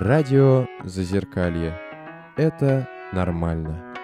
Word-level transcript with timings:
Радио 0.00 0.66
Зазеркалье. 0.82 1.78
Это 2.38 2.88
нормально. 3.12 3.94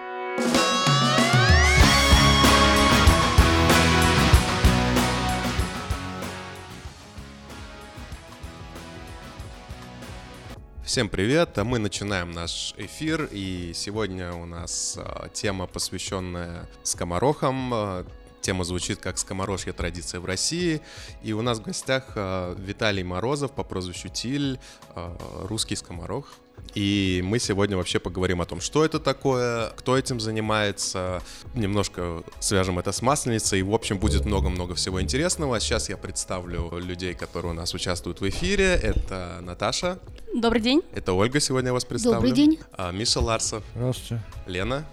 Всем 10.83 11.09
привет! 11.09 11.57
А 11.57 11.63
мы 11.63 11.79
начинаем 11.79 12.29
наш 12.29 12.75
эфир, 12.77 13.27
и 13.31 13.71
сегодня 13.73 14.33
у 14.33 14.45
нас 14.45 14.99
а, 14.99 15.29
тема, 15.29 15.65
посвященная 15.65 16.69
скоморохам. 16.83 18.05
Тема 18.47 18.63
звучит 18.63 18.99
как 18.99 19.17
«Скоморожья 19.17 19.73
традиция 19.73 20.21
в 20.21 20.25
России». 20.25 20.79
И 21.21 21.33
у 21.33 21.41
нас 21.41 21.59
в 21.59 21.63
гостях 21.63 22.13
а, 22.15 22.55
Виталий 22.57 23.03
Морозов 23.03 23.51
по 23.51 23.61
прозвищу 23.63 24.07
Тиль, 24.07 24.57
а, 24.95 25.17
русский 25.49 25.75
скоморох. 25.75 26.31
И 26.73 27.21
мы 27.25 27.39
сегодня 27.39 27.75
вообще 27.75 27.99
поговорим 27.99 28.39
о 28.39 28.45
том, 28.45 28.61
что 28.61 28.85
это 28.85 29.01
такое, 29.01 29.71
кто 29.71 29.97
этим 29.97 30.21
занимается, 30.21 31.21
немножко 31.55 32.23
свяжем 32.39 32.79
это 32.79 32.93
с 32.93 33.01
Масленицей, 33.01 33.59
и, 33.59 33.63
в 33.63 33.73
общем, 33.73 33.97
будет 33.97 34.23
много-много 34.23 34.75
всего 34.75 35.01
интересного. 35.01 35.59
Сейчас 35.59 35.89
я 35.89 35.97
представлю 35.97 36.71
людей, 36.77 37.15
которые 37.15 37.51
у 37.51 37.53
нас 37.53 37.73
участвуют 37.73 38.21
в 38.21 38.29
эфире. 38.29 38.79
Это 38.81 39.39
Наташа. 39.41 39.99
Добрый 40.33 40.61
день. 40.61 40.81
Это 40.95 41.11
Ольга, 41.11 41.41
сегодня 41.41 41.67
я 41.67 41.73
вас 41.73 41.83
представлю. 41.83 42.15
Добрый 42.15 42.31
день. 42.31 42.59
А, 42.71 42.93
Миша 42.93 43.19
Ларсов. 43.19 43.61
Здравствуйте. 43.75 44.23
Лена. 44.45 44.85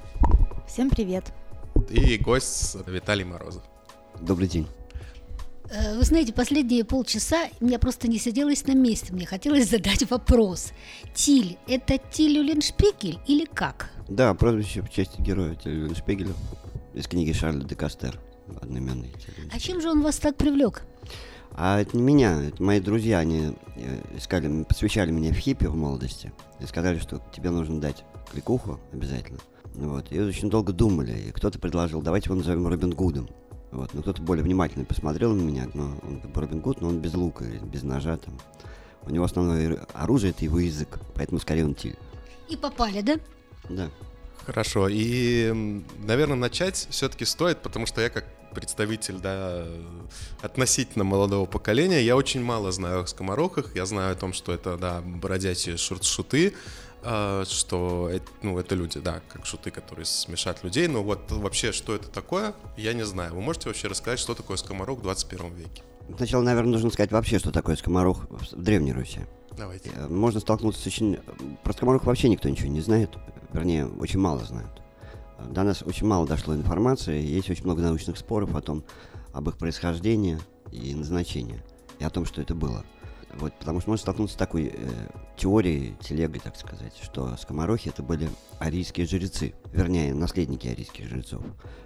Всем 0.67 0.91
привет. 0.91 1.33
И 1.91 2.17
гость 2.19 2.77
Виталий 2.87 3.25
Морозов. 3.25 3.63
Добрый 4.21 4.49
день. 4.49 4.67
Э, 5.71 5.97
Вы 5.97 6.05
знаете, 6.05 6.33
последние 6.33 6.85
полчаса 6.85 7.49
я 7.61 7.79
просто 7.79 8.09
не 8.09 8.19
сиделась 8.19 8.67
на 8.67 8.73
месте. 8.75 9.13
Мне 9.13 9.27
хотелось 9.27 9.69
задать 9.71 10.09
вопрос. 10.11 10.73
Тиль– 11.15 11.59
это 11.67 11.99
Тиль 11.99 12.39
Уленшпигель 12.39 13.19
или 13.27 13.45
как? 13.45 13.91
Да, 14.09 14.35
прозвище 14.35 14.83
в 14.83 14.91
честь 14.91 15.19
героя 15.19 15.55
Тиль 15.55 15.95
Шпигеля 15.97 16.33
из 16.95 17.07
книги 17.07 17.33
Шарля 17.33 17.65
де 17.65 17.75
Кастер. 17.75 18.19
Одноименный. 18.61 19.13
Тиль. 19.13 19.51
А 19.53 19.59
чем 19.59 19.81
же 19.81 19.91
он 19.91 20.03
вас 20.03 20.17
так 20.17 20.37
привлек? 20.37 20.85
А 21.57 21.81
это 21.81 21.97
не 21.97 22.03
меня, 22.03 22.43
это 22.43 22.61
мои 22.63 22.81
друзья, 22.81 23.19
они 23.21 23.55
э, 23.77 24.01
искали, 24.17 24.65
посвящали 24.65 25.13
меня 25.13 25.33
в 25.33 25.37
хиппи 25.37 25.67
в 25.67 25.77
молодости. 25.77 26.33
И 26.61 26.67
сказали, 26.67 26.99
что 26.99 27.23
тебе 27.35 27.51
нужно 27.51 27.81
дать 27.81 28.05
кликуху 28.31 28.81
обязательно. 28.93 29.39
Вот. 29.75 30.11
И 30.11 30.21
очень 30.21 30.51
долго 30.51 30.73
думали. 30.73 31.13
И 31.29 31.33
кто-то 31.33 31.59
предложил, 31.59 32.03
давайте 32.03 32.27
его 32.27 32.37
назовем 32.37 32.67
Робин 32.67 32.91
Гудом. 32.91 33.29
Вот. 33.73 33.93
Но 33.93 34.03
кто-то 34.03 34.23
более 34.23 34.45
внимательно 34.45 34.85
посмотрел 34.85 35.35
на 35.35 35.43
меня, 35.43 35.69
но 35.75 35.97
он 36.03 36.21
как 36.21 36.31
бы 36.31 36.41
Робин 36.41 36.61
Гуд, 36.61 36.81
но 36.81 36.89
он 36.89 37.01
без 37.01 37.15
лука, 37.15 37.45
без 37.45 37.83
ножа 37.83 38.17
там. 38.17 38.39
У 39.03 39.11
него 39.11 39.25
основное 39.25 39.87
оружие 39.93 40.31
это 40.31 40.45
его 40.45 40.59
язык, 40.59 40.99
поэтому 41.15 41.39
скорее 41.41 41.65
он 41.65 41.75
Тиль. 41.75 41.97
И 42.49 42.57
попали, 42.57 43.01
да? 43.03 43.17
Да. 43.69 43.91
Хорошо. 44.47 44.89
И, 44.91 45.83
наверное, 45.99 46.37
начать 46.37 46.87
все-таки 46.91 47.25
стоит, 47.25 47.59
потому 47.63 47.87
что 47.87 48.01
я 48.01 48.11
как 48.11 48.25
представитель, 48.55 49.19
да, 49.19 49.65
относительно 50.41 51.05
молодого 51.05 51.45
поколения, 51.47 52.03
я 52.03 52.17
очень 52.17 52.43
мало 52.43 52.71
знаю 52.73 53.03
о 53.03 53.07
скоморохах. 53.07 53.75
Я 53.75 53.85
знаю 53.85 54.13
о 54.13 54.15
том, 54.15 54.33
что 54.33 54.53
это, 54.53 54.77
да, 54.77 55.01
бродячие 55.01 55.75
шут- 55.77 56.05
шуты, 56.05 56.55
а, 56.55 56.55
что 57.05 58.09
это, 58.11 58.27
ну, 58.43 58.59
это 58.59 58.75
люди, 58.75 58.99
да, 58.99 59.21
как 59.29 59.45
шуты, 59.47 59.71
которые 59.71 60.07
смешат 60.07 60.65
людей. 60.65 60.89
Но 60.89 61.03
вот 61.03 61.31
вообще, 61.31 61.73
что 61.73 61.95
это 61.95 62.09
такое, 62.09 62.55
я 62.77 62.95
не 62.95 63.05
знаю. 63.05 63.35
Вы 63.35 63.41
можете 63.41 63.69
вообще 63.69 63.89
рассказать, 63.89 64.19
что 64.19 64.35
такое 64.35 64.57
скоморох 64.57 65.01
в 65.01 65.03
21 65.03 65.55
веке? 65.55 65.83
Сначала, 66.17 66.43
наверное, 66.43 66.73
нужно 66.73 66.91
сказать 66.91 67.13
вообще, 67.13 67.39
что 67.39 67.51
такое 67.51 67.77
скоморох 67.77 68.27
в 68.29 68.57
Древней 68.57 68.93
Руси. 68.93 69.21
Давайте. 69.57 69.91
Э, 69.95 70.09
Можно 70.09 70.41
столкнуться 70.41 70.83
с 70.83 70.87
очень... 70.87 71.19
Про 71.63 71.73
скоморох 71.73 72.05
вообще 72.05 72.29
никто 72.29 72.49
ничего 72.49 72.69
не 72.69 72.81
знает. 72.81 73.11
Вернее, 73.53 73.87
очень 73.87 74.19
мало 74.19 74.45
знают. 74.45 74.71
До 75.49 75.63
нас 75.63 75.83
очень 75.83 76.07
мало 76.07 76.27
дошло 76.27 76.55
информации. 76.55 77.23
Есть 77.23 77.51
очень 77.51 77.65
много 77.65 77.83
научных 77.83 78.19
споров 78.19 78.55
о 78.55 78.61
том, 78.61 78.85
об 79.33 79.49
их 79.49 79.57
происхождении 79.57 80.39
и 80.73 80.95
назначении. 80.95 81.63
И 81.99 82.05
о 82.05 82.11
том, 82.11 82.25
что 82.25 82.43
это 82.43 82.55
было. 82.55 82.85
Вот, 83.39 83.53
потому 83.59 83.81
что 83.81 83.91
можно 83.91 84.03
столкнуться 84.03 84.35
с 84.35 84.39
такой 84.39 84.73
э, 84.75 85.09
теорией, 85.37 85.97
телегой, 86.01 86.41
так 86.41 86.57
сказать, 86.57 86.95
что 87.03 87.37
скоморохи 87.37 87.89
это 87.89 88.03
были 88.03 88.29
арийские 88.59 89.07
жрецы, 89.07 89.55
вернее, 89.73 90.15
наследники 90.15 90.69
арийских 90.69 91.09
жрецов. 91.09 91.43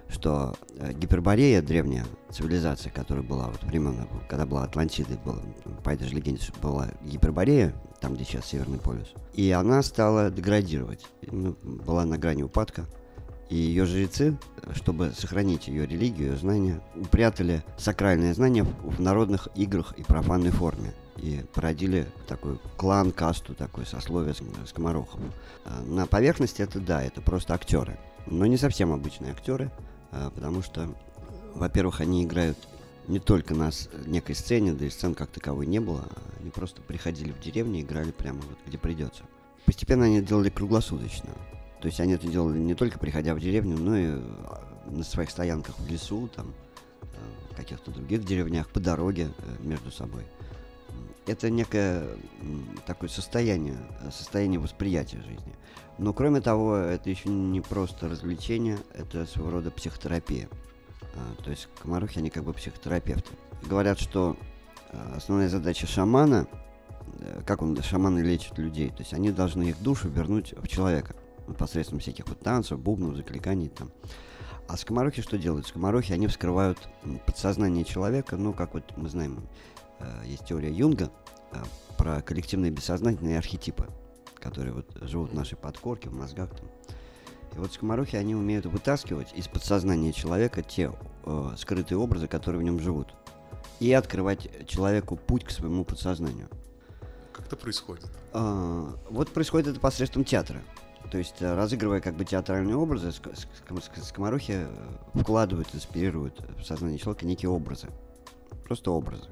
Что 0.07 0.55
э, 0.77 0.93
Гиперборея, 0.93 1.61
древняя 1.61 2.05
цивилизация, 2.31 2.91
которая 2.91 3.23
была 3.23 3.47
вот 3.47 3.63
времен, 3.63 4.07
когда 4.27 4.45
была 4.45 4.63
Атлантида, 4.63 5.17
была, 5.25 5.41
по 5.83 5.89
этой 5.89 6.07
же 6.07 6.15
легенде, 6.15 6.43
была 6.61 6.89
Гиперборея, 7.01 7.73
там, 7.99 8.15
где 8.15 8.23
сейчас 8.23 8.45
Северный 8.45 8.79
полюс, 8.79 9.13
и 9.33 9.51
она 9.51 9.81
стала 9.83 10.29
деградировать, 10.29 11.05
ну, 11.23 11.55
была 11.63 12.05
на 12.05 12.17
грани 12.17 12.43
упадка, 12.43 12.85
и 13.49 13.55
ее 13.55 13.85
жрецы, 13.85 14.37
чтобы 14.75 15.11
сохранить 15.17 15.67
ее 15.67 15.87
религию, 15.87 16.29
ее 16.29 16.37
знания, 16.37 16.81
упрятали 16.95 17.63
сакральные 17.77 18.35
знания 18.35 18.63
в 18.63 19.01
народных 19.01 19.47
играх 19.55 19.93
и 19.97 20.03
профанной 20.03 20.51
форме. 20.51 20.93
И 21.21 21.43
породили 21.53 22.07
такой 22.27 22.59
клан, 22.77 23.11
касту, 23.11 23.53
такое 23.53 23.85
сословие 23.85 24.33
ск- 24.33 24.67
скоморохов. 24.67 25.19
А 25.65 25.81
На 25.81 26.05
поверхности 26.07 26.61
это 26.61 26.79
да, 26.79 27.03
это 27.03 27.21
просто 27.21 27.53
актеры. 27.53 27.99
Но 28.25 28.45
не 28.45 28.57
совсем 28.57 28.91
обычные 28.93 29.31
актеры, 29.31 29.71
а, 30.11 30.29
потому 30.29 30.61
что, 30.61 30.93
во-первых, 31.55 31.99
они 32.01 32.23
играют 32.23 32.57
не 33.07 33.19
только 33.19 33.53
на 33.53 33.71
некой 34.05 34.35
сцене, 34.35 34.73
да 34.73 34.85
и 34.85 34.89
сцен 34.89 35.15
как 35.15 35.29
таковой 35.29 35.65
не 35.65 35.79
было, 35.79 36.05
а 36.09 36.39
они 36.39 36.51
просто 36.51 36.81
приходили 36.81 37.31
в 37.31 37.39
деревню 37.39 37.79
и 37.79 37.81
играли 37.81 38.11
прямо 38.11 38.39
вот 38.41 38.57
где 38.65 38.77
придется. 38.77 39.23
Постепенно 39.65 40.05
они 40.05 40.21
делали 40.21 40.49
круглосуточно. 40.49 41.31
То 41.81 41.87
есть 41.87 41.99
они 41.99 42.13
это 42.13 42.27
делали 42.27 42.59
не 42.59 42.75
только 42.75 42.99
приходя 42.99 43.33
в 43.33 43.39
деревню, 43.39 43.77
но 43.77 43.97
и 43.97 44.21
на 44.89 45.03
своих 45.03 45.31
стоянках 45.31 45.77
в 45.79 45.87
лесу, 45.89 46.29
там, 46.35 46.53
э, 47.01 47.05
в 47.51 47.55
каких-то 47.55 47.91
других 47.91 48.23
деревнях, 48.25 48.69
по 48.69 48.79
дороге 48.79 49.29
э, 49.37 49.63
между 49.63 49.91
собой. 49.91 50.25
Это 51.27 51.49
некое 51.49 52.03
такое 52.85 53.09
состояние, 53.09 53.77
э, 54.01 54.11
состояние 54.11 54.59
восприятия 54.59 55.21
жизни. 55.21 55.55
Но 55.97 56.13
кроме 56.13 56.41
того, 56.41 56.77
это 56.77 57.09
еще 57.09 57.29
не 57.29 57.61
просто 57.61 58.07
развлечение, 58.07 58.79
это 58.93 59.25
своего 59.25 59.51
рода 59.51 59.69
психотерапия. 59.69 60.47
А, 61.15 61.43
То 61.43 61.51
есть 61.51 61.67
комарухи, 61.81 62.19
они 62.19 62.29
как 62.29 62.43
бы 62.43 62.53
психотерапевты. 62.53 63.31
Говорят, 63.63 63.99
что 63.99 64.37
э, 64.91 65.13
основная 65.15 65.49
задача 65.49 65.87
шамана, 65.87 66.47
э, 67.19 67.41
как 67.45 67.61
он, 67.61 67.81
шаманы 67.81 68.19
лечат 68.19 68.57
людей, 68.57 68.89
то 68.89 68.99
есть 68.99 69.13
они 69.13 69.31
должны 69.31 69.69
их 69.69 69.81
душу 69.81 70.07
вернуть 70.07 70.53
в 70.57 70.67
человека 70.67 71.15
посредством 71.57 71.99
всяких 71.99 72.27
вот 72.27 72.39
танцев, 72.39 72.79
бубнов, 72.79 73.15
закликаний 73.15 73.69
там. 73.69 73.91
А 74.67 74.77
скоморохи 74.77 75.21
что 75.21 75.37
делают? 75.37 75.65
Скоморохи, 75.67 76.13
они 76.13 76.27
вскрывают 76.27 76.77
подсознание 77.25 77.83
человека, 77.83 78.37
ну, 78.37 78.53
как 78.53 78.75
вот 78.75 78.83
мы 78.97 79.09
знаем, 79.09 79.41
есть 80.25 80.45
теория 80.45 80.71
Юнга 80.71 81.11
э, 81.51 81.57
про 81.97 82.21
коллективные 82.21 82.71
бессознательные 82.71 83.37
архетипы, 83.37 83.87
которые 84.39 84.73
вот 84.73 84.85
живут 85.01 85.31
в 85.31 85.35
нашей 85.35 85.57
подкорке, 85.57 86.09
в 86.09 86.13
мозгах 86.13 86.49
там. 86.55 86.67
И 87.55 87.57
вот 87.57 87.73
скоморохи, 87.73 88.15
они 88.15 88.35
умеют 88.35 88.65
вытаскивать 88.65 89.33
из 89.33 89.47
подсознания 89.47 90.13
человека 90.13 90.61
те 90.61 90.91
э, 91.25 91.49
скрытые 91.57 91.97
образы, 91.97 92.27
которые 92.27 92.61
в 92.61 92.63
нем 92.63 92.79
живут, 92.79 93.13
и 93.79 93.91
открывать 93.93 94.67
человеку 94.67 95.15
путь 95.15 95.45
к 95.45 95.51
своему 95.51 95.83
подсознанию. 95.83 96.49
Как 97.33 97.47
это 97.47 97.55
происходит? 97.55 98.05
А, 98.33 98.93
вот 99.09 99.31
происходит 99.31 99.67
это 99.67 99.79
посредством 99.79 100.23
театра. 100.23 100.61
То 101.11 101.17
есть, 101.17 101.41
э, 101.41 101.55
разыгрывая 101.55 102.01
как 102.01 102.15
бы 102.15 102.25
театральные 102.25 102.75
образы, 102.75 103.07
ск- 103.07 103.33
ск- 103.33 103.75
ск- 103.79 104.03
скоморохи 104.03 104.67
э, 104.67 105.19
вкладывают, 105.19 105.73
инспирируют 105.73 106.39
в 106.57 106.63
сознание 106.63 106.99
человека 106.99 107.25
некие 107.25 107.49
образы. 107.49 107.87
Просто 108.65 108.91
образы. 108.91 109.29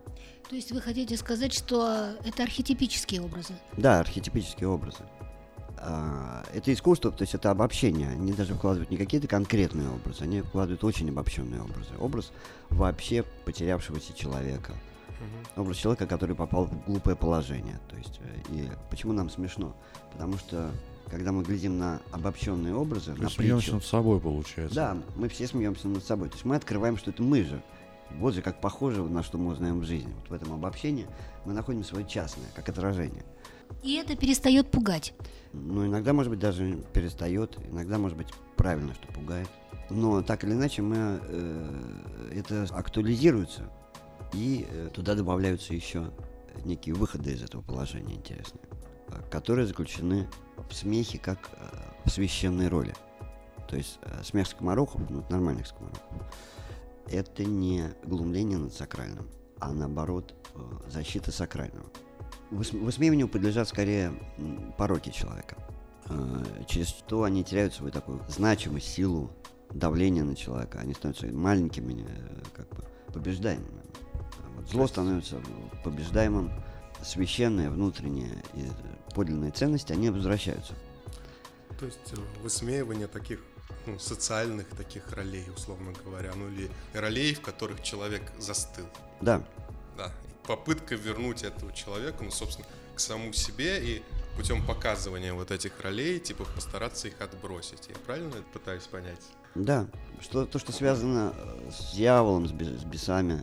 То 0.49 0.55
есть 0.55 0.71
вы 0.71 0.81
хотите 0.81 1.17
сказать, 1.17 1.53
что 1.53 2.15
это 2.23 2.43
архетипические 2.43 3.21
образы? 3.21 3.53
Да, 3.75 3.99
архетипические 3.99 4.69
образы. 4.69 4.99
А, 5.79 6.43
это 6.53 6.73
искусство, 6.73 7.11
то 7.11 7.23
есть 7.23 7.35
это 7.35 7.51
обобщение. 7.51 8.09
Они 8.09 8.31
даже 8.31 8.55
вкладывают 8.55 8.89
не 8.89 8.97
какие-то 8.97 9.27
конкретные 9.27 9.89
образы, 9.89 10.23
они 10.23 10.41
вкладывают 10.41 10.83
очень 10.83 11.09
обобщенные 11.09 11.61
образы. 11.61 11.89
Образ 11.99 12.31
вообще 12.69 13.23
потерявшегося 13.45 14.13
человека. 14.13 14.73
Образ 15.55 15.77
человека, 15.77 16.05
который 16.05 16.35
попал 16.35 16.65
в 16.65 16.85
глупое 16.85 17.15
положение. 17.15 17.79
То 17.89 17.97
есть, 17.97 18.19
э, 18.19 18.53
и 18.53 18.69
почему 18.91 19.13
нам 19.13 19.31
смешно? 19.31 19.75
Потому 20.13 20.37
что 20.37 20.71
когда 21.09 21.31
мы 21.31 21.43
глядим 21.43 21.79
на 21.79 22.01
обобщенные 22.11 22.75
образы, 22.75 23.13
на 23.15 23.29
Смеемся 23.29 23.57
притчу, 23.57 23.73
над 23.75 23.85
собой, 23.85 24.19
получается. 24.19 24.75
да, 24.75 24.97
мы 25.15 25.27
все 25.29 25.47
смеемся 25.47 25.87
над 25.87 26.03
собой. 26.03 26.29
То 26.29 26.35
есть 26.35 26.45
мы 26.45 26.55
открываем, 26.55 26.97
что 26.97 27.09
это 27.09 27.23
мы 27.23 27.43
же. 27.43 27.61
Вот 28.15 28.33
же 28.33 28.41
как 28.41 28.61
похоже, 28.61 29.03
на 29.03 29.23
что 29.23 29.37
мы 29.37 29.51
узнаем 29.51 29.79
в 29.79 29.83
жизни. 29.83 30.13
Вот 30.13 30.29
в 30.29 30.33
этом 30.33 30.53
обобщении 30.53 31.07
мы 31.45 31.53
находим 31.53 31.83
свое 31.83 32.05
частное, 32.07 32.47
как 32.55 32.69
отражение. 32.69 33.23
И 33.83 33.95
это 33.95 34.15
перестает 34.15 34.71
пугать. 34.71 35.13
Ну, 35.53 35.85
иногда, 35.85 36.13
может 36.13 36.31
быть, 36.31 36.39
даже 36.39 36.77
перестает, 36.93 37.57
иногда, 37.69 37.97
может 37.97 38.17
быть, 38.17 38.27
правильно, 38.55 38.93
что 38.93 39.07
пугает. 39.13 39.49
Но 39.89 40.21
так 40.21 40.43
или 40.43 40.51
иначе 40.53 40.81
мы 40.81 41.19
э, 41.21 42.33
это 42.35 42.63
актуализируется, 42.73 43.69
и 44.33 44.67
э, 44.69 44.89
туда 44.93 45.15
добавляются 45.15 45.73
еще 45.73 46.11
некие 46.65 46.95
выходы 46.95 47.31
из 47.31 47.43
этого 47.43 47.61
положения 47.61 48.15
интересные. 48.15 48.63
э, 49.09 49.21
которые 49.29 49.67
заключены 49.67 50.27
в 50.69 50.73
смехе 50.73 51.17
как 51.17 51.49
э, 51.53 51.77
в 52.05 52.09
священной 52.09 52.67
роли. 52.67 52.93
То 53.69 53.75
есть 53.75 53.99
э, 54.01 54.23
смех 54.23 54.47
скоморохов, 54.47 55.01
ну, 55.09 55.23
нормальных 55.29 55.67
скоморохов, 55.67 56.01
это 57.09 57.43
не 57.43 57.93
глумление 58.03 58.57
над 58.57 58.73
сакральным, 58.73 59.27
а 59.59 59.73
наоборот 59.73 60.33
э, 60.55 60.59
защита 60.89 61.31
сакрального. 61.31 61.89
Выс- 62.51 62.77
Высмеиванию 62.77 63.27
подлежат 63.27 63.67
скорее 63.67 64.13
пороки 64.77 65.09
человека, 65.09 65.57
э, 66.09 66.63
через 66.67 66.87
что 66.87 67.23
они 67.23 67.43
теряют 67.43 67.73
свою 67.73 67.91
такую 67.91 68.21
значимость, 68.29 68.87
силу, 68.87 69.31
давление 69.71 70.23
на 70.23 70.35
человека. 70.35 70.79
Они 70.79 70.93
становятся 70.93 71.27
маленькими, 71.27 72.05
э, 72.07 72.41
как 72.55 72.69
бы 72.69 72.83
побеждаемыми. 73.13 73.81
А 74.13 74.49
вот 74.55 74.69
зло 74.69 74.87
становится 74.87 75.41
побеждаемым, 75.83 76.51
священные, 77.03 77.69
внутренние 77.69 78.43
и 78.53 78.67
подлинные 79.13 79.51
ценности, 79.51 79.93
они 79.93 80.09
возвращаются. 80.09 80.73
То 81.79 81.85
есть 81.85 82.13
высмеивание 82.41 83.07
таких 83.07 83.39
ну, 83.85 83.99
социальных 83.99 84.67
таких 84.69 85.11
ролей, 85.13 85.45
условно 85.55 85.93
говоря, 86.03 86.33
ну 86.35 86.49
или 86.49 86.69
ролей, 86.93 87.33
в 87.33 87.41
которых 87.41 87.81
человек 87.83 88.31
застыл. 88.37 88.85
Да, 89.21 89.43
Да. 89.97 90.11
И 90.27 90.47
попытка 90.47 90.95
вернуть 90.95 91.43
этого 91.43 91.71
человека, 91.73 92.23
ну, 92.23 92.31
собственно, 92.31 92.67
к 92.95 92.99
самому 92.99 93.33
себе 93.33 93.83
и 93.83 94.03
путем 94.35 94.65
показывания 94.65 95.33
вот 95.33 95.51
этих 95.51 95.79
ролей, 95.81 96.19
типа, 96.19 96.45
постараться 96.45 97.07
их 97.07 97.19
отбросить. 97.21 97.87
Я 97.89 97.95
правильно 98.05 98.29
это 98.29 98.45
пытаюсь 98.53 98.83
понять? 98.83 99.21
Да, 99.55 99.87
что, 100.21 100.45
то, 100.45 100.59
что 100.59 100.71
связано 100.71 101.33
э, 101.35 101.71
с 101.71 101.95
дьяволом, 101.95 102.47
с, 102.47 102.51
с 102.51 102.83
бесами, 102.83 103.41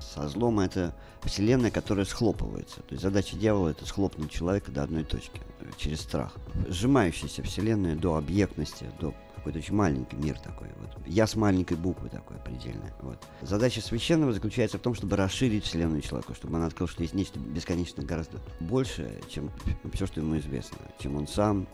со 0.00 0.28
злом, 0.28 0.58
это 0.58 0.94
вселенная, 1.22 1.70
которая 1.70 2.04
схлопывается. 2.04 2.76
То 2.80 2.92
есть 2.92 3.02
задача 3.02 3.36
дьявола 3.36 3.68
это 3.68 3.86
схлопнуть 3.86 4.30
человека 4.30 4.72
до 4.72 4.82
одной 4.82 5.04
точки, 5.04 5.40
э, 5.60 5.70
через 5.76 6.00
страх. 6.00 6.32
Сжимающаяся 6.68 7.42
вселенная 7.44 7.94
до 7.94 8.16
объектности, 8.16 8.90
до 9.00 9.14
какой-то 9.42 9.58
очень 9.58 9.74
маленький 9.74 10.16
мир 10.16 10.38
такой. 10.38 10.68
Вот. 10.78 10.90
Я 11.04 11.26
с 11.26 11.34
маленькой 11.34 11.76
буквы 11.76 12.08
такой 12.08 12.36
предельно. 12.38 12.92
Вот. 13.00 13.18
Задача 13.40 13.80
священного 13.80 14.32
заключается 14.32 14.78
в 14.78 14.80
том, 14.80 14.94
чтобы 14.94 15.16
расширить 15.16 15.64
вселенную 15.64 16.00
человека, 16.00 16.32
чтобы 16.34 16.54
он 16.54 16.62
открыл, 16.62 16.86
что 16.86 17.02
есть 17.02 17.12
нечто 17.12 17.40
бесконечно 17.40 18.04
гораздо 18.04 18.38
большее, 18.60 19.20
чем 19.28 19.50
все, 19.92 20.06
что 20.06 20.20
ему 20.20 20.38
известно, 20.38 20.78
чем 21.00 21.16
он 21.16 21.26
сам, 21.26 21.66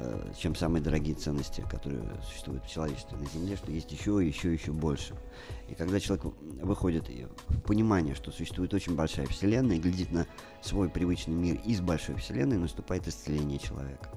э, 0.00 0.32
чем 0.38 0.54
самые 0.54 0.82
дорогие 0.82 1.14
ценности, 1.14 1.64
которые 1.70 2.02
существуют 2.26 2.64
в 2.64 2.70
человечестве 2.70 3.16
на 3.16 3.24
Земле, 3.24 3.56
что 3.56 3.72
есть 3.72 3.90
еще, 3.90 4.20
еще, 4.22 4.52
еще 4.52 4.72
больше. 4.72 5.14
И 5.70 5.74
когда 5.74 6.00
человек 6.00 6.26
выходит 6.62 7.08
в 7.08 7.60
понимание, 7.62 8.14
что 8.14 8.30
существует 8.30 8.74
очень 8.74 8.94
большая 8.94 9.26
Вселенная, 9.28 9.76
и 9.76 9.80
глядит 9.80 10.12
на 10.12 10.26
свой 10.60 10.90
привычный 10.90 11.36
мир 11.36 11.58
из 11.64 11.80
большой 11.80 12.16
Вселенной, 12.16 12.58
наступает 12.58 13.08
исцеление 13.08 13.58
человека. 13.58 14.10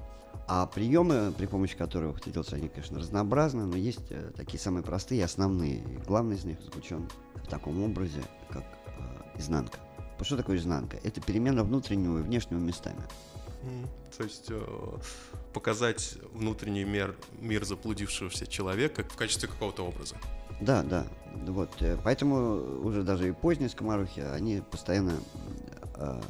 А 0.54 0.66
приемы, 0.66 1.32
при 1.32 1.46
помощи 1.46 1.74
которых 1.74 2.20
ты 2.20 2.30
делаешь, 2.30 2.52
они, 2.52 2.68
конечно, 2.68 2.98
разнообразны, 2.98 3.64
но 3.64 3.74
есть 3.74 4.10
э, 4.10 4.32
такие 4.36 4.60
самые 4.60 4.84
простые, 4.84 5.24
основные. 5.24 5.76
И 5.78 5.96
главный 6.06 6.36
из 6.36 6.44
них 6.44 6.60
заключен 6.60 7.08
в 7.36 7.48
таком 7.48 7.82
образе, 7.82 8.22
как 8.50 8.62
э, 8.62 9.38
изнанка. 9.38 9.78
Что 10.20 10.36
такое 10.36 10.58
изнанка? 10.58 10.98
Это 11.04 11.22
перемена 11.22 11.64
внутреннего 11.64 12.18
и 12.18 12.22
внешнего 12.22 12.58
местами. 12.58 13.00
То 14.14 14.24
есть 14.24 14.50
э, 14.50 14.62
показать 15.54 16.18
внутренний 16.34 16.84
мир, 16.84 17.16
мир 17.40 17.64
заблудившегося 17.64 18.46
человека 18.46 19.04
в 19.04 19.16
качестве 19.16 19.48
какого-то 19.48 19.86
образа. 19.86 20.16
Да, 20.60 20.82
да. 20.82 21.06
Вот. 21.46 21.70
э, 21.80 21.96
Поэтому 22.04 22.82
уже 22.86 23.04
даже 23.04 23.26
и 23.30 23.32
поздние 23.32 23.70
скоморохи, 23.70 24.20
они 24.20 24.62
постоянно 24.70 25.14
э, 25.96 26.20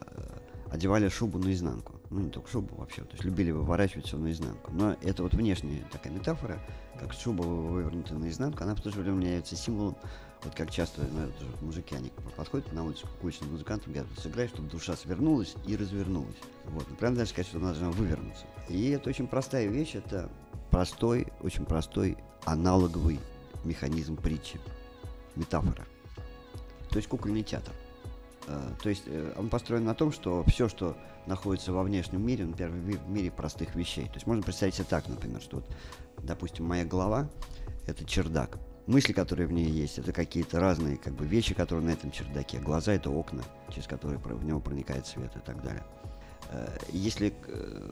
одевали 0.71 1.09
шубу 1.09 1.39
наизнанку. 1.39 1.92
Ну, 2.13 2.21
не 2.21 2.29
только 2.29 2.51
шубу 2.51 2.77
вообще, 2.77 3.03
то 3.05 3.13
есть 3.13 3.25
любили 3.25 3.53
выворачивать 3.53 4.07
все 4.07 4.19
наизнанку. 4.19 4.71
Но 4.71 4.97
это 5.01 5.23
вот 5.23 5.33
внешняя 5.33 5.83
такая 5.91 6.13
метафора, 6.13 6.59
как 7.01 7.15
шуба 7.15 7.41
вывернута 7.41 8.15
наизнанку, 8.15 8.63
она 8.63 8.75
в 8.75 8.83
то 8.83 8.91
же 8.91 9.01
время 9.01 9.23
является 9.23 9.57
символом, 9.57 9.97
вот 10.43 10.55
как 10.55 10.71
часто 10.71 11.01
ну, 11.11 11.33
мужики, 11.63 11.95
они 11.95 12.13
подходят 12.37 12.71
на 12.75 12.85
улицу 12.85 13.07
к 13.19 13.25
уличным 13.25 13.53
музыкантам, 13.53 13.95
говорят, 13.95 14.13
сыграй, 14.19 14.49
чтобы 14.49 14.69
душа 14.69 14.95
свернулась 14.95 15.55
и 15.67 15.75
развернулась. 15.75 16.37
Вот. 16.67 16.87
Ну, 16.91 16.97
прям 16.97 17.15
даже 17.15 17.31
сказать, 17.31 17.47
что 17.47 17.57
она 17.57 17.69
должна 17.69 17.91
вывернуться. 17.91 18.45
И 18.69 18.91
это 18.91 19.09
очень 19.09 19.27
простая 19.27 19.69
вещь, 19.69 19.95
это 19.95 20.31
простой, 20.71 21.29
очень 21.41 21.65
простой 21.65 22.19
аналоговый 22.45 23.21
механизм 23.65 24.17
притчи, 24.17 24.61
метафора. 25.35 25.87
То 26.91 26.97
есть 26.97 27.09
кукольный 27.09 27.43
театр. 27.43 27.73
Э, 28.47 28.71
То 28.83 28.89
есть 28.89 29.05
э, 29.07 29.33
он 29.37 29.49
построен 29.49 29.85
на 29.85 29.95
том, 29.95 30.13
что 30.13 30.45
все, 30.45 30.69
что 30.69 30.97
находится 31.27 31.73
во 31.73 31.83
внешнем 31.83 32.27
мире, 32.27 32.45
например, 32.47 32.71
в 32.73 32.77
ми- 32.87 32.97
в 32.97 33.09
мире 33.11 33.31
простых 33.31 33.75
вещей. 33.75 34.07
То 34.07 34.15
есть 34.15 34.27
можно 34.27 34.43
представить 34.43 34.75
себе 34.75 34.87
так, 34.89 35.09
например, 35.09 35.41
что 35.41 35.57
вот, 35.57 35.71
допустим, 36.23 36.65
моя 36.67 36.85
голова– 36.85 37.29
это 37.87 38.05
чердак. 38.05 38.59
Мысли, 38.87 39.13
которые 39.13 39.47
в 39.47 39.53
ней 39.53 39.71
есть, 39.71 39.99
это 39.99 40.13
какие-то 40.13 40.59
разные 40.59 40.97
как 40.97 41.15
бы, 41.15 41.25
вещи, 41.25 41.55
которые 41.55 41.87
на 41.87 41.91
этом 41.91 42.11
чердаке. 42.11 42.59
Глаза– 42.59 42.93
это 42.95 43.11
окна, 43.11 43.43
через 43.73 43.87
которые 43.87 44.19
в 44.19 44.45
него 44.45 44.59
проникает 44.59 45.07
свет 45.07 45.31
и 45.37 45.41
так 45.41 45.63
далее. 45.63 45.85
Э, 46.51 46.67
Если 46.91 47.33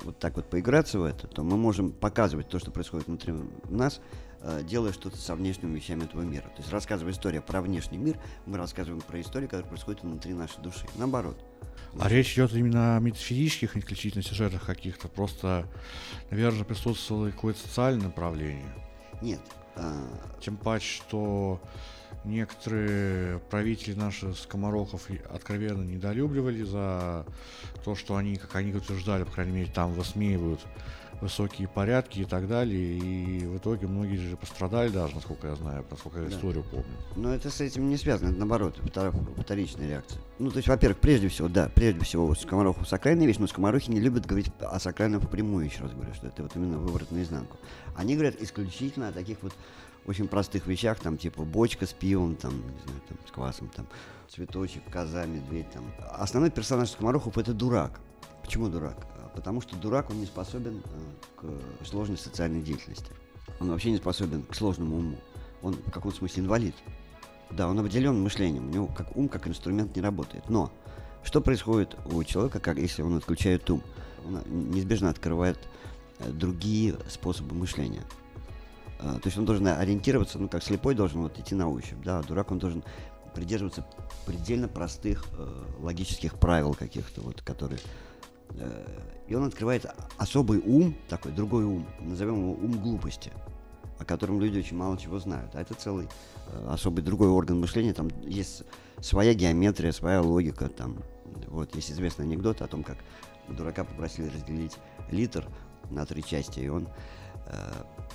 вот 0.04 0.18
так 0.18 0.34
вот 0.36 0.50
поиграться 0.50 0.98
в 0.98 1.04
это, 1.04 1.28
то 1.28 1.44
мы 1.44 1.56
можем 1.56 1.92
показывать 1.92 2.48
то, 2.48 2.58
что 2.58 2.72
происходит 2.72 3.06
внутри 3.06 3.34
нас, 3.68 4.00
делая 4.64 4.92
что-то 4.92 5.16
со 5.16 5.34
внешними 5.34 5.76
вещами 5.76 6.04
этого 6.04 6.22
мира. 6.22 6.44
То 6.44 6.58
есть 6.58 6.72
рассказывая 6.72 7.12
историю 7.12 7.42
про 7.42 7.60
внешний 7.60 7.98
мир, 7.98 8.18
мы 8.46 8.58
рассказываем 8.58 9.02
про 9.02 9.20
историю, 9.20 9.48
которая 9.48 9.68
происходит 9.68 10.02
внутри 10.02 10.32
нашей 10.32 10.62
души. 10.62 10.86
Наоборот. 10.96 11.38
А 11.98 12.08
речь 12.08 12.34
идет 12.34 12.52
именно 12.52 12.96
о 12.96 13.00
метафизических, 13.00 13.76
исключительно 13.76 14.22
сюжетах 14.22 14.64
каких-то. 14.64 15.08
Просто, 15.08 15.66
наверное, 16.30 16.64
присутствовало 16.64 17.30
какое-то 17.30 17.60
социальное 17.60 18.06
направление. 18.06 18.72
Нет. 19.20 19.40
а, 19.76 20.06
Тем 20.40 20.56
паче, 20.56 20.86
что 20.86 21.60
некоторые 22.24 23.38
правители 23.50 23.94
наши 23.94 24.34
скоморохов 24.34 25.10
и 25.10 25.20
откровенно 25.32 25.82
недолюбливали 25.82 26.62
за 26.62 27.26
то, 27.84 27.94
что 27.94 28.16
они, 28.16 28.36
как 28.36 28.54
они 28.56 28.74
утверждали, 28.74 29.24
по 29.24 29.32
крайней 29.32 29.52
мере, 29.52 29.72
там 29.72 29.92
высмеивают 29.92 30.60
высокие 31.20 31.68
порядки 31.68 32.20
и 32.20 32.24
так 32.24 32.48
далее. 32.48 32.98
И 32.98 33.46
в 33.46 33.58
итоге 33.58 33.86
многие 33.86 34.16
же 34.16 34.36
пострадали 34.36 34.88
даже, 34.88 35.14
насколько 35.14 35.48
я 35.48 35.54
знаю, 35.56 35.84
насколько 35.90 36.18
я 36.20 36.24
Да. 36.28 36.30
историю 36.36 36.64
помню. 36.64 36.86
Но 37.16 37.34
это 37.34 37.50
с 37.50 37.60
этим 37.60 37.88
не 37.88 37.96
связано, 37.96 38.30
это 38.30 38.38
наоборот, 38.38 38.78
втор- 38.82 39.14
вторичная 39.42 39.88
реакция. 39.88 40.20
Ну, 40.38 40.50
то 40.50 40.56
есть, 40.56 40.68
во-первых, 40.68 40.98
прежде 40.98 41.28
всего, 41.28 41.48
да, 41.48 41.70
прежде 41.74 42.04
всего, 42.04 42.26
вот 42.26 42.38
скоморохов 42.40 42.88
сакральная 42.88 43.26
вещь, 43.26 43.36
но 43.38 43.46
скоморохи 43.46 43.90
не 43.90 44.00
любят 44.00 44.26
говорить 44.26 44.50
о 44.60 44.78
сакральном 44.80 45.20
впрямую, 45.20 45.66
еще 45.66 45.82
раз 45.82 45.92
говорю, 45.92 46.14
что 46.14 46.26
это 46.28 46.42
вот 46.42 46.56
именно 46.56 46.78
выворот 46.78 47.10
наизнанку. 47.10 47.56
Они 47.96 48.14
говорят 48.14 48.36
исключительно 48.40 49.08
о 49.08 49.12
таких 49.12 49.38
вот 49.42 49.52
очень 50.06 50.26
простых 50.28 50.66
вещах, 50.66 50.98
там, 51.00 51.18
типа 51.18 51.42
бочка 51.44 51.86
с 51.86 51.92
пивом, 51.92 52.34
там, 52.36 52.54
не 52.54 52.80
знаю, 52.84 53.00
там, 53.08 53.18
с 53.28 53.30
квасом, 53.30 53.68
там, 53.76 53.86
цветочек, 54.30 54.82
коза, 54.90 55.26
медведь, 55.26 55.70
там. 55.70 55.84
Основной 56.12 56.50
персонаж 56.50 56.88
скоморохов 56.90 57.36
это 57.36 57.52
дурак. 57.52 58.00
Почему 58.42 58.68
дурак? 58.68 58.96
Потому 59.34 59.60
что 59.60 59.76
дурак, 59.76 60.10
он 60.10 60.20
не 60.20 60.26
способен 60.26 60.82
э, 61.42 61.50
к 61.80 61.86
сложной 61.86 62.18
социальной 62.18 62.62
деятельности. 62.62 63.12
Он 63.60 63.70
вообще 63.70 63.90
не 63.90 63.98
способен 63.98 64.42
к 64.42 64.54
сложному 64.54 64.96
уму. 64.96 65.18
Он 65.62 65.74
в 65.74 65.90
каком 65.90 66.12
смысле 66.12 66.44
инвалид. 66.44 66.74
Да, 67.50 67.68
он 67.68 67.78
обделен 67.78 68.20
мышлением, 68.22 68.68
у 68.68 68.70
него 68.70 68.86
как 68.86 69.16
ум, 69.16 69.28
как 69.28 69.48
инструмент 69.48 69.96
не 69.96 70.02
работает. 70.02 70.48
Но 70.48 70.72
что 71.24 71.40
происходит 71.40 71.96
у 72.06 72.22
человека, 72.24 72.60
как 72.60 72.78
если 72.78 73.02
он 73.02 73.16
отключает 73.16 73.68
ум? 73.70 73.82
Он 74.26 74.42
неизбежно 74.70 75.10
открывает 75.10 75.58
э, 76.18 76.30
другие 76.30 76.96
способы 77.08 77.54
мышления. 77.54 78.04
А, 79.00 79.14
То 79.14 79.26
есть 79.26 79.38
он 79.38 79.44
должен 79.44 79.66
ориентироваться, 79.66 80.38
ну 80.38 80.48
как 80.48 80.62
слепой 80.62 80.94
должен 80.94 81.22
вот 81.22 81.38
идти 81.38 81.54
на 81.54 81.68
ощупь, 81.68 81.98
да, 82.04 82.18
а 82.18 82.22
дурак 82.22 82.50
он 82.50 82.58
должен 82.58 82.84
придерживаться 83.34 83.86
предельно 84.26 84.68
простых 84.68 85.24
э, 85.32 85.64
логических 85.78 86.38
правил 86.38 86.74
каких-то, 86.74 87.20
вот, 87.22 87.40
которые... 87.42 87.80
э, 88.54 89.00
и 89.30 89.34
он 89.34 89.44
открывает 89.44 89.86
особый 90.18 90.58
ум, 90.58 90.96
такой 91.08 91.30
другой 91.30 91.64
ум, 91.64 91.86
назовем 92.00 92.40
его 92.40 92.52
ум 92.52 92.82
глупости, 92.82 93.32
о 93.98 94.04
котором 94.04 94.40
люди 94.40 94.58
очень 94.58 94.76
мало 94.76 94.98
чего 94.98 95.20
знают. 95.20 95.54
А 95.54 95.60
это 95.60 95.74
целый 95.74 96.08
э, 96.48 96.68
особый 96.68 97.04
другой 97.04 97.28
орган 97.28 97.60
мышления, 97.60 97.94
там 97.94 98.08
есть 98.24 98.64
своя 99.00 99.32
геометрия, 99.34 99.92
своя 99.92 100.20
логика, 100.20 100.68
там, 100.68 100.98
вот, 101.46 101.74
есть 101.76 101.92
известный 101.92 102.24
анекдот 102.24 102.60
о 102.60 102.66
том, 102.66 102.82
как 102.82 102.98
дурака 103.48 103.84
попросили 103.84 104.28
разделить 104.28 104.76
литр 105.10 105.46
на 105.90 106.04
три 106.06 106.24
части, 106.24 106.58
и 106.58 106.68
он 106.68 106.88
э, 107.46 107.72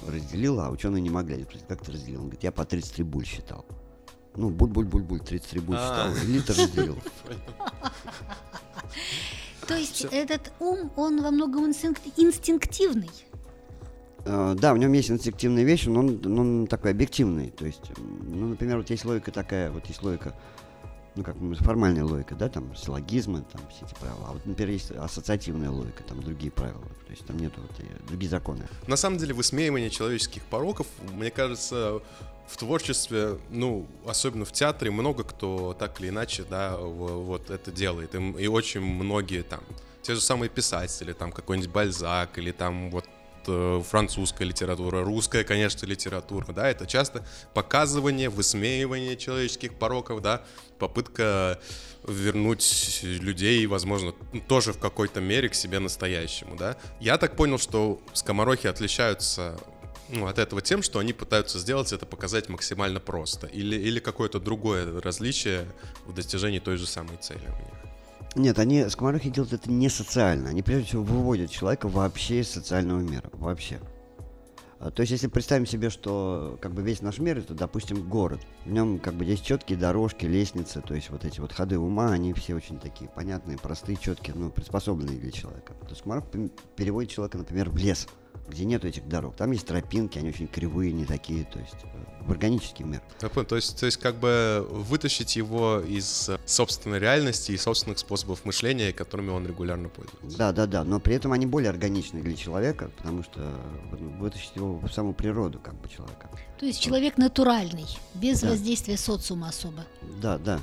разделил, 0.08 0.60
а 0.60 0.70
ученые 0.70 1.02
не 1.02 1.10
могли. 1.10 1.46
Как 1.68 1.82
ты 1.82 1.94
разделил? 1.94 2.20
Он 2.20 2.26
говорит, 2.26 2.44
я 2.44 2.52
по 2.52 2.66
33 2.66 3.04
буль 3.06 3.26
считал. 3.26 3.66
Ну, 4.36 4.50
буль-буль-буль-буль, 4.50 5.22
33 5.22 5.62
буль 5.62 5.78
А. 5.80 6.12
считал, 6.12 6.24
и 6.24 6.28
литр 6.34 6.54
разделил. 6.58 6.98
То 9.68 9.76
есть 9.76 9.96
Всё. 9.96 10.10
этот 10.10 10.52
ум, 10.60 10.92
он 10.96 11.22
во 11.22 11.32
многом 11.32 11.66
инстинк- 11.70 12.00
инстинктивный. 12.18 13.10
Э, 14.26 14.56
Да, 14.58 14.74
в 14.74 14.78
нем 14.78 14.92
есть 14.94 15.10
инстинктивные 15.12 15.66
вещи, 15.66 15.90
но 15.90 16.00
он, 16.00 16.20
но 16.24 16.42
он 16.42 16.68
такой 16.68 16.92
объективный. 16.92 17.50
То 17.52 17.66
есть, 17.66 17.92
ну, 17.98 18.48
например, 18.48 18.78
вот 18.78 18.90
есть 18.90 19.06
логика 19.06 19.32
такая, 19.32 19.72
вот 19.72 19.86
есть 19.88 20.02
логика 20.04 20.34
ну, 21.18 21.24
как 21.24 21.38
мы- 21.38 21.56
формальная 21.56 22.04
логика, 22.04 22.36
да, 22.36 22.50
там, 22.50 22.76
силлогизмы, 22.76 23.46
там, 23.50 23.62
все 23.70 23.86
эти 23.86 23.94
правила. 23.96 24.26
А 24.28 24.34
вот, 24.34 24.46
например, 24.46 24.74
есть 24.74 24.92
ассоциативная 24.92 25.70
логика, 25.70 26.04
там, 26.04 26.22
другие 26.22 26.52
правила. 26.52 26.84
То 27.06 27.12
есть 27.12 27.26
там 27.26 27.38
нету 27.38 27.62
вот, 27.62 27.72
э, 27.80 27.84
другие 28.06 28.30
законы. 28.30 28.68
На 28.88 28.98
самом 28.98 29.18
деле, 29.18 29.34
высмеивание 29.34 29.90
человеческих 29.90 30.44
пороков, 30.44 30.88
мне 31.14 31.32
кажется, 31.32 32.02
в 32.48 32.58
творчестве, 32.58 33.38
ну, 33.50 33.88
особенно 34.06 34.46
в 34.46 34.52
театре, 34.52 34.92
много 34.92 35.24
кто 35.24 35.74
так 35.74 36.00
или 36.00 36.10
иначе, 36.10 36.44
да, 36.50 36.78
вот 36.78 37.50
это 37.50 37.72
делает. 37.72 38.16
И, 38.16 38.18
и 38.44 38.48
очень 38.48 38.82
многие 38.82 39.44
там, 39.44 39.62
те 40.02 40.16
же 40.16 40.22
самые 40.22 40.50
писатели, 40.50 41.14
там 41.14 41.32
какой-нибудь 41.32 41.72
Бальзак 41.72 42.38
или 42.38 42.52
там 42.52 42.92
вот 42.92 43.06
э, 43.48 43.82
французская 43.90 44.46
литература, 44.46 45.04
русская, 45.04 45.44
конечно, 45.44 45.86
литература, 45.86 46.54
да, 46.54 46.70
это 46.70 46.86
часто 46.86 47.26
показывание, 47.54 48.30
высмеивание 48.30 49.18
человеческих 49.18 49.74
пороков, 49.74 50.22
да, 50.22 50.44
попытка 50.78 51.60
вернуть 52.08 53.00
людей, 53.02 53.66
возможно, 53.66 54.14
тоже 54.48 54.74
в 54.74 54.78
какой-то 54.78 55.22
мере 55.22 55.50
к 55.50 55.56
себе 55.56 55.80
настоящему, 55.80 56.56
да. 56.56 56.78
Я 57.00 57.18
так 57.18 57.36
понял, 57.36 57.58
что 57.58 58.00
скоморохи 58.14 58.68
отличаются 58.68 59.58
ну, 60.10 60.28
от 60.28 60.40
этого 60.40 60.62
тем, 60.62 60.84
что 60.84 61.00
они 61.00 61.14
пытаются 61.14 61.60
сделать 61.60 61.92
это 61.94 62.06
показать 62.06 62.50
максимально 62.50 63.00
просто. 63.00 63.48
Или, 63.48 63.76
или 63.76 64.00
какое-то 64.00 64.40
другое 64.40 65.02
различие 65.02 65.66
в 66.06 66.14
достижении 66.14 66.60
той 66.60 66.78
же 66.78 66.86
самой 66.86 67.18
цели 67.18 67.46
у 67.46 67.56
них. 67.58 67.86
Нет, 68.36 68.60
они, 68.60 68.90
скоморохи 68.90 69.30
делают 69.30 69.54
это 69.54 69.72
не 69.72 69.90
социально. 69.90 70.50
Они, 70.50 70.62
прежде 70.62 70.88
всего, 70.88 71.04
выводят 71.04 71.50
человека 71.50 71.88
вообще 71.88 72.42
из 72.42 72.50
социального 72.50 73.00
мира. 73.00 73.30
Вообще. 73.34 73.80
А, 74.78 74.92
То 74.92 75.02
есть, 75.02 75.12
если 75.12 75.28
представим 75.28 75.66
себе, 75.66 75.90
что 75.90 76.60
как 76.62 76.74
бы 76.74 76.82
весь 76.82 77.02
наш 77.02 77.20
мир 77.20 77.38
это, 77.38 77.54
допустим, 77.54 78.08
город. 78.10 78.42
В 78.66 78.72
нем 78.72 79.00
как 79.00 79.14
бы 79.14 79.24
есть 79.24 79.46
четкие 79.46 79.78
дорожки, 79.78 80.26
лестницы, 80.26 80.82
то 80.82 80.94
есть 80.94 81.10
вот 81.10 81.24
эти 81.24 81.40
вот 81.40 81.54
ходы 81.54 81.80
ума, 81.80 82.12
они 82.12 82.34
все 82.34 82.56
очень 82.56 82.78
такие 82.78 83.10
понятные, 83.10 83.58
простые, 83.58 83.98
четкие, 83.98 84.36
ну, 84.36 84.50
приспособленные 84.50 85.18
для 85.18 85.32
человека. 85.32 85.74
То 85.74 85.90
есть 85.92 86.04
пем- 86.04 86.52
переводит 86.76 87.12
человека, 87.12 87.38
например, 87.38 87.70
в 87.70 87.78
лес, 87.78 88.08
где 88.48 88.66
нету 88.66 88.88
этих 88.88 89.08
дорог. 89.08 89.36
Там 89.36 89.52
есть 89.52 89.66
тропинки, 89.68 90.18
они 90.20 90.30
очень 90.30 90.48
кривые, 90.48 90.92
не 90.92 91.06
такие, 91.06 91.44
то 91.46 91.60
есть 91.60 91.74
э, 91.84 92.24
в 92.26 92.32
органический 92.32 92.86
мир. 92.86 93.02
Я 93.22 93.30
понял, 93.30 93.48
то 93.48 93.56
есть, 93.56 93.80
то 93.80 93.86
есть 93.86 93.98
как 93.98 94.16
бы 94.16 94.66
вытащить 94.70 95.36
его 95.36 95.80
из 95.80 96.30
э, 96.30 96.38
собственной 96.46 97.00
реальности 97.00 97.52
и 97.52 97.58
собственных 97.58 98.00
способов 98.00 98.46
мышления, 98.46 98.94
которыми 98.94 99.30
он 99.30 99.46
регулярно 99.48 99.90
пользуется. 99.90 100.38
Да, 100.38 100.52
да, 100.52 100.66
да, 100.68 100.84
но 100.84 101.00
при 101.00 101.16
этом 101.16 101.32
они 101.32 101.46
более 101.46 101.70
органичны 101.70 102.22
для 102.22 102.36
человека, 102.36 102.90
потому 102.98 103.24
что 103.24 103.40
вот 103.92 104.00
вытащить 104.20 104.56
его 104.56 104.78
в 104.80 104.92
саму 104.92 105.14
природу 105.14 105.60
как 105.60 105.74
бы 105.76 105.90
человека. 105.90 106.30
То 106.60 106.66
есть 106.66 106.80
человек 106.80 107.18
натуральный, 107.18 107.86
без 108.14 108.42
Да. 108.42 108.50
воздействия 108.52 108.98
социума 108.98 109.50
особо. 109.50 109.86
Да, 110.22 110.38
да. 110.38 110.60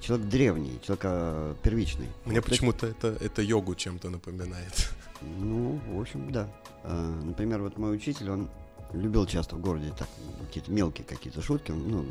Человек 0.00 0.28
древний, 0.28 0.78
человек 0.82 1.02
э, 1.04 1.54
первичный. 1.62 2.06
Мне 2.24 2.40
Вот, 2.40 2.48
почему-то 2.48 2.86
это, 2.86 3.16
это 3.20 3.42
йогу 3.42 3.74
чем-то 3.74 4.08
напоминает. 4.10 4.90
Ну, 5.38 5.78
в 5.92 6.00
общем, 6.00 6.32
да. 6.32 6.48
Э, 6.84 7.20
например, 7.22 7.62
вот 7.62 7.78
мой 7.78 7.94
учитель, 7.94 8.30
он 8.30 8.48
любил 8.92 9.26
часто 9.26 9.56
в 9.56 9.60
городе 9.60 9.92
так, 9.96 10.08
какие-то 10.46 10.70
мелкие 10.72 11.06
какие-то 11.06 11.42
шутки, 11.42 11.72
ну, 11.72 12.04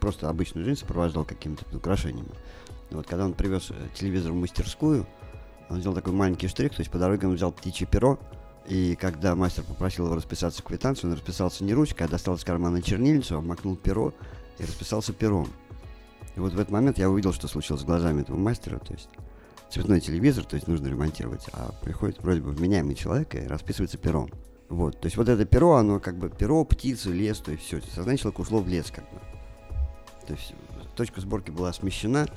просто 0.00 0.28
обычную 0.28 0.64
жизнь 0.64 0.80
сопровождал 0.80 1.24
какими-то 1.24 1.64
украшениями. 1.76 2.30
И 2.90 2.94
вот 2.94 3.06
когда 3.06 3.24
он 3.24 3.34
привез 3.34 3.70
э, 3.70 3.74
телевизор 3.94 4.32
в 4.32 4.36
мастерскую, 4.36 5.06
он 5.68 5.80
сделал 5.80 5.94
такой 5.94 6.12
маленький 6.12 6.48
штрих, 6.48 6.74
то 6.74 6.80
есть 6.80 6.90
по 6.90 6.98
дороге 6.98 7.26
он 7.26 7.34
взял 7.34 7.52
птичье 7.52 7.86
перо, 7.86 8.18
и 8.66 8.96
когда 9.00 9.34
мастер 9.34 9.64
попросил 9.64 10.06
его 10.06 10.14
расписаться 10.14 10.62
в 10.62 10.64
квитанцию, 10.64 11.10
он 11.10 11.16
расписался 11.16 11.64
не 11.64 11.74
ручкой, 11.74 12.04
а 12.04 12.08
достал 12.08 12.36
из 12.36 12.44
кармана 12.44 12.82
чернильницу, 12.82 13.36
обмакнул 13.36 13.76
перо 13.76 14.12
и 14.58 14.62
расписался 14.62 15.12
пером. 15.12 15.48
И 16.36 16.40
вот 16.40 16.52
в 16.52 16.58
этот 16.58 16.70
момент 16.70 16.98
я 16.98 17.10
увидел, 17.10 17.32
что 17.32 17.48
случилось 17.48 17.82
с 17.82 17.84
глазами 17.84 18.22
этого 18.22 18.36
мастера, 18.36 18.78
то 18.78 18.92
есть 18.94 19.08
цветной 19.72 20.00
телевизор, 20.00 20.44
то 20.44 20.56
есть 20.56 20.68
нужно 20.68 20.88
ремонтировать, 20.88 21.46
а 21.52 21.72
приходит 21.82 22.22
вроде 22.22 22.42
бы 22.42 22.50
вменяемый 22.50 22.94
человек 22.94 23.34
и 23.34 23.46
расписывается 23.46 23.96
пером. 23.96 24.30
Вот, 24.68 25.00
то 25.00 25.06
есть 25.06 25.16
вот 25.16 25.28
это 25.28 25.44
перо, 25.44 25.74
оно 25.74 25.98
как 25.98 26.16
бы 26.16 26.30
перо, 26.30 26.64
птицы, 26.64 27.10
лес, 27.10 27.38
то 27.38 27.52
есть 27.52 27.64
все. 27.64 27.80
Сознание 27.80 28.18
человека 28.18 28.40
ушло 28.40 28.60
в 28.60 28.68
лес 28.68 28.90
как 28.90 29.04
бы. 29.04 29.18
То 30.26 30.34
есть 30.34 30.54
точка 30.94 31.20
сборки 31.20 31.50
была 31.50 31.72
смещена, 31.72 32.28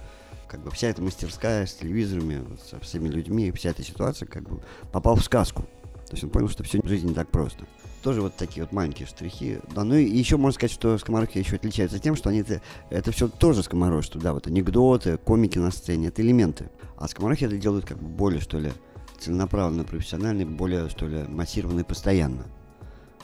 как 0.47 0.61
бы 0.61 0.71
вся 0.71 0.87
эта 0.87 1.01
мастерская 1.01 1.65
с 1.65 1.75
телевизорами, 1.75 2.41
со 2.69 2.79
всеми 2.79 3.09
людьми, 3.09 3.51
вся 3.51 3.69
эта 3.71 3.83
ситуация 3.83 4.27
как 4.27 4.43
бы 4.43 4.61
попал 4.91 5.15
в 5.15 5.23
сказку. 5.23 5.63
То 6.07 6.11
есть 6.11 6.23
он 6.23 6.29
понял, 6.29 6.49
что 6.49 6.63
все 6.63 6.81
в 6.81 6.87
жизни 6.87 7.09
не 7.09 7.13
так 7.13 7.29
просто. 7.29 7.65
Тоже 8.05 8.21
вот 8.21 8.35
такие 8.35 8.63
вот 8.63 8.71
маленькие 8.71 9.07
штрихи. 9.07 9.57
Да, 9.73 9.83
ну 9.83 9.95
и 9.95 10.05
еще 10.05 10.37
можно 10.37 10.53
сказать, 10.53 10.71
что 10.71 10.95
скоморохи 10.99 11.39
еще 11.39 11.55
отличаются 11.55 11.97
тем, 11.97 12.15
что 12.15 12.29
они 12.29 12.41
это, 12.41 12.61
это 12.91 13.11
все 13.11 13.27
тоже 13.27 13.63
скоморожество, 13.63 14.21
да, 14.21 14.33
вот 14.33 14.45
анекдоты, 14.45 15.17
комики 15.17 15.57
на 15.57 15.71
сцене, 15.71 16.09
это 16.09 16.21
элементы. 16.21 16.69
А 16.97 17.07
скоморохи 17.07 17.45
это 17.45 17.57
делают 17.57 17.87
как 17.87 17.97
бы 17.97 18.07
более, 18.07 18.41
что 18.41 18.59
ли, 18.59 18.71
целенаправленно, 19.17 19.85
профессионально, 19.85 20.45
более, 20.45 20.87
что 20.89 21.07
ли, 21.07 21.23
массированно 21.27 21.79
и 21.79 21.83
постоянно. 21.83 22.45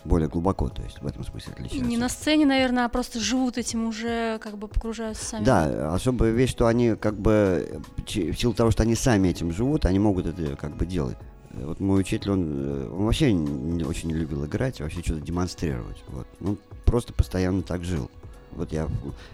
Более 0.04 0.30
глубоко, 0.30 0.68
то 0.70 0.82
есть 0.82 1.00
в 1.00 1.06
этом 1.06 1.24
смысле 1.26 1.54
отличаются. 1.54 1.88
Не 1.88 1.98
на 1.98 2.10
сцене, 2.10 2.48
наверное, 2.48 2.86
а 2.86 2.90
просто 2.90 3.20
живут 3.20 3.60
этим 3.60 3.86
уже, 3.86 4.40
как 4.40 4.58
бы 4.58 4.68
погружаются 4.68 5.24
сами. 5.24 5.46
Да, 5.46 5.94
особая 5.94 6.32
вещь, 6.32 6.50
что 6.50 6.66
они 6.66 6.96
как 6.96 7.20
бы 7.20 7.84
э, 8.10 8.32
в 8.32 8.36
силу 8.36 8.56
того, 8.56 8.72
что 8.72 8.82
они 8.82 8.96
сами 8.96 9.28
этим 9.28 9.52
живут, 9.52 9.86
они 9.86 10.00
могут 10.00 10.26
это 10.26 10.56
как 10.56 10.76
бы 10.76 10.88
делать. 10.88 11.18
Э, 11.54 11.66
Вот 11.66 11.80
мой 11.80 12.02
учитель, 12.02 12.32
он, 12.32 12.46
э, 12.48 12.90
он 12.92 13.06
вообще 13.06 13.32
не, 13.34 13.84
очень 13.84 14.10
не 14.10 14.16
любил 14.16 14.46
играть, 14.46 14.80
вообще 14.80 15.02
что-то 15.02 15.22
демонстрировать. 15.22 16.04
Вот. 16.08 16.28
Ну, 16.40 16.58
просто 16.86 17.14
постоянно 17.14 17.62
так 17.62 17.84
жил. 17.84 18.10
Вот 18.52 18.74
я 18.74 18.90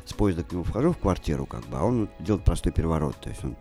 с 0.06 0.14
поезда 0.14 0.44
к 0.44 0.52
нему 0.52 0.64
вхожу 0.64 0.92
в 0.92 0.98
квартиру, 0.98 1.46
как 1.46 1.66
бы, 1.68 1.78
а 1.78 1.84
он 1.84 2.08
делает 2.20 2.46
простой 2.46 2.72
переворот. 2.72 3.16
То 3.20 3.30
есть 3.30 3.44
он 3.44 3.56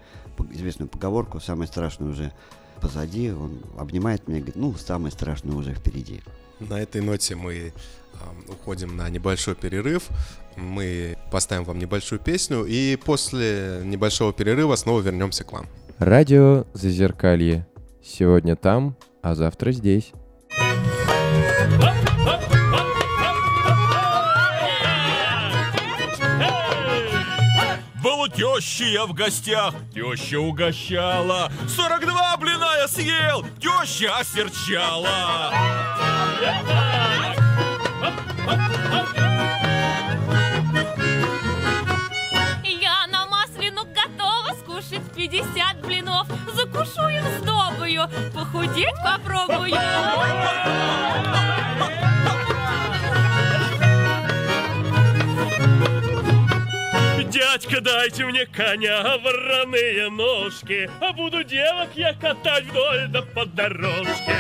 известную 0.53 0.89
поговорку 0.89 1.41
«самое 1.41 1.67
страшное 1.67 2.11
уже 2.11 2.33
позади», 2.81 3.31
он 3.31 3.61
обнимает 3.79 4.29
меня 4.29 4.39
и 4.39 4.41
говорит, 4.43 4.57
ну, 4.57 4.75
самое 4.75 5.11
страшное 5.11 5.57
уже 5.57 5.73
впереди. 5.73 6.21
На 6.61 6.79
этой 6.81 7.01
ноте 7.01 7.37
мы 7.37 7.73
уходим 8.49 8.97
на 8.97 9.09
небольшой 9.09 9.55
перерыв. 9.55 10.09
Мы 10.57 11.17
поставим 11.31 11.65
вам 11.65 11.79
небольшую 11.79 12.19
песню, 12.19 12.65
и 12.65 12.97
после 12.97 13.83
небольшого 13.85 14.33
перерыва 14.33 14.77
снова 14.77 15.01
вернемся 15.01 15.45
к 15.45 15.53
вам. 15.53 15.67
Радио 15.99 16.67
Зазеркалье. 16.75 17.67
Сегодня 18.09 18.55
там, 18.55 18.97
а 19.21 19.35
завтра 19.35 19.73
здесь. 19.73 20.13
Был 28.03 28.29
я 28.93 29.07
в 29.07 29.13
гостях, 29.13 29.75
теща 29.93 30.39
угощала. 30.39 31.51
42 31.67 32.37
блина 32.37 32.67
я 32.81 32.87
съел, 32.87 33.45
теща 33.59 34.19
осерчала. 34.19 35.53
Похудеть 48.77 49.03
попробую. 49.03 49.71
Дядька, 57.31 57.81
дайте 57.81 58.25
мне 58.25 58.47
коня, 58.47 59.19
вороные 59.19 60.09
ножки, 60.11 60.91
а 61.01 61.13
буду 61.13 61.45
девок 61.45 61.91
я 61.95 62.15
катать 62.15 62.65
вдоль 62.65 63.09
да 63.09 63.23
по 63.23 63.45
дорожке. 63.45 64.37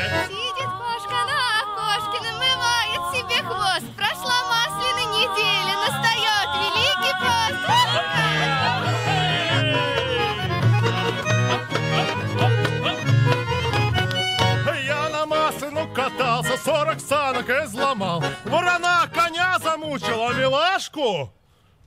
Масляну 16.16 16.42
катался, 16.42 16.56
40 16.56 17.00
санок 17.00 17.50
изломал. 17.50 18.22
Ворона 18.44 19.08
коня 19.12 19.58
замучила, 19.58 20.32
милашку 20.34 21.32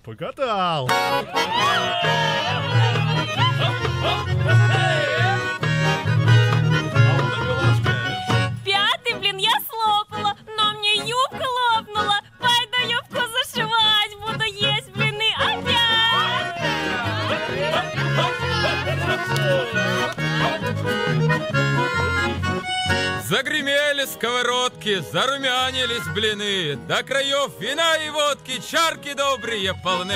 покатал. 0.04 0.88
Пятый 0.88 1.50
Загремели 23.30 24.06
сковородки, 24.06 25.04
зарумянились 25.12 26.08
блины, 26.16 26.76
До 26.88 27.04
краев 27.04 27.52
вина 27.60 27.96
и 27.98 28.10
водки 28.10 28.60
чарки 28.60 29.14
добрые 29.14 29.76
полны. 29.84 30.16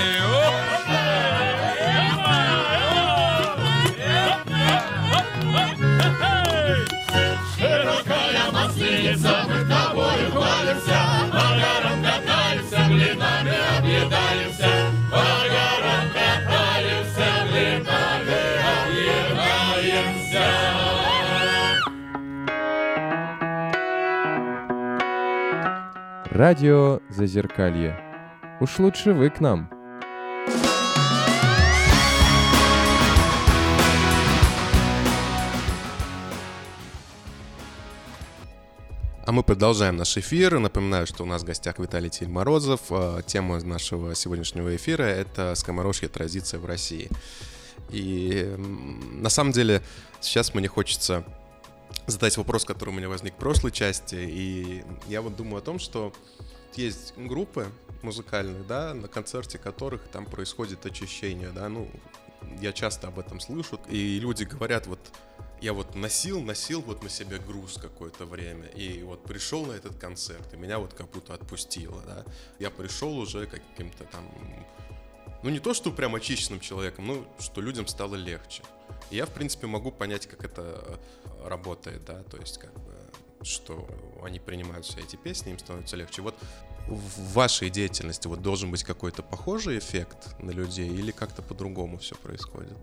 Широкая 7.55 8.51
масленица, 8.51 9.45
мы 9.47 9.63
тобою 9.69 10.31
хвалимся, 10.31 11.22
Радио 26.33 26.99
Зазеркалье. 27.11 27.95
Уж 28.59 28.79
лучше 28.79 29.13
вы 29.13 29.29
к 29.29 29.39
нам. 29.39 29.69
А 39.23 39.31
мы 39.31 39.43
продолжаем 39.43 39.95
наш 39.95 40.17
эфир. 40.17 40.57
Напоминаю, 40.57 41.05
что 41.05 41.21
у 41.21 41.27
нас 41.27 41.43
в 41.43 41.45
гостях 41.45 41.77
Виталий 41.77 42.09
Тиль 42.09 42.29
Морозов. 42.29 42.81
А, 42.89 43.21
Тема 43.21 43.63
нашего 43.63 44.15
сегодняшнего 44.15 44.75
эфира— 44.75 45.03
это 45.03 45.53
скоморожья 45.53 46.07
традиция 46.09 46.59
в 46.59 46.65
России. 46.65 47.09
И 47.91 48.55
на 48.57 49.29
самом 49.29 49.51
деле 49.51 49.83
сейчас 50.19 50.55
мне 50.55 50.67
хочется 50.67 51.23
задать 52.07 52.37
вопрос, 52.37 52.65
который 52.65 52.89
у 52.89 52.93
меня 52.93 53.09
возник 53.09 53.33
в 53.33 53.37
прошлой 53.37 53.71
части. 53.71 54.15
И 54.15 54.83
я 55.07 55.21
вот 55.21 55.35
думаю 55.35 55.57
о 55.57 55.61
том, 55.61 55.79
что 55.79 56.13
есть 56.75 57.13
группы 57.17 57.67
музыкальные, 58.01 58.63
да, 58.63 58.93
на 58.93 59.07
концерте 59.07 59.57
которых 59.57 60.07
там 60.09 60.25
происходит 60.25 60.85
очищение, 60.85 61.49
да, 61.49 61.69
ну, 61.69 61.89
я 62.61 62.73
часто 62.73 63.07
об 63.07 63.19
этом 63.19 63.39
слышу, 63.39 63.79
и 63.89 64.19
люди 64.19 64.43
говорят, 64.43 64.87
вот 64.87 64.99
я 65.61 65.71
вот 65.71 65.95
носил, 65.95 66.41
носил 66.41 66.81
вот 66.81 67.03
на 67.03 67.09
себе 67.09 67.37
груз 67.37 67.79
какое-то 67.81 68.25
время, 68.25 68.67
и 68.67 69.01
вот 69.03 69.23
пришел 69.23 69.65
на 69.65 69.71
этот 69.71 69.95
концерт, 69.97 70.53
и 70.53 70.57
меня 70.57 70.79
вот 70.79 70.93
как 70.93 71.09
будто 71.11 71.33
отпустило, 71.33 72.01
да. 72.05 72.25
Я 72.59 72.69
пришел 72.69 73.17
уже 73.17 73.45
каким-то 73.45 74.03
там, 74.05 74.29
ну 75.43 75.49
не 75.49 75.59
то, 75.59 75.73
что 75.73 75.91
прям 75.91 76.15
очищенным 76.15 76.59
человеком, 76.59 77.05
ну, 77.07 77.25
что 77.39 77.61
людям 77.61 77.87
стало 77.87 78.15
легче. 78.15 78.63
И 79.11 79.17
я, 79.17 79.25
в 79.25 79.29
принципе, 79.29 79.67
могу 79.67 79.91
понять, 79.91 80.25
как 80.25 80.43
это 80.43 80.61
э, 80.63 81.47
работает, 81.47 82.03
да, 82.05 82.23
то 82.23 82.37
есть 82.37 82.57
как 82.57 82.73
бы, 82.73 82.93
что 83.41 83.87
они 84.23 84.39
принимают 84.39 84.85
все 84.85 85.01
эти 85.01 85.17
песни, 85.17 85.51
им 85.51 85.59
становится 85.59 85.95
легче. 85.97 86.21
Вот 86.21 86.35
в 86.87 87.33
вашей 87.33 87.69
деятельности 87.69 88.27
вот 88.27 88.41
должен 88.41 88.71
быть 88.71 88.83
какой-то 88.83 89.21
похожий 89.21 89.77
эффект 89.77 90.35
на 90.39 90.51
людей 90.51 90.89
или 90.89 91.11
как-то 91.11 91.41
по-другому 91.41 91.97
все 91.97 92.15
происходит? 92.15 92.77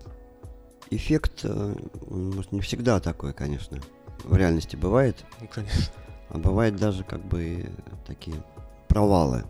Эффект, 0.89 1.41
э, 1.43 1.75
может, 2.09 2.51
не 2.51 2.61
всегда 2.61 2.99
такой, 2.99 3.33
конечно. 3.33 3.79
В 4.23 4.35
реальности 4.35 4.75
бывает, 4.75 5.17
Ну, 5.39 5.47
конечно. 5.47 5.91
а 6.29 6.37
бывает 6.37 6.75
даже 6.75 7.03
как 7.03 7.25
бы 7.25 7.71
такие 8.05 8.43
провалы 8.87 9.43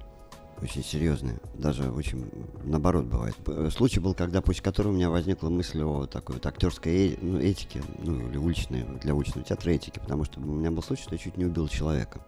очень 0.62 0.84
серьезные. 0.84 1.40
Даже 1.56 1.92
очень 1.92 2.30
наоборот 2.64 3.06
бывает. 3.06 3.36
Случай 3.74 4.00
был, 4.00 4.14
когда 4.14 4.42
после 4.42 4.64
которого 4.64 4.92
у 4.92 4.96
меня 4.96 5.10
возникла 5.10 5.50
мысль 5.50 5.82
о 5.82 6.06
такой 6.06 6.36
вот 6.36 6.46
актерской 6.46 6.94
э- 6.94 7.18
ну, 7.22 7.40
этике, 7.40 7.82
ну 8.00 8.28
или 8.30 8.38
уличной, 8.38 8.86
для 9.02 9.16
уличного 9.16 9.46
театра 9.46 9.72
этики, 9.72 10.00
потому 10.00 10.24
что 10.24 10.40
у 10.40 10.44
меня 10.44 10.72
был 10.72 10.84
случай, 10.84 11.04
что 11.04 11.16
я 11.16 11.20
чуть 11.20 11.38
не 11.38 11.46
убил 11.46 11.68
человека. 11.68 12.22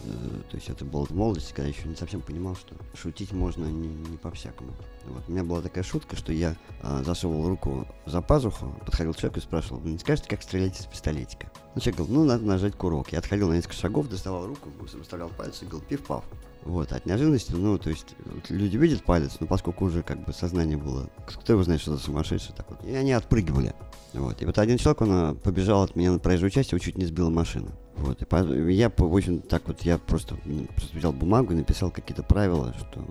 Э, 0.00 0.40
То 0.50 0.56
есть 0.56 0.68
это 0.68 0.84
было 0.84 1.04
в 1.06 1.10
молодости, 1.10 1.50
когда 1.50 1.68
я 1.68 1.74
еще 1.74 1.88
не 1.88 1.96
совсем 1.96 2.20
понимал, 2.20 2.56
что 2.56 2.74
шутить 2.94 3.32
можно 3.32 3.66
не, 3.66 3.88
не 3.88 4.16
по-всякому. 4.16 4.72
Вот. 5.06 5.22
У 5.28 5.32
меня 5.32 5.44
была 5.44 5.60
такая 5.60 5.84
шутка, 5.84 6.16
что 6.16 6.32
я 6.32 6.56
а, 6.82 7.02
засовывал 7.02 7.48
руку 7.48 7.86
за 8.06 8.20
пазуху, 8.22 8.74
подходил 8.84 9.12
к 9.12 9.16
человеку 9.16 9.40
и 9.40 9.42
спрашивал, 9.42 9.80
не 9.82 9.98
скажете, 9.98 10.28
как 10.28 10.42
стрелять 10.42 10.80
из 10.80 10.86
пистолетика? 10.86 11.50
Ну, 11.74 11.80
человек 11.80 11.98
говорил, 11.98 12.20
ну, 12.20 12.24
надо 12.24 12.44
нажать 12.44 12.74
курок. 12.74 13.12
Я 13.12 13.18
отходил 13.18 13.48
на 13.48 13.54
несколько 13.54 13.76
шагов, 13.76 14.08
доставал 14.08 14.46
руку, 14.46 14.70
выставлял 14.78 15.28
палец 15.28 15.62
и 15.62 15.66
говорил, 15.66 15.86
пиф-паф. 15.86 16.24
Вот, 16.64 16.92
от 16.92 17.04
неожиданности, 17.04 17.52
ну, 17.52 17.76
то 17.76 17.90
есть, 17.90 18.16
люди 18.48 18.78
видят 18.78 19.04
палец, 19.04 19.36
но 19.38 19.46
поскольку 19.46 19.84
уже 19.84 20.02
как 20.02 20.24
бы 20.24 20.32
сознание 20.32 20.78
было, 20.78 21.10
кто 21.26 21.52
его 21.52 21.62
знает, 21.62 21.82
что 21.82 21.94
за 21.94 22.02
сумасшедший 22.02 22.54
так 22.56 22.70
вот, 22.70 22.82
и 22.84 22.94
они 22.94 23.12
отпрыгивали. 23.12 23.74
Вот, 24.14 24.40
и 24.40 24.46
вот 24.46 24.58
один 24.58 24.78
человек, 24.78 25.02
он 25.02 25.08
а, 25.12 25.34
побежал 25.34 25.82
от 25.82 25.94
меня 25.94 26.12
на 26.12 26.18
проезжую 26.18 26.50
часть, 26.50 26.72
его 26.72 26.78
чуть 26.78 26.96
не 26.96 27.04
сбила 27.04 27.28
машина. 27.28 27.72
Вот, 27.96 28.22
и 28.22 28.72
я, 28.72 28.90
в 28.96 29.14
общем, 29.14 29.40
так 29.40 29.66
вот, 29.66 29.82
я 29.82 29.98
просто, 29.98 30.36
м, 30.46 30.66
просто 30.74 30.96
взял 30.96 31.12
бумагу 31.12 31.52
и 31.52 31.56
написал 31.56 31.90
какие-то 31.90 32.22
правила, 32.22 32.72
что, 32.78 33.04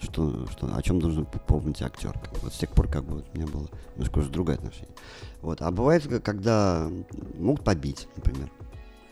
что, 0.00 0.46
что, 0.48 0.74
о 0.74 0.82
чем 0.82 0.98
должен 0.98 1.26
помнить 1.26 1.82
актер. 1.82 2.12
Вот 2.42 2.54
с 2.54 2.58
тех 2.58 2.70
пор, 2.70 2.88
как 2.88 3.04
бы, 3.04 3.22
у 3.32 3.36
меня 3.36 3.46
было 3.46 3.68
немножко 3.94 4.18
уже 4.18 4.30
другое 4.30 4.56
отношение. 4.56 4.94
Вот, 5.42 5.62
а 5.62 5.70
бывает, 5.70 6.04
когда 6.24 6.90
могут 7.38 7.62
побить, 7.62 8.08
например. 8.16 8.50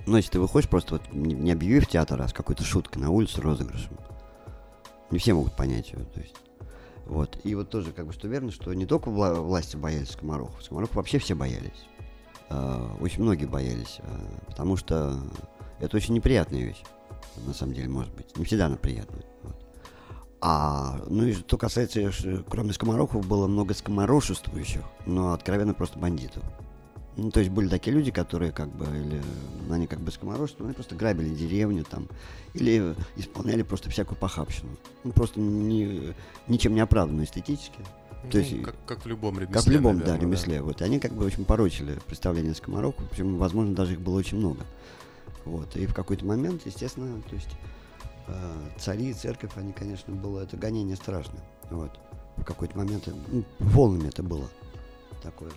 Ну, 0.07 0.17
если 0.17 0.33
ты 0.33 0.41
выходишь 0.41 0.69
просто, 0.69 0.95
вот, 0.95 1.13
не, 1.13 1.53
объявив 1.53 1.87
театр, 1.87 2.21
а 2.21 2.29
с 2.29 2.33
какой-то 2.33 2.63
шуткой 2.63 3.03
на 3.03 3.11
улице, 3.11 3.41
розыгрышем. 3.41 3.99
Не 5.11 5.19
все 5.19 5.33
могут 5.35 5.57
понять 5.57 5.93
ее, 5.93 6.05
то 6.05 6.21
есть. 6.21 6.37
Вот. 7.07 7.39
И 7.45 7.55
вот 7.55 7.71
тоже, 7.71 7.93
как 7.93 8.07
бы, 8.07 8.13
что 8.13 8.29
верно, 8.29 8.51
что 8.51 8.73
не 8.75 8.87
только 8.87 9.11
вла- 9.11 9.41
власти 9.41 9.77
боялись 9.77 10.11
скоморохов, 10.11 10.63
скоморохов 10.63 10.97
вообще 10.97 11.19
все 11.19 11.35
боялись. 11.35 11.87
А, 12.51 12.97
очень 13.01 13.23
многие 13.23 13.47
боялись, 13.47 14.01
а, 14.01 14.45
потому 14.47 14.77
что 14.77 15.19
это 15.81 15.97
очень 15.97 16.15
неприятная 16.15 16.61
вещь, 16.61 16.83
на 17.47 17.55
самом 17.55 17.75
деле, 17.75 17.89
может 17.89 18.15
быть. 18.15 18.37
Не 18.37 18.45
всегда 18.45 18.67
она 18.67 18.77
приятная. 18.77 19.25
вот. 19.43 19.57
А, 20.41 21.01
ну 21.09 21.25
и 21.25 21.33
что 21.33 21.57
касается, 21.57 22.11
кроме 22.51 22.75
скоморохов, 22.75 23.27
было 23.27 23.47
много 23.47 23.73
скоморошествующих, 23.73 24.83
но 25.07 25.33
откровенно 25.33 25.73
просто 25.73 25.99
бандитов. 25.99 26.43
Ну, 27.17 27.31
то 27.31 27.39
есть 27.41 27.51
были 27.53 27.69
такие 27.69 27.95
люди, 27.95 28.11
которые 28.11 28.51
как 28.51 28.69
бы, 28.75 28.85
или 28.87 29.23
они 29.71 29.87
как 29.87 30.01
бы 30.01 30.11
скоморожество, 30.11 30.67
они 30.67 30.75
просто 30.75 30.97
грабили 30.97 31.29
деревню 31.29 31.85
там, 31.85 32.09
или 32.55 32.95
исполняли 33.17 33.63
просто 33.63 33.89
всякую 33.89 34.19
похабщину. 34.19 34.71
Ну, 35.05 35.13
просто 35.13 35.39
не, 35.41 36.13
ничем 36.49 36.75
не 36.75 36.81
оправданную 36.81 37.25
эстетически. 37.27 37.79
То 38.31 38.39
Ну, 38.39 38.39
есть, 38.41 38.63
как, 38.63 38.75
как 38.87 39.05
в 39.05 39.07
любом 39.07 39.39
ремесле. 39.39 39.55
как 39.55 39.65
в 39.65 39.71
любом, 39.71 39.97
наверное, 39.99 40.17
да, 40.17 40.23
ремесле. 40.25 40.63
Вот. 40.63 40.81
И 40.81 40.85
они 40.85 40.99
как 40.99 41.13
бы 41.13 41.25
очень 41.25 41.45
порочили 41.45 41.99
представление 42.07 42.53
о 42.53 42.55
скоморохах, 42.57 43.09
причем, 43.11 43.37
возможно, 43.37 43.75
даже 43.75 43.93
их 43.93 44.01
было 44.01 44.19
очень 44.19 44.39
много. 44.39 44.63
Вот. 45.45 45.77
И 45.77 45.87
в 45.87 45.95
какой-то 45.95 46.25
момент, 46.25 46.63
естественно, 46.65 47.21
то 47.29 47.35
есть 47.37 47.51
э, 48.27 48.53
цари 48.79 49.11
и 49.11 49.13
церковь, 49.13 49.51
они, 49.57 49.73
конечно, 49.73 50.15
было 50.15 50.41
это 50.41 50.57
гонение 50.57 50.97
страшное. 50.97 51.43
Вот. 51.71 51.93
В 52.39 52.45
какой-то 52.45 52.77
момент, 52.77 53.09
ну, 53.31 53.45
волнами 53.61 54.09
это 54.09 54.23
было 54.23 54.49
такое. 55.23 55.51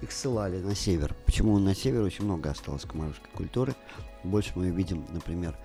Их 0.00 0.12
ссылали 0.12 0.60
на 0.60 0.74
север. 0.74 1.14
Почему 1.24 1.58
на 1.58 1.74
север 1.74 2.02
очень 2.02 2.24
много 2.24 2.50
осталось 2.50 2.82
комарушской 2.82 3.30
культуры. 3.34 3.74
Больше 4.22 4.52
мы 4.54 4.70
видим, 4.70 5.04
например, 5.10 5.56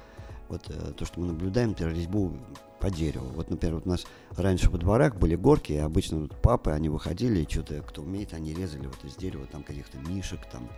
вот 0.50 0.64
э, 0.70 0.92
то, 0.94 1.06
что 1.06 1.20
мы 1.20 1.28
наблюдаем, 1.28 1.70
например, 1.70 1.94
резьбу 1.94 2.34
по 2.80 2.90
дереву. 2.90 3.28
Вот, 3.30 3.50
например, 3.50 3.76
вот 3.76 3.86
у 3.86 3.90
нас 3.90 4.06
раньше 4.36 4.70
во 4.70 4.78
дворах 4.78 5.16
были 5.16 5.36
горки, 5.36 5.74
и 5.74 5.78
обычно 5.78 6.20
вот 6.20 6.36
папы, 6.42 6.72
они 6.72 6.90
выходили, 6.90 7.42
и 7.42 7.50
что-то, 7.50 7.82
кто 7.82 8.02
умеет, 8.02 8.34
они 8.34 8.54
резали 8.54 8.88
вот 8.88 9.04
из 9.04 9.16
дерева 9.16 9.46
там 9.48 9.64
каких-то 9.64 9.98
мишек, 10.00 10.40
там, 10.52 10.70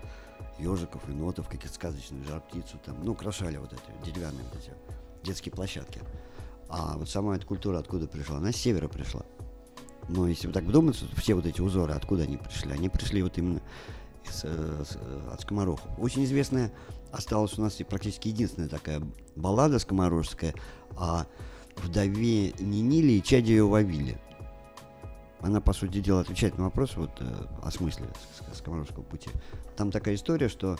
ежиков, 0.60 1.08
енотов, 1.08 1.48
каких-то 1.48 1.74
сказочных, 1.76 2.28
жар 2.28 2.42
птицу, 2.42 2.80
там, 2.86 2.98
ну, 3.04 3.12
украшали 3.12 3.58
вот 3.58 3.74
эти 3.74 4.12
деревянные 4.12 4.44
вот 4.44 4.62
эти 4.62 4.72
детские 5.24 5.54
площадки. 5.54 6.02
А 6.70 6.98
вот 6.98 7.10
сама 7.10 7.36
эта 7.36 7.46
культура 7.46 7.80
откуда 7.80 8.08
пришла? 8.08 8.38
Она 8.38 8.52
с 8.52 8.56
севера 8.56 8.88
пришла. 8.88 9.22
Но 10.10 10.28
если 10.28 10.48
вы 10.48 10.54
так 10.54 10.64
вдуматься, 10.64 11.06
все 11.16 11.36
вот 11.36 11.46
эти 11.46 11.62
узоры, 11.62 11.94
откуда 11.94 12.24
они 12.24 12.38
пришли? 12.38 12.72
Они 12.72 12.90
пришли 12.90 13.22
вот 13.24 13.38
именно 13.38 13.62
из, 14.26 14.44
э, 14.44 14.84
с, 14.86 14.96
э, 14.96 15.30
от 15.32 15.42
скоморохов. 15.42 15.88
Очень 15.98 16.26
известная 16.26 16.72
осталась 17.12 17.58
у 17.58 17.62
нас 17.62 17.80
и 17.80 17.84
практически 17.84 18.30
единственная 18.30 18.70
такая 18.70 19.02
баллада 19.36 19.80
скоморожская 19.80 20.54
о 20.98 21.26
вдове 21.78 22.54
Нинили 22.60 23.14
и 23.14 23.24
чаде 23.24 23.52
ее 23.54 23.68
Вавиле. 23.68 24.20
Она, 25.40 25.60
по 25.60 25.74
сути 25.74 26.02
дела, 26.02 26.22
отвечает 26.22 26.58
на 26.58 26.66
вопрос 26.66 26.96
вот, 26.96 27.12
э, 27.20 27.46
о 27.64 27.72
смысле 27.72 28.08
скоморожского 28.54 29.04
пути. 29.04 29.30
Там 29.76 29.92
такая 29.92 30.16
история, 30.16 30.50
что 30.50 30.78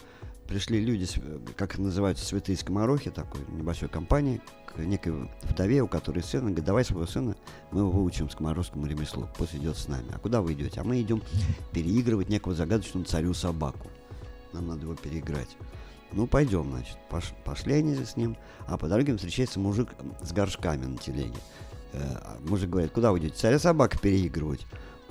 пришли 0.48 0.84
люди, 0.84 1.08
как 1.56 1.78
называются, 1.78 2.26
святые 2.26 2.58
скоморохи, 2.58 3.10
такой 3.10 3.42
небольшой 3.50 3.90
компании, 3.90 4.42
к 4.76 4.80
некой 4.80 5.30
вдове, 5.44 5.82
у 5.82 5.88
которой 5.88 6.24
сын, 6.24 6.42
говорит, 6.42 6.64
давай 6.64 6.86
своего 6.86 7.06
сына, 7.06 7.36
мы 7.72 7.82
его 7.82 7.92
выучим 7.92 8.30
скоморожскому 8.30 8.86
ремеслу, 8.86 9.28
пусть 9.38 9.56
идет 9.56 9.78
с 9.78 9.88
нами. 9.88 10.12
А 10.14 10.20
куда 10.20 10.42
вы 10.42 10.54
идете? 10.54 10.82
А 10.82 10.84
мы 10.84 11.02
идем 11.02 11.22
переигрывать 11.72 12.30
некого 12.30 12.56
загадочного 12.56 13.06
царю 13.06 13.34
собаку. 13.34 13.90
Нам 14.54 14.68
надо 14.68 14.82
его 14.82 14.96
переиграть. 14.96 15.58
Ну, 16.14 16.28
пойдем, 16.28 16.70
значит. 16.72 16.98
Пош- 17.10 17.34
пошли 17.46 17.76
они 17.76 17.96
с 17.96 18.18
ним, 18.18 18.36
а 18.68 18.78
по 18.78 18.88
дороге 18.88 19.16
встречается 19.16 19.60
мужик 19.60 19.90
с 20.22 20.32
горшками 20.34 20.86
на 20.86 20.98
телеге. 20.98 21.40
Э, 21.94 22.38
мужик 22.42 22.70
говорит, 22.70 22.92
куда 22.92 23.12
вы 23.12 23.20
идете? 23.20 23.36
Царя 23.36 23.60
собака 23.60 23.98
переигрывать. 23.98 24.66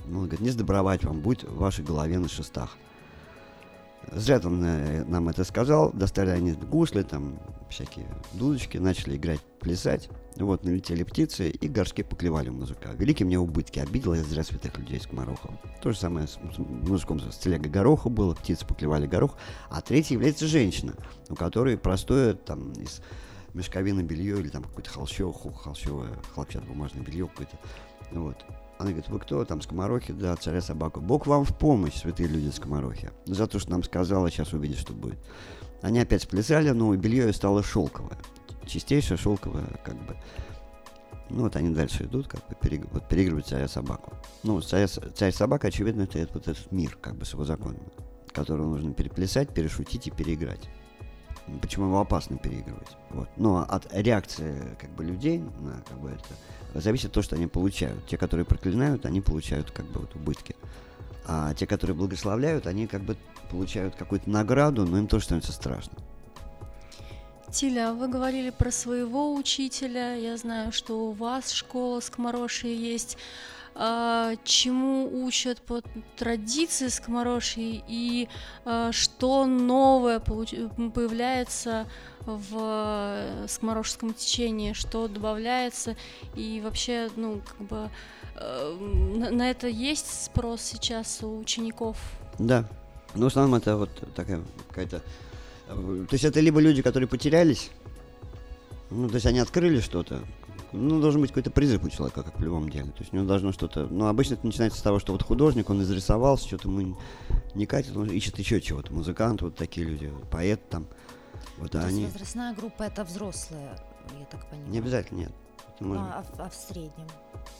Ну, 0.06 0.20
он 0.20 0.24
говорит, 0.24 0.40
не 0.40 0.50
сдобровать 0.50 1.04
вам, 1.04 1.20
будь 1.20 1.44
в 1.44 1.56
вашей 1.56 1.84
голове 1.84 2.18
на 2.18 2.28
шестах. 2.28 2.76
Зря 4.12 4.40
он 4.44 4.62
э, 4.64 5.04
нам 5.04 5.28
это 5.28 5.44
сказал. 5.44 5.92
Достали 5.92 6.30
они 6.30 6.52
гусли, 6.52 7.02
там 7.02 7.38
всякие 7.68 8.06
дудочки, 8.32 8.78
начали 8.78 9.16
играть, 9.16 9.40
плясать. 9.60 10.08
Вот, 10.36 10.64
налетели 10.64 11.02
птицы, 11.02 11.50
и 11.50 11.68
горшки 11.68 12.02
поклевали 12.02 12.48
у 12.48 12.52
мужика. 12.52 12.92
Великие 12.92 13.26
мне 13.26 13.38
убытки. 13.38 13.78
Обидел 13.78 14.14
я 14.14 14.22
зря 14.22 14.42
святых 14.42 14.76
людей 14.78 15.00
с 15.00 15.06
Комарохом. 15.06 15.58
То 15.82 15.92
же 15.92 15.98
самое 15.98 16.26
с, 16.26 16.32
с 16.32 17.32
с 17.34 17.38
телегой 17.38 17.70
гороха 17.70 18.08
было, 18.08 18.34
птицы 18.34 18.66
поклевали 18.66 19.06
горох. 19.06 19.36
А 19.68 19.80
третий 19.80 20.14
является 20.14 20.46
женщина, 20.46 20.94
у 21.28 21.34
которой 21.34 21.76
простое 21.76 22.34
там 22.34 22.72
из 22.72 23.00
мешковины 23.54 24.02
белье 24.02 24.40
или 24.40 24.48
там 24.48 24.64
какое-то 24.64 24.90
холщовое, 24.90 25.34
холщовое, 25.34 26.10
хлопчатобумажное 26.34 27.02
белье 27.02 27.26
какое-то. 27.26 27.58
Вот. 28.12 28.36
Она 28.80 28.92
говорит, 28.92 29.10
вы 29.10 29.18
кто? 29.18 29.44
Там 29.44 29.60
скоморохи, 29.60 30.14
да, 30.14 30.34
царя 30.36 30.62
собаку. 30.62 31.02
Бог 31.02 31.26
вам 31.26 31.44
в 31.44 31.54
помощь, 31.54 31.96
святые 31.96 32.30
люди 32.30 32.48
скоморохи. 32.48 33.10
За 33.26 33.46
то, 33.46 33.58
что 33.58 33.72
нам 33.72 33.84
сказала, 33.84 34.30
сейчас 34.30 34.54
увидишь, 34.54 34.78
что 34.78 34.94
будет. 34.94 35.18
Они 35.82 35.98
опять 35.98 36.22
сплясали, 36.22 36.70
но 36.70 36.96
белье 36.96 37.30
стало 37.34 37.62
шелковое. 37.62 38.16
чистейшая, 38.66 39.18
шелковая, 39.18 39.66
как 39.84 39.96
бы. 40.06 40.16
Ну, 41.28 41.42
вот 41.42 41.56
они 41.56 41.74
дальше 41.74 42.04
идут, 42.04 42.26
как 42.26 42.48
бы 42.48 42.54
перег... 42.54 42.86
вот, 42.90 43.06
переигрывают 43.06 43.46
царя 43.46 43.68
собаку. 43.68 44.14
Ну, 44.44 44.58
царь, 44.62 44.88
царь 44.88 45.34
собака, 45.34 45.68
очевидно, 45.68 46.04
это, 46.04 46.18
это 46.18 46.32
вот 46.32 46.48
этот 46.48 46.72
мир, 46.72 46.96
как 47.02 47.16
бы 47.16 47.26
с 47.26 47.34
его 47.34 47.44
законами, 47.44 47.92
который 48.32 48.64
нужно 48.64 48.94
переплясать, 48.94 49.52
перешутить 49.52 50.06
и 50.06 50.10
переиграть. 50.10 50.70
Почему 51.60 51.86
его 51.86 52.00
опасно 52.00 52.36
переигрывать? 52.38 52.96
Вот. 53.10 53.28
Но 53.36 53.66
от 53.68 53.92
реакции 53.92 54.76
как 54.78 54.90
бы 54.90 55.04
людей 55.04 55.38
на 55.38 55.82
как 55.88 55.98
бы 55.98 56.10
это 56.10 56.80
зависит 56.80 57.12
то, 57.12 57.22
что 57.22 57.36
они 57.36 57.46
получают. 57.46 58.06
Те, 58.06 58.16
которые 58.16 58.46
проклинают, 58.46 59.06
они 59.06 59.20
получают 59.20 59.70
как 59.70 59.86
бы 59.86 60.00
вот 60.00 60.14
убытки. 60.14 60.54
А 61.26 61.54
те, 61.54 61.66
которые 61.66 61.96
благословляют, 61.96 62.66
они 62.66 62.86
как 62.86 63.02
бы 63.02 63.16
получают 63.50 63.96
какую-то 63.96 64.30
награду, 64.30 64.86
но 64.86 64.98
им 64.98 65.06
тоже 65.06 65.24
становится 65.24 65.52
страшно. 65.52 65.94
Тиля, 67.50 67.92
вы 67.92 68.06
говорили 68.06 68.50
про 68.50 68.70
своего 68.70 69.34
учителя. 69.34 70.14
Я 70.14 70.36
знаю, 70.36 70.70
что 70.70 71.08
у 71.08 71.10
вас 71.10 71.50
школа 71.50 71.98
скомороши 71.98 72.68
есть. 72.68 73.18
А, 73.82 74.34
чему 74.44 75.24
учат 75.24 75.62
по 75.62 75.80
традиции 76.18 76.88
скомороши 76.88 77.80
и 77.88 78.28
а, 78.66 78.92
что 78.92 79.46
новое 79.46 80.20
появляется 80.20 81.86
в 82.26 82.58
э, 82.58 83.46
скоморошеском 83.48 84.12
течении, 84.12 84.74
что 84.74 85.08
добавляется 85.08 85.96
и 86.36 86.60
вообще, 86.62 87.08
ну, 87.16 87.40
как 87.40 87.66
бы 87.66 87.90
э, 88.36 88.76
на, 89.16 89.30
на 89.30 89.50
это 89.50 89.66
есть 89.68 90.24
спрос 90.24 90.60
сейчас 90.60 91.20
у 91.22 91.38
учеников? 91.38 91.96
Да. 92.38 92.68
Ну, 93.14 93.24
в 93.24 93.26
основном 93.28 93.54
это 93.54 93.78
вот 93.78 93.90
такая 94.14 94.42
какая-то... 94.68 95.02
э, 95.68 96.04
То 96.06 96.14
есть 96.14 96.24
это 96.24 96.40
либо 96.40 96.60
люди, 96.60 96.82
которые 96.82 97.08
потерялись, 97.08 97.70
ну, 98.90 99.08
то 99.08 99.14
есть 99.14 99.24
они 99.24 99.38
открыли 99.38 99.80
что-то, 99.80 100.20
ну, 100.72 101.00
должен 101.00 101.20
быть 101.20 101.30
какой-то 101.30 101.50
призыв 101.50 101.84
у 101.84 101.88
человека, 101.88 102.22
как 102.22 102.38
в 102.38 102.42
любом 102.42 102.68
деле. 102.68 102.90
То 102.92 103.00
есть 103.00 103.12
у 103.12 103.16
него 103.16 103.26
должно 103.26 103.52
что-то... 103.52 103.86
Ну, 103.90 104.06
обычно 104.06 104.34
это 104.34 104.46
начинается 104.46 104.78
с 104.78 104.82
того, 104.82 104.98
что 104.98 105.12
вот 105.12 105.22
художник, 105.22 105.70
он 105.70 105.82
изрисовался, 105.82 106.46
что-то 106.46 106.68
ему 106.68 106.96
не 107.54 107.66
катит, 107.66 107.96
он 107.96 108.08
ищет 108.10 108.38
еще 108.38 108.60
чего-то. 108.60 108.92
Музыкант, 108.92 109.42
вот 109.42 109.56
такие 109.56 109.86
люди, 109.86 110.12
поэт 110.30 110.68
там. 110.68 110.86
Вот 111.58 111.72
То 111.72 111.84
они... 111.84 112.02
есть 112.02 112.12
возрастная 112.12 112.54
группа 112.54 112.82
это 112.84 113.04
взрослые, 113.04 113.76
я 114.18 114.24
так 114.26 114.48
понимаю. 114.48 114.70
Не 114.70 114.78
обязательно, 114.78 115.18
нет. 115.18 115.32
Ну, 115.80 115.88
может 115.88 116.04
а, 116.04 116.22
в- 116.22 116.40
а 116.40 116.50
в 116.50 116.54
среднем? 116.54 117.06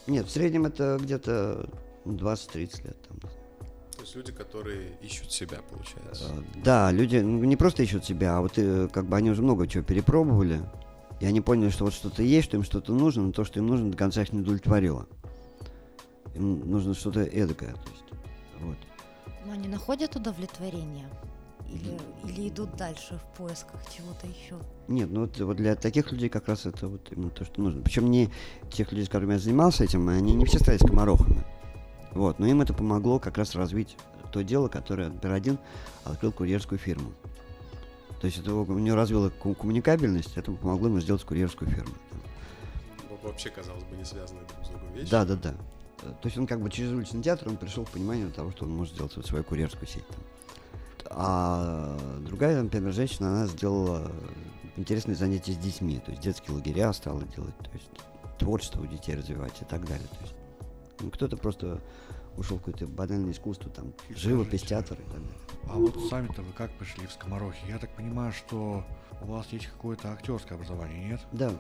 Нет, 0.07 0.27
в 0.27 0.31
среднем 0.31 0.67
это 0.67 0.99
где-то 1.01 1.69
ну, 2.05 2.15
20-30 2.15 2.87
лет. 2.87 2.97
Там. 3.09 3.19
То 3.21 4.05
есть 4.05 4.17
люди, 4.17 4.33
которые 4.33 4.97
ищут 5.03 5.31
себя, 5.31 5.59
получается. 5.71 6.25
Э, 6.31 6.61
Да, 6.65 6.91
люди 6.91 7.19
ну, 7.19 7.45
не 7.45 7.57
просто 7.57 7.83
ищут 7.83 8.05
себя, 8.05 8.39
а 8.39 8.41
вот 8.41 8.53
э, 8.57 8.89
как 8.91 9.07
бы 9.07 9.17
они 9.17 9.31
уже 9.31 9.43
много 9.43 9.67
чего 9.67 9.83
перепробовали, 9.83 10.63
и 11.21 11.27
они 11.27 11.41
поняли, 11.41 11.69
что 11.69 11.85
вот 11.85 11.93
что-то 11.93 12.23
есть, 12.23 12.49
что 12.49 12.57
им 12.57 12.65
что-то 12.65 12.93
нужно, 12.93 13.25
но 13.25 13.33
то, 13.33 13.45
что 13.45 13.61
им 13.61 13.67
нужно, 13.67 13.91
до 13.91 13.97
конца 13.97 14.23
их 14.23 14.33
не 14.33 14.41
удовлетворило. 14.41 15.07
Им 16.35 16.71
нужно 16.71 16.95
что-то 16.95 17.21
эдакое. 17.21 17.75
То 17.75 17.91
есть, 17.91 18.05
вот. 18.61 18.77
Но 19.47 19.53
они 19.53 19.69
находят 19.69 20.17
удовлетворение? 20.17 21.09
Или, 21.69 21.99
или 22.25 22.49
идут 22.49 22.75
дальше 22.77 23.19
в 23.19 23.39
поисках 23.39 23.81
чего-то 23.97 24.27
еще? 24.27 24.57
Нет, 24.89 25.09
ну 25.11 25.21
вот, 25.21 25.39
вот 25.39 25.57
для 25.57 25.77
таких 25.77 26.11
людей 26.11 26.29
как 26.29 26.49
раз 26.49 26.67
это 26.67 26.89
вот 26.89 27.13
именно 27.13 27.31
то, 27.31 27.45
что 27.45 27.61
нужно. 27.61 27.83
Причем 27.83 28.11
не 28.11 28.31
тех 28.73 28.91
людей, 28.91 29.05
с 29.05 29.09
которыми 29.09 29.35
я 29.35 29.39
занимался 29.39 29.85
этим, 29.85 30.09
они 30.09 30.35
не 30.35 30.47
все 30.47 30.59
стали 30.59 30.79
скоморохами. 30.79 31.45
Вот, 32.13 32.41
но 32.41 32.47
им 32.47 32.61
это 32.61 32.75
помогло 32.75 33.21
как 33.21 33.39
раз 33.39 33.55
развить 33.55 33.97
то 34.33 34.43
дело, 34.43 34.69
которое, 34.69 35.09
например, 35.09 35.37
один 35.37 35.59
открыл 36.05 36.33
курьерскую 36.33 36.79
фирму. 36.79 37.13
То 38.21 38.27
есть 38.27 38.39
это 38.39 38.53
у 38.55 38.79
него 38.79 38.97
развило 38.97 39.31
ку- 39.31 39.55
коммуникабельность, 39.55 40.37
это 40.37 40.53
помогло 40.53 40.89
ему 40.89 41.01
сделать 41.01 41.25
курьерскую 41.25 41.71
фирму. 41.71 41.95
Во- 43.09 43.29
Вообще, 43.29 43.49
казалось 43.51 43.85
бы, 43.85 43.97
не 43.97 44.05
связанные 44.05 44.45
друг 44.47 44.65
с 44.65 44.69
другом 44.69 44.93
вещи. 44.93 45.11
Да, 45.11 45.25
да, 45.25 45.37
да. 45.37 45.55
То 46.03 46.27
есть 46.27 46.37
он 46.39 46.47
как 46.47 46.61
бы 46.61 46.71
через 46.71 46.91
уличный 46.93 47.23
театр 47.23 47.49
он 47.49 47.57
пришел 47.57 47.85
к 47.85 47.91
пониманию 47.91 48.31
того, 48.31 48.51
что 48.53 48.65
он 48.65 48.73
может 48.73 48.95
сделать 48.95 49.15
вот 49.17 49.27
свою 49.27 49.43
курьерскую 49.45 49.87
сеть. 49.89 50.07
там. 50.07 50.19
А 51.13 51.99
другая, 52.21 52.63
например, 52.63 52.93
женщина, 52.93 53.29
она 53.29 53.47
сделала 53.47 54.11
интересные 54.77 55.15
занятия 55.17 55.53
с 55.53 55.57
детьми, 55.59 55.99
то 56.05 56.11
есть 56.13 56.23
детские 56.23 56.55
лагеря 56.57 56.93
стала 56.93 57.23
делать, 57.37 57.57
то 57.59 57.71
есть 57.73 57.89
творчество 58.39 58.81
у 58.83 58.87
детей 58.87 59.17
развивать 59.17 59.61
и 59.61 59.65
так 59.65 59.85
далее. 59.87 60.07
То 60.09 60.23
есть, 60.23 60.35
ну, 61.01 61.11
кто-то 61.11 61.37
просто 61.37 61.81
ушел 62.37 62.57
в 62.57 62.61
какое-то 62.61 62.87
банальное 62.87 63.33
искусство, 63.33 63.71
там, 63.71 63.93
живопись, 64.11 64.63
театр 64.63 64.99
и 64.99 65.03
так 65.03 65.13
далее. 65.13 65.39
А 65.69 65.75
вот 65.75 65.97
сами-то 66.09 66.43
вы 66.43 66.53
как 66.53 66.71
пришли 66.73 67.07
в 67.07 67.13
скоморохи? 67.13 67.59
Я 67.69 67.79
так 67.79 67.95
понимаю, 67.95 68.33
что 68.33 68.85
у 69.23 69.27
вас 69.27 69.47
есть 69.51 69.67
какое-то 69.67 70.13
актерское 70.13 70.57
образование, 70.57 71.11
нет? 71.11 71.21
Да. 71.33 71.53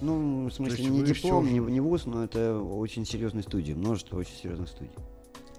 Ну, 0.00 0.46
в 0.46 0.52
смысле, 0.52 0.84
не 0.86 1.04
диплом, 1.04 1.46
не, 1.46 1.58
не 1.58 1.80
вуз, 1.80 2.06
но 2.06 2.24
это 2.24 2.58
очень 2.58 3.06
серьезные 3.06 3.42
студии, 3.42 3.72
множество 3.72 4.18
очень 4.18 4.34
серьезных 4.34 4.68
студий. 4.68 4.94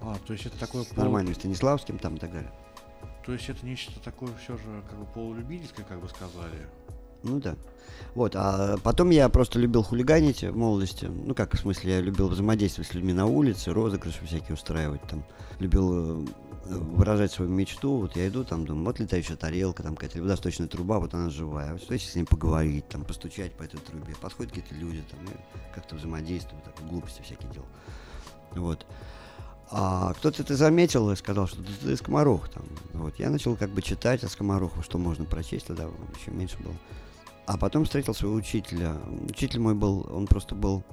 А, 0.00 0.16
то 0.26 0.32
есть 0.32 0.46
это 0.46 0.58
такое 0.58 0.84
С 0.84 0.96
нормальным 0.96 1.34
Станиславским 1.34 1.98
там 1.98 2.16
и 2.16 2.18
так 2.18 2.32
далее. 2.32 2.52
То 3.24 3.32
есть 3.32 3.48
это 3.48 3.66
нечто 3.66 3.98
такое 4.00 4.30
все 4.42 4.56
же 4.56 4.82
как 4.88 4.98
бы 4.98 5.06
полулюбительское, 5.06 5.84
как 5.84 6.00
бы 6.00 6.08
сказали. 6.08 6.68
Ну 7.22 7.40
да. 7.40 7.56
Вот, 8.14 8.32
а 8.34 8.76
потом 8.82 9.10
я 9.10 9.28
просто 9.28 9.58
любил 9.58 9.82
хулиганить 9.82 10.42
в 10.42 10.56
молодости. 10.56 11.06
Ну 11.06 11.34
как, 11.34 11.54
в 11.54 11.58
смысле, 11.58 11.94
я 11.94 12.00
любил 12.00 12.28
взаимодействовать 12.28 12.90
с 12.90 12.94
людьми 12.94 13.12
на 13.12 13.26
улице, 13.26 13.72
розыгрыши 13.72 14.24
всякие 14.24 14.54
устраивать 14.54 15.02
там. 15.02 15.24
Любил 15.58 16.24
э, 16.24 16.26
выражать 16.64 17.32
свою 17.32 17.50
мечту. 17.50 17.98
Вот 17.98 18.16
я 18.16 18.28
иду 18.28 18.44
там, 18.44 18.66
думаю, 18.66 18.86
вот 18.86 19.00
летающая 19.00 19.36
тарелка, 19.36 19.82
там 19.82 19.94
какая-то 19.94 20.20
водосточная 20.20 20.68
труба, 20.68 20.98
вот 20.98 21.14
она 21.14 21.30
живая. 21.30 21.72
Вот 21.72 21.82
если 21.90 22.10
с 22.10 22.14
ним 22.14 22.26
поговорить, 22.26 22.88
там, 22.88 23.04
постучать 23.04 23.52
по 23.52 23.62
этой 23.62 23.78
трубе. 23.78 24.14
Подходят 24.20 24.52
какие-то 24.52 24.74
люди, 24.74 25.02
там, 25.10 25.20
как-то 25.74 25.96
взаимодействуют, 25.96 26.64
так, 26.64 26.74
глупости 26.88 27.22
всякие 27.22 27.50
делал. 27.52 27.68
Вот. 28.52 28.86
А 29.70 30.14
кто-то 30.14 30.42
это 30.42 30.56
заметил 30.56 31.10
и 31.10 31.16
сказал, 31.16 31.46
что 31.46 31.62
ты, 31.62 31.70
ты 31.82 31.96
скоморох 31.96 32.48
там. 32.48 32.64
Вот. 32.94 33.18
Я 33.18 33.28
начал 33.28 33.54
как 33.54 33.70
бы 33.70 33.82
читать 33.82 34.24
о 34.24 34.28
скоморохах, 34.28 34.82
что 34.82 34.98
можно 34.98 35.24
прочесть, 35.24 35.66
тогда 35.66 35.84
еще 36.20 36.30
меньше 36.30 36.56
было. 36.58 36.74
А 37.48 37.56
потом 37.56 37.84
встретил 37.84 38.12
своего 38.12 38.36
учителя. 38.36 38.94
Учитель 39.26 39.58
мой 39.58 39.74
был, 39.74 40.06
он 40.12 40.26
просто 40.26 40.54
был 40.54 40.84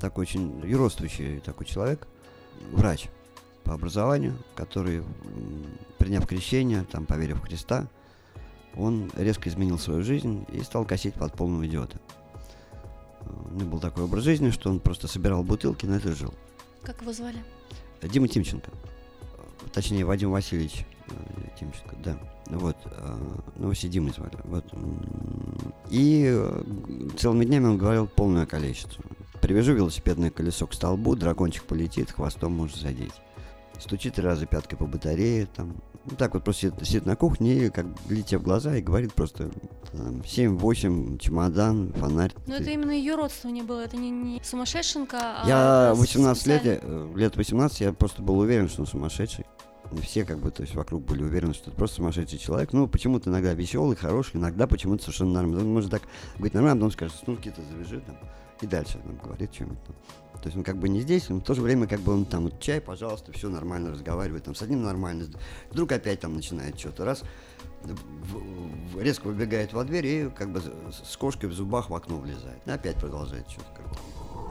такой 0.00 0.22
очень 0.22 0.58
юродствующий 0.64 1.40
такой 1.40 1.66
человек, 1.66 2.08
врач 2.72 3.10
по 3.62 3.74
образованию, 3.74 4.34
который, 4.54 5.04
приняв 5.98 6.26
крещение, 6.26 6.84
там, 6.84 7.04
поверив 7.04 7.36
в 7.36 7.42
Христа, 7.42 7.88
он 8.74 9.10
резко 9.16 9.50
изменил 9.50 9.78
свою 9.78 10.02
жизнь 10.02 10.46
и 10.50 10.62
стал 10.62 10.86
косить 10.86 11.12
под 11.12 11.34
полного 11.34 11.66
идиота. 11.66 12.00
У 13.50 13.54
него 13.54 13.72
был 13.72 13.78
такой 13.78 14.04
образ 14.04 14.24
жизни, 14.24 14.48
что 14.48 14.70
он 14.70 14.80
просто 14.80 15.08
собирал 15.08 15.44
бутылки, 15.44 15.84
на 15.84 15.96
это 15.96 16.14
жил. 16.14 16.32
Как 16.84 17.02
его 17.02 17.12
звали? 17.12 17.44
Дима 18.00 18.28
Тимченко. 18.28 18.70
Точнее, 19.74 20.06
Вадим 20.06 20.30
Васильевич 20.30 20.86
э, 21.08 21.12
Тимченко, 21.60 21.96
да. 21.96 22.18
Вот. 22.50 22.76
э, 22.84 23.72
Димой 23.88 24.12
звали. 24.12 24.32
Вот. 24.44 24.64
И 25.90 26.24
э, 26.28 26.62
целыми 27.18 27.44
днями 27.44 27.66
он 27.66 27.78
говорил 27.78 28.06
полную 28.06 28.46
количество. 28.46 29.02
Привяжу 29.40 29.72
велосипедное 29.74 30.30
колесо 30.30 30.66
к 30.66 30.74
столбу, 30.74 31.14
дракончик 31.14 31.64
полетит, 31.64 32.10
хвостом 32.10 32.52
может 32.52 32.76
задеть. 32.76 33.12
Стучит 33.78 34.14
три 34.14 34.24
раза 34.24 34.46
пяткой 34.46 34.76
по 34.78 34.86
батарее, 34.86 35.46
там. 35.46 35.76
Ну, 36.10 36.16
так 36.16 36.34
вот 36.34 36.42
просто 36.42 36.68
сидит, 36.68 36.86
сидит 36.86 37.06
на 37.06 37.16
кухне 37.16 37.66
и 37.66 37.70
как 37.70 37.86
глядя 38.08 38.38
в 38.38 38.42
глаза 38.42 38.74
и 38.76 38.80
говорит 38.82 39.12
просто 39.12 39.50
там, 39.92 40.20
7-8, 40.22 41.18
чемодан, 41.18 41.92
фонарь. 41.92 42.32
Ну, 42.46 42.54
Ты- 42.56 42.62
это 42.62 42.70
именно 42.70 42.90
ее 42.90 43.14
родственник 43.14 43.64
было, 43.66 43.80
это 43.80 43.96
не, 43.96 44.10
не 44.10 44.40
сумасшедшенка, 44.42 45.18
а... 45.20 45.46
Я 45.46 45.94
с- 45.94 45.98
18 45.98 46.46
лет, 46.46 46.62
э, 46.64 47.12
лет 47.14 47.36
18 47.36 47.80
я 47.82 47.92
просто 47.92 48.22
был 48.22 48.38
уверен, 48.38 48.68
что 48.68 48.80
он 48.82 48.86
сумасшедший. 48.86 49.44
Все 50.02 50.24
как 50.24 50.38
бы, 50.38 50.50
то 50.50 50.62
есть 50.62 50.74
вокруг 50.74 51.04
были 51.04 51.22
уверены, 51.22 51.54
что 51.54 51.70
это 51.70 51.76
просто 51.76 51.96
сумасшедший 51.96 52.38
человек. 52.38 52.72
Ну, 52.72 52.86
почему-то 52.86 53.30
иногда 53.30 53.54
веселый, 53.54 53.96
хороший, 53.96 54.36
иногда 54.36 54.66
почему-то 54.66 55.04
совершенно 55.04 55.32
нормальный. 55.32 55.62
Он 55.62 55.72
может 55.72 55.90
так 55.90 56.02
говорить 56.36 56.54
нормально, 56.54 56.74
а 56.74 56.76
потом 56.76 56.92
скажет, 56.92 57.16
ну, 57.26 57.36
какие-то 57.36 57.62
завяжи 57.62 58.00
там. 58.00 58.16
И 58.60 58.66
дальше 58.66 59.00
нам 59.04 59.16
говорит 59.16 59.54
что-нибудь 59.54 59.82
там. 59.84 59.96
То 60.42 60.46
есть 60.46 60.56
он 60.56 60.62
как 60.62 60.76
бы 60.76 60.88
не 60.88 61.00
здесь, 61.00 61.28
но 61.28 61.36
в 61.36 61.42
то 61.42 61.54
же 61.54 61.62
время 61.62 61.88
как 61.88 62.00
бы 62.00 62.12
он 62.12 62.24
там 62.24 62.44
вот 62.44 62.60
чай, 62.60 62.80
пожалуйста, 62.80 63.32
все 63.32 63.48
нормально 63.48 63.90
разговаривает, 63.90 64.44
там 64.44 64.54
с 64.54 64.62
одним 64.62 64.84
нормально, 64.84 65.26
вдруг 65.70 65.90
опять 65.90 66.20
там 66.20 66.34
начинает 66.34 66.78
что-то, 66.78 67.04
раз 67.04 67.24
резко 68.96 69.26
выбегает 69.26 69.72
во 69.72 69.82
дверь 69.82 70.06
и 70.06 70.30
как 70.30 70.52
бы 70.52 70.60
с 70.60 71.16
кошкой 71.16 71.48
в 71.48 71.54
зубах 71.54 71.90
в 71.90 71.94
окно 71.94 72.18
влезает. 72.18 72.60
И 72.66 72.70
опять 72.70 72.96
продолжает 72.96 73.50
что-то 73.50 73.66
как 73.76 73.88
бы 73.88 73.96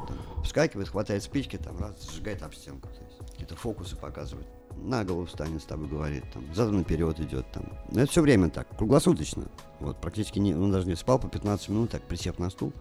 там, 0.07 0.43
вскакивает, 0.43 0.89
хватает 0.89 1.23
спички, 1.23 1.57
там 1.57 1.77
раз, 1.79 1.95
сжигает 2.11 2.41
об 2.41 2.53
стенку, 2.53 2.89
то 2.89 3.01
есть 3.03 3.31
какие-то 3.31 3.55
фокусы 3.55 3.95
показывает. 3.95 4.47
На 4.83 5.03
голову 5.03 5.25
встанет, 5.25 5.61
с 5.61 5.65
тобой 5.65 5.87
говорит, 5.87 6.23
там, 6.33 6.43
задом 6.53 6.77
наперед 6.77 7.19
идет, 7.19 7.51
там. 7.51 7.65
Но 7.91 8.01
это 8.01 8.11
все 8.11 8.21
время 8.21 8.49
так, 8.49 8.67
круглосуточно. 8.77 9.45
Вот, 9.79 9.99
практически 9.99 10.39
не, 10.39 10.53
он 10.53 10.71
даже 10.71 10.87
не 10.87 10.95
спал 10.95 11.19
по 11.19 11.27
15 11.27 11.69
минут, 11.69 11.91
так, 11.91 12.01
присев 12.03 12.39
на 12.39 12.49
стул. 12.49 12.71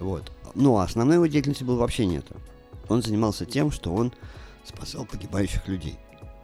Вот. 0.00 0.32
Ну, 0.54 0.76
а 0.76 0.84
основной 0.84 1.16
его 1.16 1.26
деятельности 1.26 1.64
было 1.64 1.78
вообще 1.78 2.06
нет. 2.06 2.26
Он 2.88 3.02
занимался 3.02 3.46
тем, 3.46 3.70
что 3.70 3.94
он 3.94 4.12
спасал 4.64 5.04
погибающих 5.04 5.66
людей, 5.68 5.96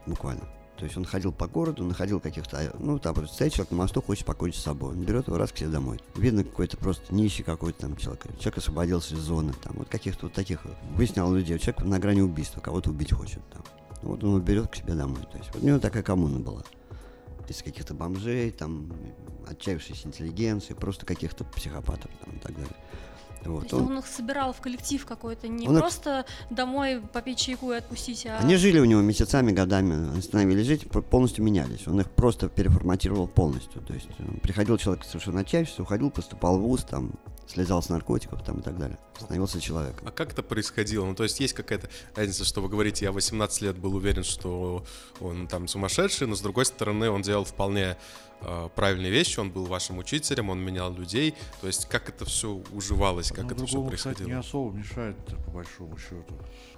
буквально. 0.07 0.43
То 0.77 0.85
есть 0.85 0.97
он 0.97 1.05
ходил 1.05 1.33
по 1.33 1.47
городу, 1.47 1.85
находил 1.85 2.19
каких-то, 2.19 2.75
ну, 2.81 2.99
там 2.99 3.15
просто 3.15 3.35
стоит 3.37 3.53
человек 3.53 3.71
на 3.71 3.77
мосту, 3.79 4.03
хочет 4.03 4.27
покончить 4.27 4.61
с 4.61 4.65
собой. 4.65 4.93
Он 4.93 5.03
берет 5.03 5.29
его 5.29 5.39
раз 5.39 5.53
к 5.53 5.59
себе 5.59 5.69
домой. 5.69 6.01
Видно, 6.17 6.43
какой-то 6.43 6.77
просто 6.77 7.15
нищий 7.15 7.45
какой-то 7.45 7.83
там 7.83 7.97
человек. 7.97 8.25
Человек 8.39 8.59
освободился 8.59 9.15
из 9.15 9.21
зоны, 9.21 9.53
там, 9.63 9.75
вот 9.77 9.89
каких-то 9.89 10.27
вот 10.27 10.33
таких. 10.33 10.61
Выяснял 10.97 11.33
людей. 11.33 11.59
Человек 11.59 11.85
на 11.85 11.99
грани 12.01 12.23
убийства, 12.23 12.61
кого-то 12.61 12.91
убить 12.91 13.13
хочет. 13.13 13.41
Там. 13.53 13.63
Вот 14.05 14.23
он 14.23 14.31
его 14.31 14.39
берет 14.39 14.69
к 14.69 14.77
себе 14.77 14.95
домой. 14.95 15.23
То 15.31 15.39
есть 15.39 15.51
вот 15.55 15.63
у 15.63 15.67
него 15.67 15.79
такая 15.79 16.03
коммуна 16.03 16.39
была. 16.39 16.63
Из 17.49 17.63
каких-то 17.63 17.95
бомжей, 17.95 18.51
там, 18.51 18.93
отчаявшейся 19.49 20.09
интеллигенции, 20.09 20.75
просто 20.75 21.05
каких-то 21.05 21.45
психопатов 21.45 22.11
там, 22.25 22.37
и 22.37 22.39
так 22.39 22.55
далее. 22.55 22.77
Вот. 23.45 23.69
То 23.69 23.77
есть 23.79 23.91
он 23.91 23.99
их 23.99 24.07
собирал 24.07 24.53
в 24.53 24.61
коллектив 24.61 25.05
какой-то, 25.05 25.49
не 25.49 25.69
Он 25.69 25.77
их- 25.77 25.81
просто 25.81 26.25
домой 26.51 27.01
попить 27.13 27.39
чайку 27.39 27.73
и 27.73 27.77
отпустить, 27.77 28.27
а... 28.27 28.39
Они 28.39 28.57
жили 28.57 28.79
у 28.79 28.85
него 28.85 29.01
месяцами, 29.01 29.53
годами, 29.53 30.11
они 30.13 30.23
становились 30.23 30.67
жить, 30.67 30.91
полностью 30.91 31.45
менялись. 31.45 31.87
Он 31.87 32.01
их 32.01 32.11
просто 32.11 32.49
переформатировал 32.49 33.29
полностью. 33.29 33.83
То 33.83 33.95
есть 33.95 34.09
э, 34.19 34.25
приходил 34.43 34.79
человек 34.79 35.05
совершенно 35.05 35.41
отчаявшийся, 35.41 35.83
уходил, 35.83 36.11
поступал 36.11 36.59
в 36.59 36.63
ВУЗ, 36.63 36.85
там, 36.85 37.13
слезал 37.47 37.83
с 37.83 37.89
наркотиков 37.89 38.43
там, 38.43 38.61
и 38.61 38.63
так 38.63 38.79
далее. 38.79 38.99
Становился 39.19 39.61
человеком. 39.61 40.09
А 40.09 40.11
как 40.11 40.33
это 40.33 40.43
происходило? 40.43 41.05
Ну, 41.05 41.15
то 41.15 41.23
есть 41.23 41.39
есть 41.41 41.55
какая-то 41.55 41.89
разница, 42.15 42.45
что 42.45 42.61
вы 42.61 42.69
говорите, 42.69 43.05
я 43.05 43.13
18 43.13 43.63
лет 43.63 43.77
был 43.79 43.95
уверен, 43.95 44.25
что 44.25 44.85
он 45.21 45.47
там 45.47 45.69
сумасшедший, 45.69 46.27
но 46.27 46.35
с 46.35 46.41
другой 46.41 46.65
стороны 46.65 47.11
он 47.11 47.23
делал 47.23 47.45
вполне 47.45 47.97
э, 48.43 48.69
правильные 48.75 49.11
вещи, 49.11 49.39
он 49.41 49.51
был 49.51 49.65
вашим 49.67 49.99
учителем, 49.99 50.51
он 50.51 50.61
менял 50.61 50.93
людей. 50.93 51.35
То 51.61 51.67
есть 51.67 51.87
как 51.87 52.09
это 52.09 52.25
все 52.25 52.61
уживалось, 52.73 53.29
как 53.31 53.45
Ну, 53.45 53.51
это 53.51 53.65
все 53.67 53.73
другому, 53.73 53.91
кстати, 53.97 54.15
происходило? 54.17 54.29
не 54.37 54.41
особо 54.41 54.77
мешает, 54.77 55.17
по 55.47 55.51
большому 55.53 55.97
счету. 55.99 56.35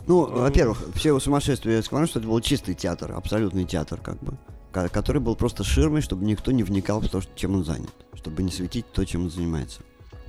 Ну, 0.07 0.27
во-первых, 0.27 0.83
все 0.95 1.19
сумасшествие 1.21 1.83
Скворцова, 1.83 2.09
что 2.09 2.19
это 2.21 2.29
был 2.29 2.41
чистый 2.41 2.75
театр, 2.75 3.13
абсолютный 3.13 3.65
театр, 3.65 4.01
как 4.01 4.23
бы, 4.23 4.37
ко- 4.73 4.89
который 4.89 5.21
был 5.21 5.37
просто 5.37 5.65
ширмой, 5.65 6.01
чтобы 6.03 6.25
никто 6.25 6.53
не 6.53 6.63
вникал 6.63 7.01
в 7.01 7.09
то, 7.09 7.21
чем 7.35 7.55
он 7.57 7.65
занят, 7.65 7.91
чтобы 8.15 8.43
не 8.43 8.51
светить 8.51 8.87
то, 8.93 9.05
чем 9.05 9.25
он 9.25 9.31
занимается. 9.31 9.81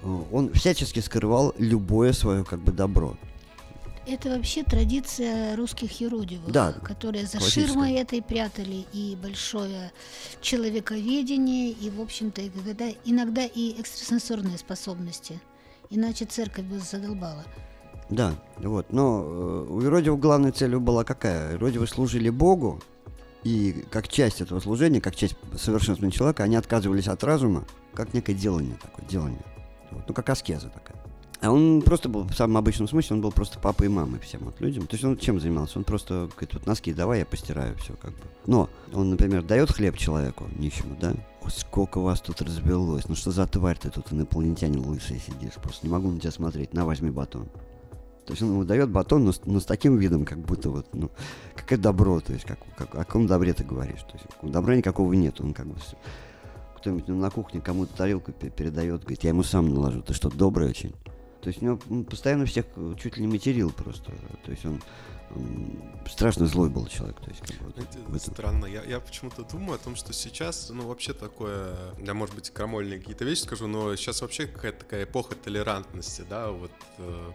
Э, 0.04 0.22
Он 0.32 0.52
всячески 0.54 1.00
скрывал 1.00 1.54
любое 1.58 2.13
свое 2.13 2.44
как 2.44 2.60
бы 2.60 2.72
добро. 2.72 3.18
Это 4.08 4.30
вообще 4.30 4.63
традиция 4.63 5.56
русских 5.58 6.00
юродивых, 6.00 6.50
Да, 6.52 6.72
которые 6.72 7.26
за 7.26 7.41
ширмой 7.41 7.93
этой 7.93 8.22
прятали 8.22 8.86
и 8.93 9.17
большое 9.22 9.91
человековедение, 10.39 11.72
и, 11.72 11.89
в 11.89 12.00
общем-то, 12.00 12.41
и 12.41 12.50
когда, 12.50 12.86
иногда 13.04 13.43
и 13.46 13.80
экстрасенсорные 13.82 14.58
способности. 14.58 15.41
Иначе 15.89 16.24
церковь 16.26 16.65
бы 16.65 16.80
задолбала. 16.80 17.43
Да, 18.10 18.34
вот. 18.58 18.93
Но 18.93 19.24
э, 19.24 19.65
у 19.70 19.82
Иродиева 19.82 20.15
главной 20.15 20.52
целью 20.52 20.80
была 20.80 21.04
какая? 21.04 21.56
Иродиевы 21.56 21.88
служили 21.88 22.30
Богу, 22.30 22.82
и 23.43 23.86
как 23.91 24.08
часть 24.08 24.39
этого 24.41 24.60
служения, 24.62 25.02
как 25.02 25.15
часть 25.15 25.36
совершенствования 25.58 26.12
человека, 26.12 26.43
они 26.43 26.56
отказывались 26.56 27.08
от 27.08 27.24
разума, 27.24 27.65
как 27.93 28.13
некое 28.13 28.34
делание 28.34 28.78
такое, 28.82 29.06
делание. 29.06 29.41
Вот, 29.91 30.04
ну, 30.08 30.13
как 30.13 30.30
аскеза 30.30 30.70
такая. 30.70 30.96
А 31.39 31.52
он 31.52 31.84
просто 31.84 32.10
был, 32.10 32.23
в 32.23 32.34
самом 32.34 32.58
обычном 32.58 32.88
смысле, 32.88 33.17
он 33.17 33.21
был 33.21 33.32
просто 33.32 33.60
папой 33.60 33.86
и 33.86 33.89
мамой 33.89 34.19
всем 34.19 34.41
вот 34.43 34.60
людям. 34.60 34.88
То 34.88 34.95
есть 34.95 35.04
он 35.04 35.17
чем 35.17 35.39
занимался? 35.39 35.78
Он 35.78 35.84
просто 35.84 36.30
говорит, 36.32 36.54
вот 36.54 36.65
носки 36.65 36.93
давай, 36.93 37.19
я 37.19 37.26
постираю 37.26 37.78
все 37.78 37.93
как 37.93 38.12
бы. 38.12 38.21
Но 38.47 38.69
он, 38.91 39.12
например, 39.12 39.43
дает 39.43 39.71
хлеб 39.71 39.97
человеку, 39.97 40.45
нищему, 40.58 40.97
да? 41.00 41.13
О, 41.43 41.50
сколько 41.50 42.00
вас 42.00 42.21
тут 42.21 42.41
развелось, 42.41 43.08
ну 43.08 43.15
что 43.15 43.32
за 43.32 43.45
тварь 43.45 43.78
ты 43.78 43.91
тут, 43.91 44.12
инопланетянин 44.12 44.80
лысый 44.80 45.19
сидишь, 45.19 45.54
просто 45.62 45.86
не 45.86 45.93
могу 45.93 46.10
на 46.10 46.19
тебя 46.19 46.32
смотреть, 46.32 46.73
на, 46.73 46.86
возьми 46.86 47.12
батон. 47.12 47.47
То 48.26 48.34
есть 48.34 48.41
он 48.41 48.50
ему 48.50 48.63
дает 48.65 48.89
батон, 48.89 49.23
но 49.23 49.32
с, 49.32 49.41
но 49.45 49.60
с 49.60 49.65
таким 49.65 49.95
видом, 49.95 50.26
как 50.26 50.39
будто 50.39 50.69
вот, 50.71 50.88
ну, 50.93 51.12
какое 51.56 51.78
добро, 51.78 52.19
то 52.19 52.34
есть 52.34 52.45
как, 52.45 52.60
как- 52.76 52.95
о 52.95 53.06
каком 53.06 53.28
добре 53.28 53.54
ты 53.54 53.63
говоришь. 53.63 54.02
То 54.02 54.13
есть 54.13 54.26
добра 54.41 54.76
никакого 54.76 55.13
нет, 55.13 55.39
он 55.39 55.54
как 55.54 55.67
бы... 55.67 55.76
Кто-нибудь 56.78 57.08
на 57.08 57.30
кухне 57.30 57.62
кому-то 57.62 57.95
тарелку 57.95 58.32
пе- 58.32 58.50
передает, 58.50 59.02
говорит, 59.02 59.23
я 59.23 59.30
ему 59.30 59.43
сам 59.43 59.73
наложу, 59.73 60.02
ты 60.02 60.13
что, 60.13 60.30
добрый 60.30 60.69
очень? 60.69 60.93
То 61.41 61.50
есть 61.50 61.62
у 61.62 61.65
него 61.65 62.04
постоянно 62.04 62.45
всех 62.45 62.65
э, 62.76 62.95
чуть 63.00 63.17
ли 63.17 63.21
не 63.23 63.28
материл 63.28 63.71
просто. 63.71 64.12
То 64.45 64.52
есть 64.52 64.65
он, 64.65 64.82
м, 65.32 65.82
страшно 66.10 66.47
злой 66.47 66.69
был 66.69 66.88
человек. 66.88 67.19
То 67.19 67.30
есть, 67.30 67.41
как 67.41 67.58
бы, 67.62 67.73
Знаете. 68.08 68.32
Странно, 68.32 68.65
я, 68.65 68.84
я 68.84 69.00
почему-то 69.00 69.43
думаю 69.43 69.76
о 69.76 69.78
том, 69.78 69.95
что 69.95 70.13
сейчас, 70.13 70.69
ну, 70.69 70.88
вообще 70.88 71.13
такое, 71.13 71.76
я, 72.00 72.13
может 72.13 72.36
быть, 72.36 72.50
крамольные 72.50 73.00
какие-то 73.00 73.26
вещи 73.26 73.41
скажу, 73.41 73.67
но 73.67 73.95
сейчас 73.95 74.21
вообще 74.21 74.47
какая-то 74.47 74.80
такая 74.80 75.04
эпоха 75.04 75.36
толерантности, 75.36 76.23
да, 76.30 76.50
вот 76.52 76.71
э, 76.97 77.32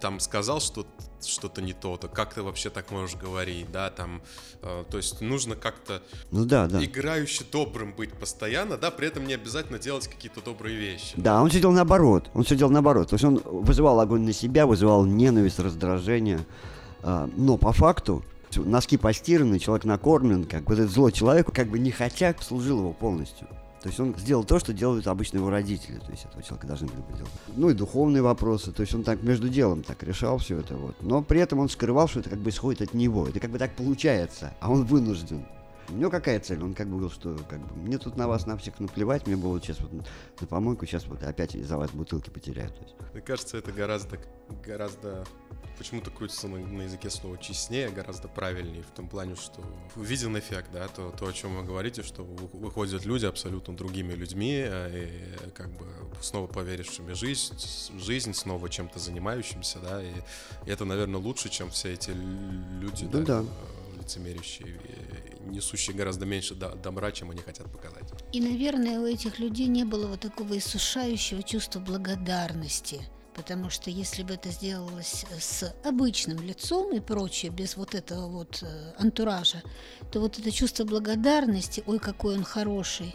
там 0.00 0.20
сказал 0.20 0.60
что 0.60 0.86
что-то 1.26 1.62
не 1.62 1.72
то, 1.72 1.96
то 1.96 2.08
как 2.08 2.34
ты 2.34 2.42
вообще 2.42 2.70
так 2.70 2.90
можешь 2.90 3.16
говорить, 3.16 3.70
да, 3.72 3.90
там, 3.90 4.22
э, 4.62 4.84
то 4.90 4.96
есть 4.96 5.20
нужно 5.20 5.56
как-то 5.56 6.02
Ну 6.30 6.44
да, 6.44 6.66
да. 6.66 6.84
играюще 6.84 7.44
добрым 7.50 7.94
быть 7.94 8.12
постоянно, 8.12 8.76
да, 8.76 8.90
при 8.90 9.08
этом 9.08 9.26
не 9.26 9.34
обязательно 9.34 9.78
делать 9.78 10.08
какие-то 10.08 10.42
добрые 10.42 10.76
вещи. 10.76 11.14
Да, 11.16 11.40
он 11.40 11.48
все 11.48 11.60
делал 11.60 11.74
наоборот. 11.74 12.30
Он 12.34 12.44
все 12.44 12.56
делал 12.56 12.70
наоборот. 12.70 13.08
То 13.08 13.14
есть 13.14 13.24
он 13.24 13.40
вызывал 13.44 14.00
огонь 14.00 14.22
на 14.22 14.32
себя, 14.32 14.66
вызывал 14.66 15.04
ненависть, 15.04 15.58
раздражение. 15.58 16.44
А, 17.02 17.28
но 17.36 17.56
по 17.56 17.72
факту 17.72 18.24
носки 18.56 18.96
постираны, 18.96 19.58
человек 19.58 19.84
накормлен, 19.84 20.44
как 20.44 20.64
бы 20.64 20.74
этот 20.74 20.90
злой 20.90 21.12
человек, 21.12 21.52
как 21.52 21.68
бы 21.68 21.78
не 21.78 21.90
хотя, 21.90 22.34
служил 22.40 22.78
его 22.78 22.92
полностью. 22.92 23.48
То 23.84 23.88
есть 23.88 24.00
он 24.00 24.14
сделал 24.16 24.44
то, 24.44 24.58
что 24.58 24.72
делают 24.72 25.06
обычно 25.06 25.36
его 25.36 25.50
родители. 25.50 25.98
То 25.98 26.10
есть 26.10 26.24
этого 26.24 26.42
человека 26.42 26.66
должны 26.66 26.86
были 26.86 27.02
бы 27.02 27.16
делать. 27.18 27.30
Ну 27.54 27.68
и 27.68 27.74
духовные 27.74 28.22
вопросы. 28.22 28.72
То 28.72 28.80
есть 28.80 28.94
он 28.94 29.02
так 29.02 29.22
между 29.22 29.50
делом 29.50 29.82
так 29.82 30.02
решал 30.02 30.38
все 30.38 30.58
это 30.60 30.74
вот. 30.74 30.96
Но 31.02 31.20
при 31.20 31.38
этом 31.38 31.58
он 31.58 31.68
скрывал, 31.68 32.08
что 32.08 32.20
это 32.20 32.30
как 32.30 32.38
бы 32.38 32.48
исходит 32.48 32.80
от 32.80 32.94
него. 32.94 33.28
Это 33.28 33.40
как 33.40 33.50
бы 33.50 33.58
так 33.58 33.76
получается, 33.76 34.54
а 34.60 34.70
он 34.70 34.86
вынужден. 34.86 35.44
У 35.88 35.92
него 35.94 36.10
какая 36.10 36.40
цель? 36.40 36.62
Он 36.62 36.74
как 36.74 36.86
бы 36.86 36.92
говорил, 36.98 37.10
что 37.10 37.36
как 37.48 37.60
бы, 37.60 37.74
мне 37.76 37.98
тут 37.98 38.16
на 38.16 38.26
вас 38.28 38.46
на 38.46 38.56
всех 38.56 38.80
наплевать, 38.80 39.26
мне 39.26 39.36
было 39.36 39.60
сейчас 39.60 39.80
вот 39.80 39.92
на 39.92 40.46
помойку, 40.46 40.86
сейчас 40.86 41.06
вот 41.06 41.22
опять 41.22 41.54
из-за 41.54 41.76
вас 41.76 41.90
бутылки 41.90 42.30
потеряю. 42.30 42.70
То 42.70 42.82
есть. 42.82 42.94
Мне 43.12 43.22
кажется, 43.22 43.56
это 43.58 43.70
гораздо, 43.72 44.18
гораздо 44.64 45.24
почему-то 45.78 46.10
крутится 46.10 46.46
на, 46.48 46.58
на 46.58 46.82
языке 46.82 47.10
слово 47.10 47.36
честнее, 47.38 47.88
гораздо 47.90 48.28
правильнее 48.28 48.82
в 48.84 48.94
том 48.94 49.08
плане, 49.08 49.34
что 49.34 49.60
виден 49.96 50.38
эффект, 50.38 50.68
да, 50.72 50.86
то, 50.88 51.10
то, 51.10 51.26
о 51.26 51.32
чем 51.32 51.56
вы 51.56 51.64
говорите, 51.64 52.02
что 52.04 52.22
вы- 52.22 52.46
выходят 52.60 53.04
люди 53.04 53.26
абсолютно 53.26 53.76
другими 53.76 54.12
людьми, 54.12 54.62
а, 54.66 54.88
и 54.88 55.50
как 55.50 55.70
бы 55.70 55.84
снова 56.20 56.46
поверившими 56.46 57.12
жизнь, 57.12 57.54
жизнь, 57.98 58.34
снова 58.34 58.68
чем-то 58.70 59.00
занимающимся, 59.00 59.80
да, 59.80 60.00
и, 60.02 60.12
и 60.64 60.70
это, 60.70 60.84
наверное, 60.84 61.20
лучше, 61.20 61.48
чем 61.48 61.70
все 61.70 61.92
эти 61.92 62.10
люди, 62.10 63.08
Ну 63.12 63.24
да. 63.24 63.40
э, 63.42 63.98
лицемерящие, 64.00 64.78
несущие 65.50 65.96
гораздо 65.96 66.26
меньше 66.26 66.54
до- 66.54 66.74
добра, 66.74 67.12
чем 67.12 67.30
они 67.30 67.40
хотят 67.40 67.70
показать. 67.70 68.04
И, 68.32 68.40
наверное, 68.40 69.00
у 69.00 69.06
этих 69.06 69.38
людей 69.38 69.66
не 69.66 69.84
было 69.84 70.06
вот 70.06 70.20
такого 70.20 70.56
иссушающего 70.58 71.42
чувства 71.42 71.80
благодарности. 71.80 73.00
Потому 73.34 73.68
что 73.68 73.90
если 73.90 74.22
бы 74.22 74.34
это 74.34 74.50
сделалось 74.50 75.26
с 75.40 75.74
обычным 75.84 76.40
лицом 76.40 76.94
и 76.94 77.00
прочее, 77.00 77.50
без 77.50 77.76
вот 77.76 77.96
этого 77.96 78.28
вот 78.28 78.62
э, 78.62 78.92
антуража, 78.96 79.60
то 80.12 80.20
вот 80.20 80.38
это 80.38 80.52
чувство 80.52 80.84
благодарности, 80.84 81.82
ой, 81.86 81.98
какой 81.98 82.36
он 82.36 82.44
хороший, 82.44 83.12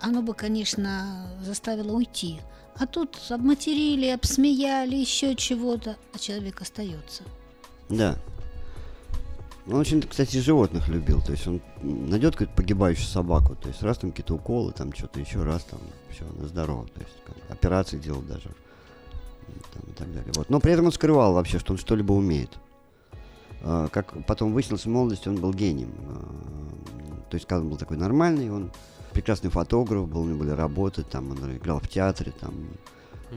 оно 0.00 0.22
бы, 0.22 0.32
конечно, 0.32 1.30
заставило 1.42 1.92
уйти. 1.92 2.40
А 2.76 2.86
тут 2.86 3.18
обматерили, 3.28 4.06
обсмеяли, 4.06 4.96
еще 4.96 5.34
чего-то, 5.34 5.96
а 6.14 6.18
человек 6.18 6.62
остается. 6.62 7.22
Да. 7.90 8.18
Он 9.66 9.74
очень, 9.74 10.02
кстати, 10.02 10.38
животных 10.38 10.88
любил. 10.88 11.20
То 11.20 11.32
есть 11.32 11.46
он 11.46 11.60
найдет 11.82 12.32
какую-то 12.34 12.54
погибающую 12.54 13.06
собаку. 13.06 13.54
То 13.54 13.68
есть 13.68 13.82
раз 13.82 13.98
там 13.98 14.10
какие-то 14.10 14.34
уколы, 14.34 14.72
там 14.72 14.92
что-то 14.92 15.20
еще 15.20 15.42
раз, 15.42 15.64
там 15.64 15.80
все, 16.10 16.24
на 16.40 16.48
здорово. 16.48 16.86
То 16.86 17.00
есть 17.00 17.14
как, 17.26 17.36
операции 17.50 17.98
делал 17.98 18.22
даже. 18.22 18.50
Там, 19.74 19.82
и 19.88 19.92
так 19.92 20.12
далее. 20.12 20.32
Вот. 20.36 20.48
Но 20.48 20.60
при 20.60 20.72
этом 20.72 20.86
он 20.86 20.92
скрывал 20.92 21.34
вообще, 21.34 21.58
что 21.58 21.72
он 21.72 21.78
что-либо 21.78 22.12
умеет. 22.12 22.58
А, 23.62 23.88
как 23.88 24.14
потом 24.26 24.52
выяснилось 24.52 24.86
в 24.86 24.88
молодости, 24.88 25.28
он 25.28 25.36
был 25.36 25.52
гением. 25.52 25.92
А, 26.08 27.30
То 27.30 27.36
есть, 27.36 27.46
когда 27.46 27.62
он 27.62 27.70
был 27.70 27.76
такой 27.76 27.96
нормальный, 27.96 28.50
он 28.50 28.70
прекрасный 29.12 29.50
фотограф, 29.50 30.08
был, 30.08 30.22
у 30.22 30.26
него 30.26 30.38
были 30.38 30.50
работы, 30.50 31.02
там 31.02 31.32
он 31.32 31.56
играл 31.56 31.80
в 31.80 31.88
театре, 31.88 32.32
там 32.38 32.54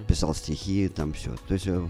писал 0.07 0.33
стихи, 0.33 0.87
там 0.89 1.13
все. 1.13 1.35
То 1.47 1.53
есть, 1.53 1.67
э, 1.67 1.85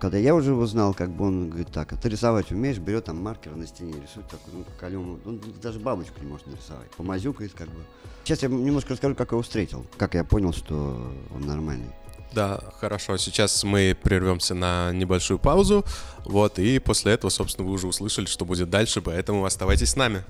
когда 0.00 0.18
я 0.18 0.34
уже 0.34 0.50
его 0.50 0.66
знал, 0.66 0.94
как 0.94 1.10
бы 1.10 1.26
он 1.26 1.48
говорит, 1.48 1.68
так, 1.72 1.92
а 1.92 1.96
ты 1.96 2.08
рисовать 2.08 2.50
умеешь, 2.50 2.78
берет 2.78 3.06
там 3.06 3.22
маркер 3.22 3.54
на 3.56 3.66
стене, 3.66 3.94
рисует 3.94 4.28
такой, 4.28 4.52
ну, 4.52 4.64
калему, 4.78 5.18
он 5.24 5.40
даже 5.62 5.78
бабочку 5.78 6.20
не 6.20 6.26
может 6.26 6.46
нарисовать, 6.46 6.90
помазюкает 6.96 7.52
как 7.54 7.68
бы. 7.68 7.80
Сейчас 8.24 8.42
я 8.42 8.48
немножко 8.48 8.92
расскажу, 8.92 9.14
как 9.14 9.30
я 9.30 9.34
его 9.34 9.42
встретил, 9.42 9.86
как 9.96 10.14
я 10.14 10.24
понял, 10.24 10.52
что 10.52 11.12
он 11.34 11.46
нормальный. 11.46 11.90
Да, 12.32 12.60
хорошо. 12.80 13.16
Сейчас 13.16 13.64
мы 13.64 13.96
прервемся 14.00 14.54
на 14.54 14.92
небольшую 14.92 15.38
паузу. 15.38 15.84
Вот, 16.24 16.58
и 16.58 16.78
после 16.78 17.12
этого, 17.12 17.30
собственно, 17.30 17.66
вы 17.66 17.72
уже 17.74 17.86
услышали, 17.86 18.26
что 18.26 18.44
будет 18.44 18.68
дальше, 18.68 19.00
поэтому 19.00 19.44
оставайтесь 19.44 19.90
с 19.90 19.96
нами. 19.96 20.22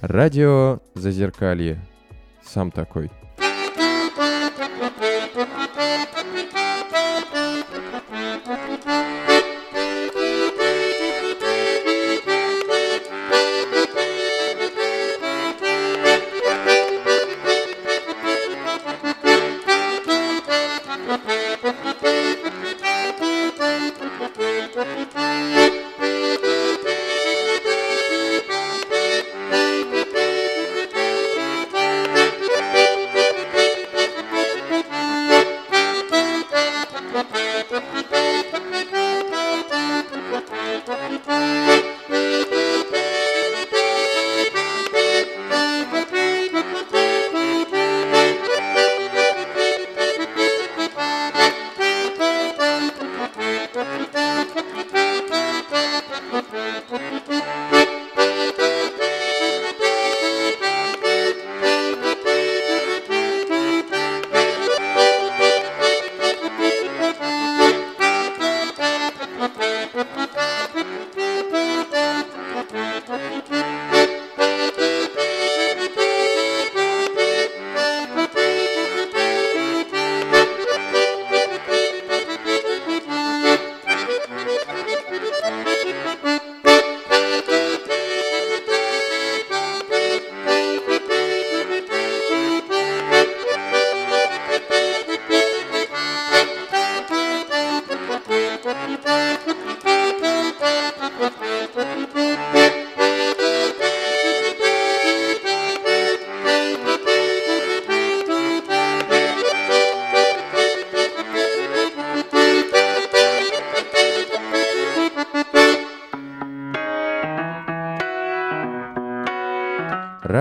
Радио 0.00 0.80
Зазеркалье. 0.94 1.86
Сам 2.44 2.70
такой. 2.70 3.10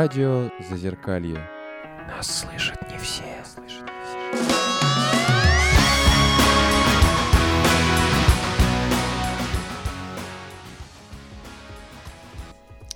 Радио 0.01 0.49
Зазеркалье. 0.69 1.45
Нас 2.07 2.39
слышат 2.39 2.77
не 2.89 2.97
все. 2.99 3.21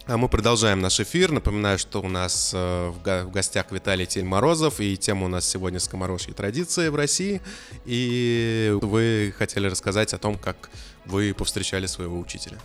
А 0.08 0.16
мы 0.16 0.30
продолжаем 0.30 0.80
наш 0.80 1.02
эфир. 1.02 1.34
Напоминаю, 1.34 1.78
что 1.78 2.00
у 2.02 2.08
нас 2.08 2.54
э, 2.54 2.88
в, 2.88 3.04
го- 3.04 3.26
в 3.26 3.32
гостях 3.32 3.74
Виталий 3.74 4.06
Тельморозов, 4.06 4.80
и 4.80 4.96
тема 4.96 5.26
у 5.26 5.28
нас 5.28 5.46
сегодня 5.46 5.82
скоморожьи 5.82 6.32
традиции 6.32 6.88
в 6.88 6.96
России. 6.96 7.42
И 7.84 8.74
вы 8.82 9.34
хотели 9.38 9.68
рассказать 9.68 10.14
о 10.14 10.18
том, 10.18 10.38
как 10.38 10.70
вы 11.04 11.34
повстречали 11.34 11.86
своего 11.86 12.18
учителя. 12.18 12.60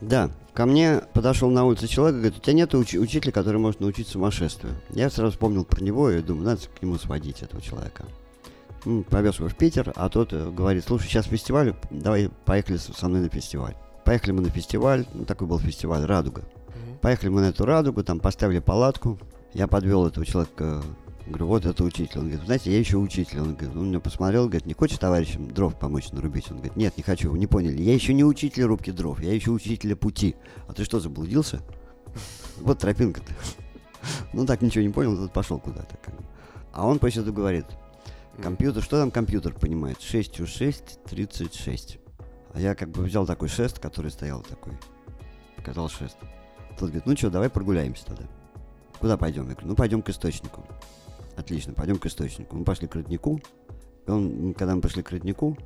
Да, 0.00 0.30
ко 0.54 0.66
мне 0.66 1.02
подошел 1.12 1.50
на 1.50 1.64
улице 1.64 1.88
человек 1.88 2.16
и 2.16 2.18
говорит, 2.18 2.38
у 2.38 2.40
тебя 2.40 2.52
нет 2.52 2.74
уч- 2.74 2.98
учителя, 2.98 3.32
который 3.32 3.58
может 3.58 3.80
научить 3.80 4.08
сумасшествию. 4.08 4.74
Я 4.90 5.10
сразу 5.10 5.32
вспомнил 5.32 5.64
про 5.64 5.82
него 5.82 6.10
и 6.10 6.22
думаю, 6.22 6.44
надо 6.44 6.60
к 6.62 6.82
нему 6.82 6.96
сводить 6.98 7.42
этого 7.42 7.60
человека. 7.60 8.04
Повез 9.10 9.38
его 9.38 9.48
в 9.48 9.56
Питер, 9.56 9.92
а 9.96 10.08
тот 10.08 10.32
э, 10.32 10.50
говорит, 10.50 10.84
слушай, 10.86 11.08
сейчас 11.08 11.26
фестиваль, 11.26 11.74
давай 11.90 12.30
поехали 12.44 12.76
со 12.76 13.08
мной 13.08 13.22
на 13.22 13.28
фестиваль. 13.28 13.74
Поехали 14.04 14.30
мы 14.30 14.40
на 14.40 14.50
фестиваль, 14.50 15.04
ну, 15.12 15.24
такой 15.24 15.48
был 15.48 15.58
фестиваль 15.58 16.04
«Радуга». 16.04 16.42
Поехали 17.02 17.28
мы 17.28 17.40
на 17.42 17.46
эту 17.46 17.66
«Радугу», 17.66 18.02
там 18.02 18.20
поставили 18.20 18.60
палатку, 18.60 19.18
я 19.52 19.66
подвел 19.66 20.06
этого 20.06 20.24
человека, 20.24 20.82
говорю, 21.28 21.46
вот 21.46 21.64
это 21.64 21.84
учитель. 21.84 22.18
Он 22.18 22.26
говорит, 22.26 22.44
знаете, 22.44 22.72
я 22.72 22.78
еще 22.78 22.96
учитель. 22.96 23.40
Он 23.40 23.54
говорит, 23.54 23.76
он 23.76 23.88
меня 23.88 24.00
посмотрел, 24.00 24.46
говорит, 24.46 24.66
не 24.66 24.74
хочешь 24.74 24.98
товарищам 24.98 25.50
дров 25.50 25.78
помочь 25.78 26.10
нарубить? 26.12 26.50
Он 26.50 26.58
говорит, 26.58 26.76
нет, 26.76 26.96
не 26.96 27.02
хочу, 27.02 27.30
вы 27.30 27.38
не 27.38 27.46
поняли, 27.46 27.82
я 27.82 27.94
еще 27.94 28.14
не 28.14 28.24
учитель 28.24 28.64
рубки 28.64 28.90
дров, 28.90 29.20
я 29.20 29.32
еще 29.32 29.50
учителя 29.50 29.96
пути. 29.96 30.36
А 30.66 30.72
ты 30.72 30.84
что, 30.84 31.00
заблудился? 31.00 31.62
Вот 32.60 32.78
тропинка-то. 32.78 33.32
Ну 34.32 34.46
так 34.46 34.62
ничего 34.62 34.84
не 34.84 34.90
понял, 34.90 35.16
тут 35.16 35.32
пошел 35.32 35.58
куда-то. 35.58 35.98
А 36.72 36.86
он 36.86 36.98
после 36.98 37.22
этого 37.22 37.34
говорит, 37.34 37.66
компьютер, 38.40 38.82
что 38.82 38.98
там 38.98 39.10
компьютер 39.10 39.52
понимает? 39.54 40.00
6 40.00 40.46
6, 40.46 41.04
36. 41.04 41.98
А 42.54 42.60
я 42.60 42.74
как 42.74 42.90
бы 42.90 43.02
взял 43.02 43.26
такой 43.26 43.48
шест, 43.48 43.78
который 43.78 44.10
стоял 44.10 44.42
такой, 44.42 44.74
показал 45.56 45.88
шест. 45.88 46.16
Тот 46.70 46.90
говорит, 46.90 47.06
ну 47.06 47.16
что, 47.16 47.30
давай 47.30 47.50
прогуляемся 47.50 48.04
тогда. 48.06 48.24
Куда 49.00 49.16
пойдем? 49.16 49.48
Я 49.48 49.54
говорю, 49.54 49.68
ну 49.68 49.74
пойдем 49.74 50.02
к 50.02 50.08
источнику. 50.08 50.64
Отлично, 51.38 51.72
пойдем 51.72 51.98
к 51.98 52.06
источнику. 52.06 52.56
Мы 52.56 52.64
пошли 52.64 52.88
к 52.88 52.96
роднику. 52.96 53.40
И 54.06 54.10
он, 54.10 54.54
когда 54.54 54.74
мы 54.74 54.80
пришли 54.80 55.04
к 55.04 55.10
роднику, 55.12 55.56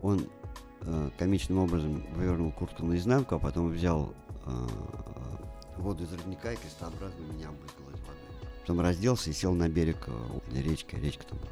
он 0.00 0.26
э, 0.80 1.10
комичным 1.18 1.58
образом 1.58 2.02
вывернул 2.16 2.50
куртку 2.50 2.86
наизнанку, 2.86 3.34
а 3.34 3.38
потом 3.38 3.70
взял 3.70 4.14
э, 4.46 4.66
воду 5.76 6.04
из 6.04 6.12
родника 6.14 6.50
и 6.52 6.56
крестообразно 6.56 7.20
меня 7.30 7.50
обрызгал 7.50 7.90
этой 7.90 8.00
водой. 8.00 8.48
Потом 8.62 8.80
разделся 8.80 9.28
и 9.28 9.34
сел 9.34 9.52
на 9.52 9.68
берег 9.68 9.98
э, 10.06 10.60
речки, 10.62 10.96
речка 10.96 11.26
там 11.28 11.38
была. 11.38 11.50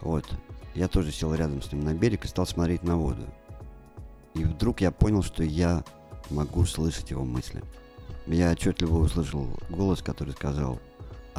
Вот. 0.00 0.24
Я 0.74 0.88
тоже 0.88 1.12
сел 1.12 1.34
рядом 1.34 1.60
с 1.60 1.70
ним 1.70 1.84
на 1.84 1.92
берег 1.92 2.24
и 2.24 2.28
стал 2.28 2.46
смотреть 2.46 2.82
на 2.82 2.96
воду. 2.96 3.26
И 4.32 4.42
вдруг 4.42 4.80
я 4.80 4.90
понял, 4.90 5.22
что 5.22 5.42
я 5.42 5.84
могу 6.30 6.64
слышать 6.64 7.10
его 7.10 7.26
мысли. 7.26 7.62
Я 8.26 8.52
отчетливо 8.52 8.96
услышал 8.96 9.48
голос, 9.68 10.00
который 10.00 10.32
сказал, 10.32 10.80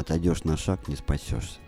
отойдешь 0.02 0.44
на 0.44 0.58
шаг, 0.58 0.88
не 0.88 0.96
спасешься. 0.96 1.60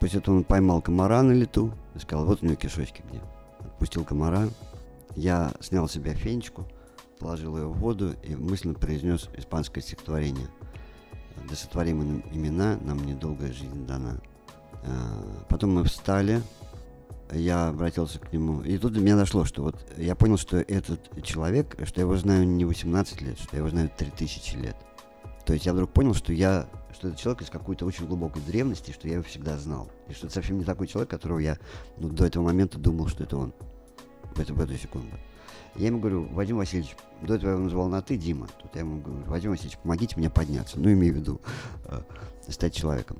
После 0.00 0.18
этого 0.18 0.36
он 0.36 0.44
поймал 0.44 0.82
комара 0.82 1.22
на 1.22 1.32
лету 1.32 1.72
и 1.94 1.98
сказал, 1.98 2.26
вот 2.26 2.42
у 2.42 2.46
него 2.46 2.56
кишочки 2.56 3.02
где. 3.08 3.20
Отпустил 3.60 4.04
комара. 4.04 4.48
Я 5.14 5.52
снял 5.60 5.88
с 5.88 5.92
себя 5.92 6.14
фенечку, 6.14 6.66
положил 7.18 7.56
ее 7.56 7.66
в 7.66 7.78
воду 7.78 8.14
и 8.24 8.34
мысленно 8.34 8.74
произнес 8.74 9.28
испанское 9.36 9.82
стихотворение. 9.82 10.48
Да 11.48 11.54
сотворим 11.54 12.02
им 12.02 12.24
имена, 12.32 12.78
нам 12.82 13.04
недолгая 13.06 13.52
жизнь 13.52 13.86
дана. 13.86 14.18
А, 14.84 15.44
Потом 15.48 15.74
мы 15.74 15.84
встали, 15.84 16.42
я 17.32 17.68
обратился 17.68 18.18
к 18.18 18.32
нему, 18.32 18.62
и 18.62 18.76
тут 18.78 18.92
до 18.92 19.00
меня 19.00 19.16
дошло, 19.16 19.44
что 19.44 19.62
вот 19.62 19.76
я 19.96 20.14
понял, 20.14 20.36
что 20.36 20.58
этот 20.58 21.22
человек, 21.22 21.76
что 21.84 22.00
я 22.00 22.02
его 22.02 22.16
знаю 22.16 22.46
не 22.46 22.64
18 22.64 23.22
лет, 23.22 23.38
что 23.38 23.48
я 23.52 23.58
его 23.58 23.68
знаю 23.68 23.90
3000 23.96 24.56
лет. 24.56 24.76
То 25.44 25.52
есть 25.52 25.66
я 25.66 25.72
вдруг 25.72 25.90
понял, 25.90 26.14
что 26.14 26.32
я, 26.32 26.68
что 26.92 27.08
этот 27.08 27.20
человек 27.20 27.42
из 27.42 27.50
какой-то 27.50 27.84
очень 27.84 28.06
глубокой 28.06 28.42
древности, 28.42 28.92
что 28.92 29.08
я 29.08 29.14
его 29.14 29.24
всегда 29.24 29.58
знал. 29.58 29.90
И 30.08 30.12
что 30.12 30.26
это 30.26 30.34
совсем 30.34 30.58
не 30.58 30.64
такой 30.64 30.86
человек, 30.86 31.10
которого 31.10 31.38
я 31.38 31.58
ну, 31.98 32.08
до 32.08 32.26
этого 32.26 32.44
момента 32.44 32.78
думал, 32.78 33.08
что 33.08 33.24
это 33.24 33.36
он. 33.36 33.52
В 34.34 34.40
эту, 34.40 34.54
в 34.54 34.60
эту 34.60 34.76
секунду. 34.76 35.14
Я 35.74 35.88
ему 35.88 35.98
говорю, 35.98 36.26
Вадим 36.32 36.58
Васильевич, 36.58 36.96
до 37.22 37.34
этого 37.34 37.50
я 37.50 37.54
его 37.54 37.64
называл 37.64 37.88
на 37.88 38.02
ты, 38.02 38.16
Дима. 38.16 38.46
Тут 38.60 38.74
я 38.74 38.80
ему 38.80 39.00
говорю, 39.00 39.24
Вадим 39.26 39.50
Васильевич, 39.50 39.78
помогите 39.78 40.16
мне 40.16 40.30
подняться. 40.30 40.78
Ну, 40.78 40.92
имею 40.92 41.14
в 41.14 41.16
виду, 41.16 41.40
э, 41.86 42.00
стать 42.48 42.74
человеком. 42.74 43.18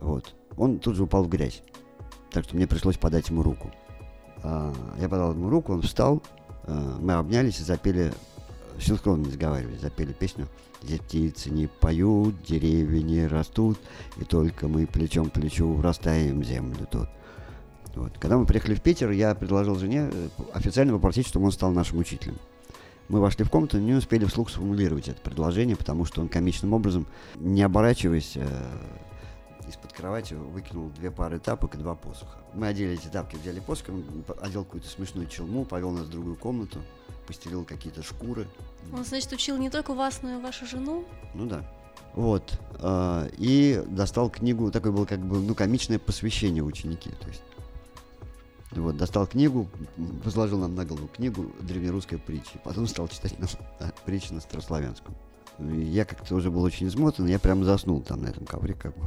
Вот. 0.00 0.34
Он 0.56 0.78
тут 0.78 0.96
же 0.96 1.04
упал 1.04 1.24
в 1.24 1.28
грязь. 1.28 1.62
Так 2.30 2.44
что 2.44 2.56
мне 2.56 2.66
пришлось 2.66 2.98
подать 2.98 3.28
ему 3.28 3.42
руку. 3.42 3.70
А, 4.42 4.72
я 4.98 5.08
подал 5.08 5.32
ему 5.32 5.48
руку, 5.48 5.72
он 5.72 5.82
встал, 5.82 6.22
а, 6.64 6.98
мы 7.00 7.14
обнялись 7.14 7.60
и 7.60 7.64
запели, 7.64 8.08
э, 8.08 8.12
синхронно 8.80 9.26
разговаривали, 9.26 9.76
запели 9.76 10.12
песню 10.12 10.48
«Здесь 10.82 11.00
птицы 11.00 11.50
не 11.50 11.66
поют, 11.66 12.42
деревья 12.42 13.02
не 13.02 13.26
растут, 13.26 13.78
и 14.16 14.24
только 14.24 14.68
мы 14.68 14.86
плечом 14.86 15.30
к 15.30 15.32
плечу 15.32 15.80
растаем 15.80 16.44
землю 16.44 16.86
тут». 16.90 17.08
Вот. 17.94 18.16
Когда 18.18 18.38
мы 18.38 18.46
приехали 18.46 18.74
в 18.74 18.82
Питер, 18.82 19.10
я 19.10 19.34
предложил 19.34 19.74
жене 19.76 20.08
э, 20.12 20.28
официально 20.54 20.92
попросить, 20.92 21.26
чтобы 21.26 21.46
он 21.46 21.52
стал 21.52 21.72
нашим 21.72 21.98
учителем. 21.98 22.36
Мы 23.08 23.20
вошли 23.20 23.44
в 23.44 23.50
комнату, 23.50 23.78
не 23.78 23.94
успели 23.94 24.24
вслух 24.26 24.50
сформулировать 24.50 25.08
это 25.08 25.20
предложение, 25.20 25.76
потому 25.76 26.04
что 26.04 26.20
он 26.20 26.28
комичным 26.28 26.74
образом, 26.74 27.06
не 27.36 27.62
оборачиваясь, 27.62 28.36
э, 28.36 28.46
из-под 29.66 29.92
кровати 29.92 30.34
выкинул 30.34 30.90
две 30.90 31.10
пары 31.10 31.38
тапок 31.38 31.74
и 31.74 31.78
два 31.78 31.94
посоха. 31.94 32.38
Мы 32.54 32.68
одели 32.68 32.94
эти 32.94 33.08
тапки, 33.08 33.36
взяли 33.36 33.60
посох, 33.60 33.88
он 33.88 34.24
одел 34.40 34.64
какую-то 34.64 34.88
смешную 34.88 35.26
челму, 35.26 35.64
повел 35.64 35.90
нас 35.90 36.06
в 36.06 36.10
другую 36.10 36.36
комнату, 36.36 36.80
постелил 37.28 37.64
какие-то 37.64 38.02
шкуры. 38.02 38.48
Он, 38.92 39.04
значит, 39.04 39.30
учил 39.32 39.58
не 39.58 39.68
только 39.68 39.92
вас, 39.92 40.20
но 40.22 40.38
и 40.38 40.42
вашу 40.42 40.66
жену. 40.66 41.04
Ну 41.34 41.44
да. 41.44 41.62
Вот. 42.14 42.58
а, 42.80 43.28
И 43.36 43.84
достал 43.86 44.30
книгу, 44.30 44.70
такое 44.70 44.92
было 44.92 45.04
как 45.04 45.20
бы, 45.20 45.38
ну, 45.38 45.54
комичное 45.54 45.98
посвящение 45.98 46.64
ученики. 46.64 47.10
То 47.10 47.28
есть 47.28 47.42
вот, 48.72 48.96
достал 48.96 49.26
книгу, 49.26 49.68
возложил 50.24 50.58
нам 50.58 50.74
на 50.74 50.86
голову 50.86 51.08
книгу 51.08 51.52
древнерусской 51.60 52.18
притчи. 52.18 52.58
Потом 52.64 52.86
стал 52.86 53.08
читать 53.08 53.38
нам 53.38 53.48
да, 53.78 53.92
притчи 54.06 54.32
на 54.32 54.40
старославянском. 54.40 55.14
Я 55.58 56.04
как-то 56.06 56.34
уже 56.34 56.50
был 56.50 56.62
очень 56.62 56.86
измотан, 56.86 57.26
я 57.26 57.38
прям 57.38 57.64
заснул 57.64 58.00
там 58.00 58.22
на 58.22 58.28
этом 58.28 58.46
ковре 58.46 58.74
как 58.74 58.96
бы. 58.96 59.06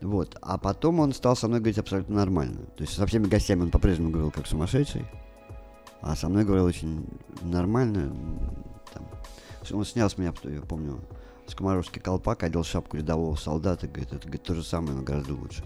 Вот. 0.00 0.36
А 0.40 0.58
потом 0.58 1.00
он 1.00 1.12
стал 1.12 1.34
со 1.34 1.48
мной 1.48 1.58
говорить 1.58 1.78
абсолютно 1.78 2.14
нормально. 2.14 2.66
То 2.76 2.82
есть 2.82 2.94
со 2.94 3.06
всеми 3.06 3.26
гостями 3.26 3.62
он 3.62 3.70
по-прежнему 3.70 4.10
говорил 4.10 4.30
как 4.30 4.46
сумасшедший. 4.46 5.04
А 6.00 6.14
со 6.16 6.28
мной 6.28 6.44
говорил 6.44 6.64
очень 6.66 7.04
нормально. 7.42 8.14
Там. 8.92 9.06
Он 9.72 9.84
снял 9.84 10.08
с 10.08 10.16
меня, 10.16 10.32
я 10.44 10.60
помню, 10.62 11.00
скоморовский 11.46 12.00
колпак, 12.00 12.42
одел 12.42 12.64
шапку 12.64 12.96
рядового 12.96 13.36
солдата. 13.36 13.86
Говорит, 13.86 14.12
это 14.12 14.22
говорит, 14.22 14.42
то 14.42 14.54
же 14.54 14.62
самое, 14.62 14.94
но 14.94 15.02
гораздо 15.02 15.34
лучше. 15.34 15.64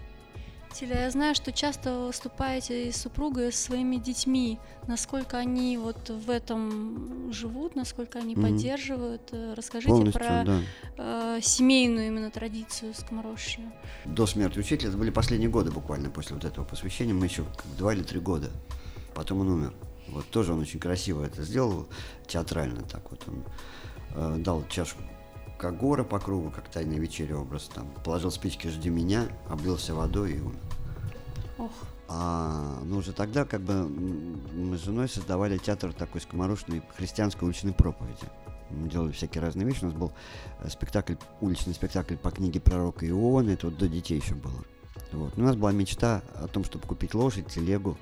Тиля, 0.72 1.02
я 1.02 1.10
знаю, 1.10 1.34
что 1.34 1.52
часто 1.52 2.06
выступаете 2.06 2.90
с 2.90 2.96
супругой, 2.96 3.52
с 3.52 3.56
своими 3.60 3.96
детьми. 3.96 4.58
Насколько 4.86 5.36
они 5.36 5.76
вот 5.76 6.08
в 6.08 6.30
этом 6.30 7.30
живут, 7.30 7.76
насколько 7.76 8.18
они 8.18 8.34
Мгм. 8.34 8.42
поддерживают. 8.44 9.28
Э, 9.32 9.52
Расскажите 9.54 9.90
Полностью, 9.90 10.18
про 10.20 10.44
да. 10.44 10.60
э, 10.96 11.40
семейную 11.42 12.06
именно 12.06 12.30
традицию 12.30 12.94
скоморожья. 12.94 13.70
До 14.06 14.26
смерти 14.26 14.60
учителя, 14.60 14.88
это 14.88 14.96
были 14.96 15.10
последние 15.10 15.50
годы 15.50 15.70
буквально 15.70 16.08
после 16.08 16.36
вот 16.36 16.44
этого 16.46 16.64
посвящения, 16.64 17.12
мы 17.12 17.26
еще 17.26 17.44
два 17.76 17.92
или 17.92 18.02
три 18.02 18.18
года. 18.18 18.48
Потом 19.14 19.40
он 19.40 19.48
умер. 19.50 19.74
Вот 20.12 20.26
тоже 20.28 20.52
он 20.52 20.60
очень 20.60 20.78
красиво 20.78 21.24
это 21.24 21.42
сделал, 21.42 21.88
театрально 22.26 22.82
так 22.82 23.10
вот 23.10 23.22
он 23.26 23.44
э, 24.14 24.36
дал 24.38 24.64
чашку 24.68 25.02
Кагора 25.58 26.02
по 26.02 26.18
кругу, 26.18 26.50
как 26.50 26.68
тайная 26.68 26.98
вечеря 26.98 27.38
образ, 27.38 27.70
там, 27.72 27.86
положил 28.04 28.32
спички 28.32 28.66
«Жди 28.66 28.90
меня», 28.90 29.28
облился 29.48 29.94
водой 29.94 30.32
и 30.32 30.40
умер. 30.40 30.58
Ох. 31.58 31.70
А, 32.08 32.80
ну, 32.84 32.96
уже 32.98 33.12
тогда, 33.12 33.44
как 33.44 33.60
бы, 33.60 33.88
мы 33.88 34.76
с 34.76 34.82
женой 34.82 35.08
создавали 35.08 35.58
театр 35.58 35.92
такой 35.92 36.20
скоморожной 36.20 36.82
христианской 36.96 37.46
уличной 37.46 37.72
проповеди. 37.72 38.26
Мы 38.70 38.88
делали 38.88 39.12
всякие 39.12 39.40
разные 39.40 39.64
вещи. 39.64 39.84
У 39.84 39.86
нас 39.86 39.94
был 39.94 40.12
э, 40.62 40.68
спектакль, 40.68 41.14
уличный 41.40 41.74
спектакль 41.74 42.16
по 42.16 42.32
книге 42.32 42.60
пророка 42.60 43.06
Иоанна, 43.06 43.50
это 43.50 43.68
вот 43.68 43.78
до 43.78 43.88
детей 43.88 44.18
еще 44.18 44.34
было. 44.34 44.64
Вот. 45.12 45.38
У 45.38 45.42
нас 45.42 45.54
была 45.54 45.70
мечта 45.70 46.22
о 46.34 46.48
том, 46.48 46.64
чтобы 46.64 46.88
купить 46.88 47.14
лошадь, 47.14 47.46
телегу 47.46 47.96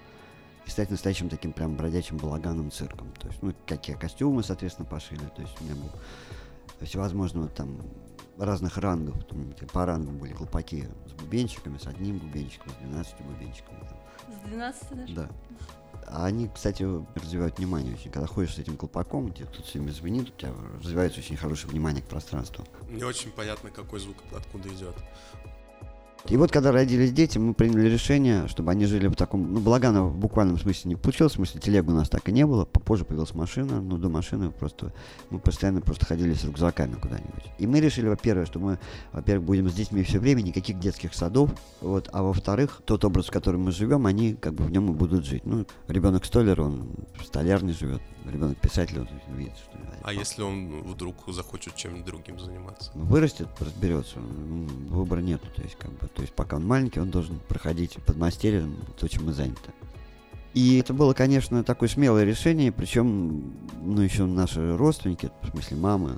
и 0.67 0.71
стать 0.71 0.91
настоящим 0.91 1.29
таким 1.29 1.53
прям 1.53 1.77
бродячим 1.77 2.17
балаганом 2.17 2.71
цирком. 2.71 3.13
То 3.19 3.29
есть, 3.29 3.43
ну, 3.43 3.55
какие 3.67 3.97
костюмы, 3.97 4.43
соответственно, 4.43 4.87
пошили. 4.89 5.25
То 5.37 5.43
есть 5.43 5.61
у 5.61 5.65
меня 5.65 5.75
был 5.75 5.91
всевозможного 6.87 7.49
там 7.49 7.81
разных 8.39 8.79
рангов. 8.79 9.25
Там, 9.25 9.53
по 9.73 9.87
рангам 9.87 10.19
были 10.19 10.33
колпаки 10.33 10.89
с 11.07 11.13
бубенчиками, 11.13 11.79
с 11.79 11.87
одним 11.87 12.19
бубенчиком, 12.19 12.73
с 12.73 12.77
12 12.77 13.21
бубенчиками. 13.21 13.81
там. 13.81 13.99
С 14.35 14.49
12 14.49 14.97
даже? 14.97 15.15
Да. 15.15 15.31
А 16.07 16.27
они, 16.27 16.49
кстати, 16.49 16.85
развивают 17.15 17.59
внимание 17.59 17.95
очень. 17.95 18.11
Когда 18.11 18.27
ходишь 18.27 18.55
с 18.55 18.59
этим 18.59 18.77
колпаком, 18.77 19.33
тебе 19.33 19.47
тут 19.47 19.65
все 19.65 19.79
время 19.79 19.93
звенит, 19.93 20.29
у 20.31 20.33
тебя 20.33 20.53
развивается 20.83 21.21
очень 21.21 21.37
хорошее 21.37 21.71
внимание 21.71 22.03
к 22.03 22.07
пространству. 22.07 22.65
Не 22.89 23.05
очень 23.05 23.31
понятно, 23.31 23.71
какой 23.71 24.01
звук 24.01 24.17
откуда 24.37 24.69
идет. 24.71 24.97
И 26.29 26.37
вот, 26.37 26.53
когда 26.53 26.71
родились 26.71 27.12
дети, 27.12 27.39
мы 27.39 27.55
приняли 27.55 27.89
решение, 27.89 28.47
чтобы 28.47 28.71
они 28.71 28.87
жили 28.87 29.09
в 29.09 29.16
таком... 29.16 29.53
Ну, 29.53 29.61
Балагана 29.61 30.05
в 30.05 30.16
буквальном 30.16 30.59
смысле 30.59 30.91
не 30.91 30.97
получилось, 30.97 31.33
в 31.33 31.37
смысле 31.37 31.61
телегу 31.61 31.93
у 31.93 31.95
нас 31.95 32.09
так 32.09 32.29
и 32.29 32.33
не 32.33 32.47
было. 32.47 32.64
Попозже 32.64 33.05
появилась 33.05 33.35
машина, 33.35 33.81
но 33.81 33.97
до 33.97 34.09
машины 34.09 34.51
просто... 34.51 34.93
Мы 35.31 35.39
постоянно 35.39 35.81
просто 35.81 36.07
ходили 36.07 36.35
с 36.35 36.45
рюкзаками 36.45 36.95
куда-нибудь. 36.95 37.45
И 37.59 37.66
мы 37.66 37.81
решили, 37.81 38.09
во-первых, 38.09 38.47
что 38.47 38.59
мы, 38.59 38.79
во-первых, 39.12 39.47
будем 39.47 39.68
с 39.68 39.75
детьми 39.75 40.03
все 40.03 40.18
время, 40.18 40.43
никаких 40.43 40.79
детских 40.79 41.14
садов, 41.14 41.51
вот, 41.81 42.09
а 42.12 42.23
во-вторых, 42.23 42.83
тот 42.85 43.05
образ, 43.05 43.27
в 43.27 43.31
котором 43.31 43.62
мы 43.62 43.73
живем, 43.73 44.07
они 44.07 44.35
как 44.35 44.55
бы 44.55 44.64
в 44.64 44.71
нем 44.71 44.91
и 44.91 44.95
будут 44.95 45.25
жить. 45.25 45.45
Ну, 45.47 45.66
ребенок 45.89 46.25
столер, 46.25 46.61
он 46.61 46.91
в 47.18 47.25
столярне 47.25 47.73
живет, 47.73 48.03
ребенок 48.25 48.59
писатель, 48.59 49.01
он 49.01 49.09
видит, 49.37 49.55
что... 49.57 49.79
А 50.03 50.12
если 50.12 50.43
он 50.43 50.83
вдруг 50.83 51.16
захочет 51.29 51.77
чем-нибудь 51.77 52.07
другим 52.07 52.39
заниматься? 52.39 52.91
Вырастет, 52.95 53.49
разберется. 53.59 54.18
Выбора 54.18 55.21
нету. 55.21 55.47
То 55.55 55.62
есть, 55.62 55.77
как 55.77 55.91
бы, 55.93 56.09
то 56.15 56.23
есть, 56.23 56.35
пока 56.35 56.57
он 56.57 56.67
маленький, 56.67 57.01
он 57.01 57.11
должен 57.11 57.39
проходить 57.49 57.95
под 58.07 58.17
мастерем 58.17 58.77
то, 58.99 59.09
чем 59.09 59.27
мы 59.27 59.33
заняты. 59.33 59.73
И 60.53 60.79
это 60.79 60.93
было, 60.93 61.15
конечно, 61.15 61.63
такое 61.63 61.89
смелое 61.89 62.25
решение, 62.25 62.73
причем, 62.73 63.53
ну, 63.83 64.03
еще 64.03 64.27
наши 64.27 64.77
родственники, 64.77 65.31
в 65.43 65.51
смысле 65.51 65.77
мамы, 65.77 66.17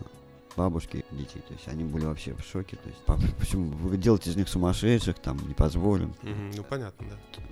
бабушки 0.57 1.05
детей, 1.11 1.43
то 1.47 1.53
есть 1.53 1.69
они 1.69 1.85
были 1.85 2.07
вообще 2.07 2.35
в 2.35 2.41
шоке. 2.41 2.77
То 2.77 2.89
есть, 2.89 3.01
папа, 3.05 3.23
почему 3.39 3.71
вы 3.77 3.97
делаете 3.97 4.31
из 4.31 4.37
них 4.37 4.49
сумасшедших, 4.49 5.19
там, 5.19 5.39
не 5.47 5.55
позволим. 5.55 6.15
Ну, 6.23 6.63
понятно, 6.63 7.07
да. 7.11 7.43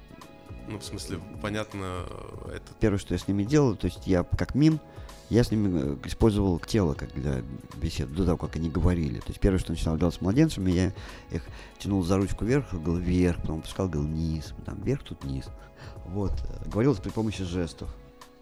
Ну, 0.69 0.79
в 0.79 0.85
смысле, 0.85 1.19
понятно, 1.43 2.05
э, 2.47 2.57
это... 2.57 2.73
Первое, 2.79 2.99
что 2.99 3.13
я 3.13 3.19
с 3.19 3.27
ними 3.27 3.43
делал, 3.43 3.75
то 3.75 3.87
есть 3.87 4.07
я 4.07 4.23
как 4.23 4.55
мим, 4.55 4.79
я 5.31 5.45
с 5.45 5.51
ними 5.51 5.81
э, 5.83 5.97
использовал 6.05 6.59
тело 6.59 6.95
как 6.95 7.13
для 7.15 7.43
бесед, 7.77 8.13
до 8.13 8.25
того, 8.25 8.37
как 8.37 8.57
они 8.57 8.69
говорили. 8.69 9.21
То 9.21 9.29
есть 9.29 9.41
первое, 9.41 9.59
что 9.59 9.71
начинал 9.71 9.97
делать 9.97 10.15
с 10.15 10.21
младенцами, 10.21 10.71
я 10.73 10.93
их 11.31 11.43
тянул 11.79 12.03
за 12.03 12.17
ручку 12.17 12.45
вверх, 12.45 12.73
говорил 12.73 12.97
вверх, 12.97 13.41
потом 13.41 13.63
пускал, 13.63 13.89
говорил 13.89 14.11
вниз, 14.13 14.53
там 14.67 14.81
вверх, 14.83 15.03
тут 15.05 15.23
вниз. 15.25 15.47
Вот. 16.07 16.33
э, 16.33 16.69
Говорил 16.69 16.93
это 16.93 17.03
при 17.03 17.11
помощи 17.11 17.45
жестов. 17.45 17.89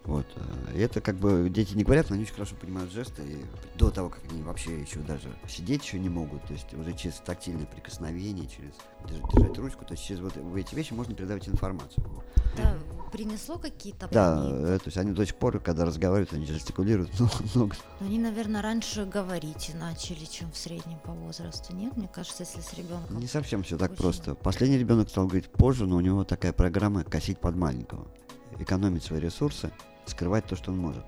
Вот. 0.08 0.26
э, 0.36 0.76
И 0.78 0.80
это 0.80 1.02
как 1.02 1.16
бы 1.16 1.50
дети 1.50 1.74
не 1.74 1.84
говорят, 1.84 2.08
но 2.08 2.14
они 2.14 2.24
очень 2.24 2.32
хорошо 2.32 2.56
понимают 2.56 2.90
жесты. 2.90 3.22
И 3.22 3.44
до 3.78 3.90
того, 3.90 4.08
как 4.08 4.20
они 4.30 4.42
вообще 4.42 4.80
еще 4.80 5.00
даже 5.00 5.28
сидеть 5.46 5.84
еще 5.84 5.98
не 5.98 6.08
могут, 6.08 6.42
то 6.44 6.54
есть 6.54 6.72
уже 6.72 6.94
через 6.94 7.16
тактильное 7.16 7.66
прикосновение, 7.66 8.46
через 8.48 8.72
держ- 9.04 9.30
держать 9.36 9.58
ручку, 9.58 9.84
то 9.84 9.92
есть 9.92 10.04
через 10.04 10.20
вот 10.20 10.32
эти 10.56 10.74
вещи 10.74 10.94
можно 10.94 11.14
передавать 11.14 11.46
информацию. 11.46 12.02
Да, 12.56 12.74
принесло 13.12 13.58
какие-то 13.58 14.08
Да, 14.10 14.42
э, 14.50 14.78
то 14.78 14.86
есть 14.86 14.96
они 14.96 15.12
до 15.12 15.26
сих 15.26 15.36
пор, 15.36 15.60
когда 15.60 15.84
разговаривают, 15.84 16.32
они 16.32 16.46
жестикулируют 16.46 17.10
много, 17.20 17.34
много. 17.54 17.76
Но 18.00 18.06
они, 18.06 18.18
наверное, 18.18 18.62
раньше 18.62 19.04
говорить 19.04 19.72
начали, 19.74 20.24
чем 20.24 20.50
в 20.52 20.56
среднем 20.56 20.98
по 21.04 21.12
возрасту. 21.12 21.76
Нет, 21.76 21.94
мне 21.98 22.08
кажется, 22.08 22.44
если 22.44 22.62
с 22.62 22.72
ребенком. 22.72 23.18
Не 23.20 23.26
совсем 23.26 23.62
все 23.62 23.76
так 23.76 23.90
Очень. 23.92 24.02
просто. 24.02 24.34
Последний 24.34 24.78
ребенок 24.78 25.10
стал 25.10 25.26
говорить 25.26 25.50
позже, 25.50 25.86
но 25.86 25.96
у 25.96 26.00
него 26.00 26.24
такая 26.24 26.54
программа 26.54 27.04
косить 27.04 27.38
под 27.38 27.56
маленького. 27.56 28.06
Экономить 28.58 29.04
свои 29.04 29.20
ресурсы, 29.20 29.70
скрывать 30.08 30.46
то, 30.46 30.56
что 30.56 30.70
он 30.70 30.78
может. 30.78 31.04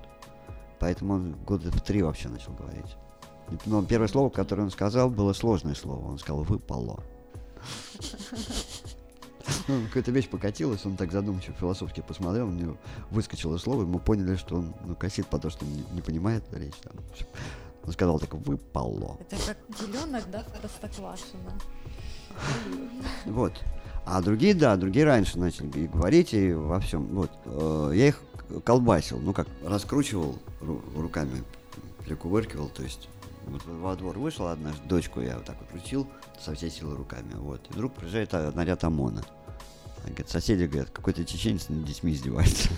Поэтому 0.79 1.13
он 1.13 1.33
года 1.45 1.71
в 1.71 1.81
три 1.81 2.01
вообще 2.01 2.29
начал 2.29 2.53
говорить. 2.53 2.95
Но 3.65 3.83
первое 3.83 4.07
слово, 4.07 4.29
которое 4.29 4.63
он 4.63 4.71
сказал, 4.71 5.09
было 5.09 5.33
сложное 5.33 5.75
слово. 5.75 6.11
Он 6.11 6.17
сказал 6.17 6.43
«выпало». 6.43 7.03
Ну, 9.67 9.85
какая-то 9.87 10.11
вещь 10.11 10.29
покатилась, 10.29 10.85
он 10.85 10.95
так 10.95 11.11
задумчиво, 11.11 11.55
философски 11.55 12.01
посмотрел, 12.01 12.47
у 12.47 12.51
него 12.51 12.77
выскочило 13.09 13.57
слово, 13.57 13.83
и 13.83 13.85
мы 13.85 13.99
поняли, 13.99 14.35
что 14.35 14.55
он 14.55 14.73
ну, 14.85 14.95
косит, 14.95 15.27
потому 15.27 15.51
что 15.51 15.65
он 15.65 15.73
не, 15.73 15.83
не 15.93 16.01
понимает 16.01 16.43
речь. 16.51 16.75
Там. 16.83 16.93
Он 17.83 17.91
сказал 17.91 18.19
так 18.19 18.33
«выпало». 18.33 19.17
Это 19.19 19.35
как 19.47 19.57
теленок, 19.77 20.23
да, 20.31 20.43
в 20.43 20.59
Простоквашино. 20.59 21.59
Вот. 23.25 23.53
А 24.05 24.21
другие, 24.21 24.53
да, 24.53 24.75
другие 24.77 25.05
раньше 25.05 25.37
начали 25.37 25.87
говорить 25.87 26.33
и 26.33 26.53
во 26.53 26.79
всем. 26.79 27.07
Вот. 27.07 27.31
Э, 27.45 27.91
Я 27.93 28.07
их 28.07 28.21
колбасил, 28.59 29.19
ну 29.19 29.33
как, 29.33 29.47
раскручивал 29.63 30.37
ру- 30.59 30.81
руками, 30.99 31.43
прикувыркивал, 32.05 32.69
то 32.69 32.83
есть 32.83 33.07
вот 33.47 33.63
во 33.65 33.95
двор 33.95 34.19
вышел 34.19 34.47
однажды, 34.47 34.81
дочку 34.87 35.21
я 35.21 35.37
вот 35.37 35.45
так 35.45 35.57
вот 35.59 35.69
крутил 35.69 36.07
со 36.43 36.53
всей 36.53 36.69
силы 36.69 36.95
руками, 36.95 37.33
вот. 37.35 37.61
И 37.69 37.73
вдруг 37.73 37.93
приезжает 37.93 38.33
а, 38.33 38.51
наряд 38.53 38.83
ОМОНа. 38.83 39.23
Говорит, 40.03 40.29
соседи 40.29 40.63
говорят, 40.65 40.89
какой-то 40.89 41.23
чеченец 41.25 41.69
над 41.69 41.85
детьми 41.85 42.11
издевается. 42.13 42.69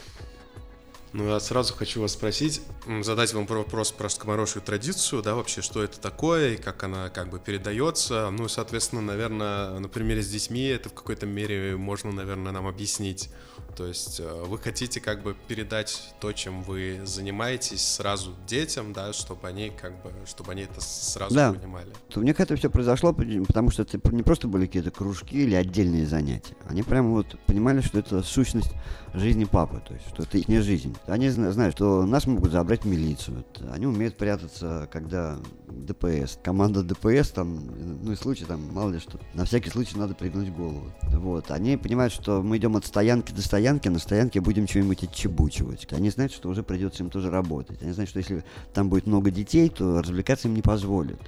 Ну, 1.14 1.28
я 1.30 1.40
сразу 1.40 1.76
хочу 1.76 2.02
вас 2.02 2.14
спросить, 2.14 2.64
задать 3.02 3.34
вам 3.36 3.46
про- 3.46 3.60
вопрос 3.60 3.92
про 3.92 4.10
скоморожью 4.10 4.64
традицию, 4.64 5.22
да, 5.22 5.36
вообще, 5.36 5.62
что 5.62 5.84
это 5.84 6.00
такое 6.00 6.56
и 6.56 6.58
как 6.58 6.84
она 6.84 7.10
как 7.10 7.30
бы 7.30 7.40
передается. 7.40 8.30
Ну, 8.32 8.48
и, 8.48 8.50
соответственно, 8.50 9.02
наверное, 9.04 9.78
на 9.80 9.88
примере 9.88 10.24
с 10.24 10.28
детьми 10.28 10.64
это 10.64 10.90
в 10.90 10.94
какой-то 10.94 11.28
мере 11.28 11.78
можно, 11.78 12.12
наверное, 12.12 12.52
нам 12.52 12.66
объяснить. 12.66 13.30
То 13.76 13.88
есть 13.88 14.20
э, 14.20 14.44
вы 14.48 14.58
хотите 14.60 15.00
как 15.02 15.24
бы 15.24 15.36
передать 15.48 16.14
то, 16.20 16.32
чем 16.32 16.62
вы 16.64 17.02
занимаетесь 17.06 17.82
сразу 17.86 18.34
детям, 18.48 18.94
да, 18.94 19.14
чтобы 19.14 19.48
они 19.48 19.72
как 19.72 19.94
бы, 20.04 20.12
чтобы 20.26 20.52
они 20.52 20.64
это 20.64 20.80
сразу 20.82 21.34
Да. 21.34 21.54
понимали. 21.54 21.90
То 22.10 22.20
у 22.20 22.24
них 22.24 22.40
это 22.40 22.56
все 22.56 22.70
произошло, 22.70 23.14
потому 23.14 23.72
что 23.72 23.82
это 23.84 24.00
не 24.14 24.24
просто 24.24 24.48
были 24.48 24.66
какие-то 24.68 24.92
кружки 24.92 25.38
или 25.44 25.56
отдельные 25.56 26.06
занятия. 26.06 26.56
Они 26.68 26.84
прямо 26.84 27.10
вот 27.10 27.36
понимали, 27.48 27.82
что 27.82 28.00
это 28.00 28.22
сущность 28.24 28.72
жизни 29.14 29.46
папы, 29.46 29.82
то 29.88 29.94
есть, 29.94 30.08
что 30.10 30.24
это 30.24 30.38
их 30.38 30.48
не 30.48 30.60
жизнь. 30.62 30.96
Они 31.08 31.30
зна- 31.30 31.52
знают, 31.52 31.76
что 31.76 32.06
нас 32.06 32.26
могут 32.28 32.52
забрать 32.52 32.84
в 32.84 32.88
милицию. 32.88 33.44
Они 33.72 33.86
умеют 33.88 34.18
прятаться, 34.18 34.88
когда 34.92 35.38
ДПС. 35.68 36.40
Команда 36.44 36.84
ДПС, 36.84 37.32
там, 37.32 37.66
ну 38.04 38.12
и 38.12 38.16
случай, 38.16 38.46
там, 38.46 38.72
мало 38.74 38.92
ли 38.92 39.00
что. 39.00 39.20
На 39.34 39.46
всякий 39.46 39.70
случай 39.70 39.98
надо 39.98 40.14
пригнуть 40.16 40.52
голову. 40.52 40.92
Вот. 41.14 41.52
Они 41.52 41.78
понимают, 41.78 42.14
что 42.14 42.42
мы 42.42 42.58
идем 42.58 42.76
от 42.76 42.86
стоянки 42.86 43.32
до 43.32 43.42
стоянки, 43.42 43.63
а 43.66 43.92
на 43.92 44.00
стоянке 44.00 44.42
будем 44.42 44.68
что-нибудь 44.68 45.04
отчебучивать. 45.04 45.92
Они 45.94 46.10
знают, 46.10 46.32
что 46.32 46.50
уже 46.50 46.64
придется 46.64 47.04
им 47.04 47.10
тоже 47.10 47.30
работать. 47.30 47.82
Они 47.82 47.92
знают, 47.92 48.10
что 48.10 48.20
если 48.20 48.44
там 48.74 48.90
будет 48.90 49.08
много 49.08 49.32
детей, 49.32 49.70
то 49.70 50.02
развлекаться 50.02 50.48
им 50.48 50.56
не 50.56 50.62
позволят 50.62 51.20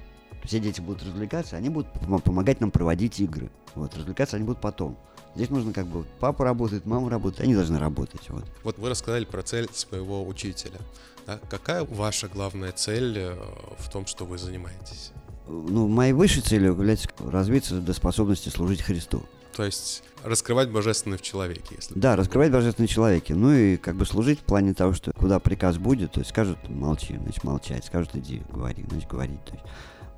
все 0.46 0.60
дети 0.60 0.80
будут 0.80 1.02
развлекаться, 1.02 1.56
они 1.56 1.68
будут 1.68 1.92
пом- 1.94 2.22
помогать 2.22 2.60
нам 2.60 2.70
проводить 2.70 3.20
игры. 3.20 3.50
Вот, 3.74 3.94
развлекаться 3.96 4.36
они 4.36 4.44
будут 4.44 4.60
потом. 4.60 4.96
Здесь 5.34 5.50
нужно 5.50 5.72
как 5.72 5.86
бы, 5.86 6.06
папа 6.18 6.44
работает, 6.44 6.86
мама 6.86 7.10
работает, 7.10 7.42
они 7.42 7.54
должны 7.54 7.78
работать. 7.78 8.30
Вот. 8.30 8.44
Вот 8.62 8.78
вы 8.78 8.88
рассказали 8.88 9.24
про 9.24 9.42
цель 9.42 9.68
своего 9.72 10.26
учителя. 10.26 10.78
да. 11.26 11.38
Какая 11.50 11.84
ваша 11.84 12.28
главная 12.28 12.72
цель 12.72 13.18
э, 13.18 13.36
в 13.78 13.90
том, 13.90 14.06
что 14.06 14.24
вы 14.24 14.38
занимаетесь? 14.38 15.12
Ну, 15.46 15.88
моей 15.88 16.12
высшей 16.12 16.42
целью 16.42 16.72
является 16.72 17.08
развиться 17.18 17.80
до 17.80 17.92
способности 17.92 18.48
служить 18.48 18.80
Христу. 18.80 19.22
То 19.56 19.64
есть 19.64 20.02
раскрывать 20.22 20.70
божественное 20.70 21.16
в 21.16 21.22
человеке, 21.22 21.76
если 21.76 21.98
Да, 21.98 22.14
раскрывать 22.14 22.52
божественные 22.52 22.88
человеки. 22.88 23.32
Ну 23.32 23.52
и 23.52 23.78
как 23.78 23.96
бы 23.96 24.04
служить 24.04 24.40
в 24.40 24.42
плане 24.42 24.74
того, 24.74 24.92
что 24.92 25.12
куда 25.12 25.38
приказ 25.38 25.78
будет, 25.78 26.12
то 26.12 26.20
есть 26.20 26.30
скажут 26.30 26.68
молчи, 26.68 27.16
значит 27.16 27.42
молчать, 27.42 27.84
скажут 27.84 28.14
иди, 28.14 28.42
говори, 28.52 28.84
значит 28.86 29.08
говорить. 29.08 29.42
То 29.46 29.52
есть, 29.54 29.64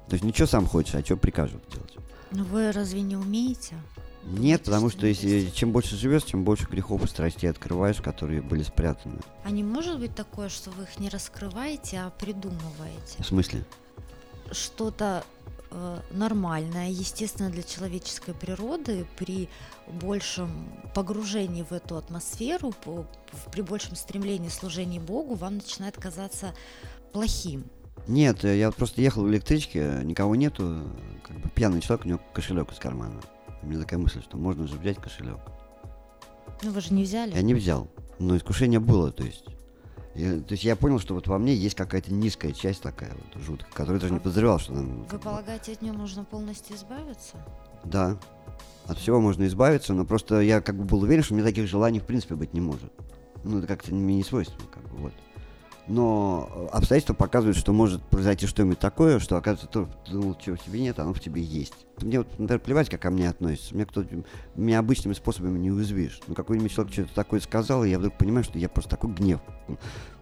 то 0.09 0.14
есть 0.14 0.24
ничего 0.24 0.49
сам 0.49 0.66
хочешь, 0.66 0.95
а 0.97 1.05
что 1.05 1.16
прикажут 1.16 1.62
делать. 1.72 1.97
Но 2.32 2.43
вы 2.45 2.72
разве 2.72 3.01
не 3.01 3.16
умеете? 3.16 3.76
Нет, 4.24 4.64
потому 4.64 4.91
что 4.91 5.07
если 5.07 5.49
чем 5.51 5.70
больше 5.70 5.97
живешь, 5.97 6.24
тем 6.24 6.43
больше 6.45 6.66
грехов 6.66 7.05
и 7.05 7.07
страстей 7.07 7.49
открываешь, 7.49 8.01
которые 8.03 8.43
были 8.43 8.64
спрятаны. 8.64 9.20
А 9.45 9.51
не 9.51 9.62
может 9.62 10.01
быть 10.01 10.14
такое, 10.14 10.49
что 10.49 10.70
вы 10.70 10.82
их 10.82 10.99
не 10.99 11.09
раскрываете, 11.09 11.99
а 11.99 12.11
придумываете? 12.11 13.22
В 13.22 13.26
смысле? 13.26 13.64
Что-то 14.51 15.24
э, 15.71 16.01
нормальное, 16.11 16.91
естественно, 16.91 17.51
для 17.51 17.62
человеческой 17.62 18.35
природы 18.35 19.07
при 19.16 19.49
большем 19.87 20.51
погружении 20.95 21.62
в 21.62 21.73
эту 21.73 21.97
атмосферу, 21.97 22.75
при 23.53 23.62
большем 23.62 23.97
стремлении 23.97 24.49
служения 24.49 25.01
Богу, 25.01 25.35
вам 25.35 25.57
начинает 25.57 25.97
казаться 25.97 26.55
плохим. 27.12 27.64
Нет, 28.07 28.45
э, 28.45 28.59
я 28.59 28.71
просто 28.71 29.01
ехал 29.03 29.23
в 29.23 29.29
электричке, 29.29 30.01
никого 30.05 30.37
нету, 30.37 30.85
как 31.23 31.39
бы 31.39 31.49
пьяный 31.51 31.81
человек, 31.81 32.07
у 32.07 32.09
него 32.09 32.21
кошелек 32.33 32.73
из 32.73 32.79
кармана. 32.79 33.21
У 33.62 33.66
меня 33.66 33.81
такая 33.81 33.99
мысль, 33.99 34.23
что 34.23 34.37
можно 34.37 34.66
же 34.66 34.77
взять 34.77 34.99
кошелек. 34.99 35.39
Ну 36.62 36.71
вы 36.71 36.81
же 36.81 36.95
не 36.95 37.05
взяли. 37.05 37.35
Я 37.35 37.43
не 37.43 37.55
взял, 37.55 37.89
но 38.19 38.37
искушение 38.37 38.81
было, 38.81 39.12
то 39.12 39.25
есть. 39.25 39.45
Я- 40.19 40.41
то 40.41 40.53
есть 40.53 40.64
я 40.64 40.75
понял, 40.75 40.99
что 40.99 41.14
вот 41.14 41.29
во 41.29 41.39
мне 41.39 41.55
есть 41.55 41.77
какая-то 41.77 42.12
низкая 42.12 42.53
часть 42.53 42.83
такая 42.83 43.12
вот 43.12 43.41
жуткая, 43.41 43.71
которую 43.71 43.97
я 43.97 44.01
даже 44.01 44.14
не 44.14 44.19
подозревал, 44.19 44.59
что 44.59 44.75
там... 44.75 45.05
Вы 45.05 45.19
полагаете, 45.21 45.73
от 45.73 45.81
нее 45.81 45.93
можно 45.93 46.25
полностью 46.25 46.75
избавиться? 46.75 47.37
Да. 47.85 48.19
От 48.87 48.99
всего 48.99 49.21
можно 49.21 49.47
избавиться, 49.47 49.95
но 49.95 50.05
просто 50.05 50.41
я 50.41 50.61
как 50.61 50.77
бы 50.77 50.85
был 50.85 51.03
уверен, 51.03 51.23
что 51.23 51.35
у 51.35 51.37
меня 51.37 51.47
таких 51.47 51.69
желаний 51.69 52.01
в 52.01 52.05
принципе 52.05 52.35
быть 52.35 52.53
не 52.53 52.61
может. 52.61 52.93
Ну, 53.45 53.59
это 53.59 53.69
как-то 53.69 53.95
мне 53.95 54.16
не 54.16 54.25
свойственно, 54.25 54.66
как 54.73 54.83
бы, 54.91 54.97
вот. 54.97 55.12
Но 55.89 56.51
э, 56.55 56.66
обстоятельства 56.76 57.14
показывают, 57.14 57.57
что 57.57 57.72
может 57.72 58.03
произойти 58.03 58.47
что-нибудь 58.47 58.78
такое, 58.78 59.18
что, 59.18 59.39
оказывается, 59.39 59.89
ты 60.07 60.12
думал, 60.12 60.36
чего 60.36 60.57
в 60.57 60.61
тебе 60.62 60.80
нет, 60.80 60.99
оно 60.99 61.14
в 61.14 61.20
тебе 61.20 61.43
есть. 61.43 61.72
Мне 62.03 62.18
вот, 62.18 62.28
например, 62.39 62.61
плевать, 62.61 62.91
как 62.91 63.01
ко 63.01 63.11
мне 63.11 63.28
относятся. 63.28 63.74
Меня 63.74 63.86
кто 63.86 64.05
меня 64.55 64.78
обычными 64.80 65.14
способами 65.14 65.59
не 65.59 65.70
уязвишь. 65.70 66.20
Ну, 66.26 66.34
какой-нибудь 66.34 66.72
человек 66.72 66.93
что-то 66.93 67.14
такое 67.14 67.41
сказал, 67.41 67.84
и 67.84 67.91
я 67.91 67.99
вдруг 67.99 68.18
понимаю, 68.18 68.45
что 68.45 68.59
я 68.59 68.68
просто 68.68 68.91
такой 68.91 69.12
гнев, 69.12 69.41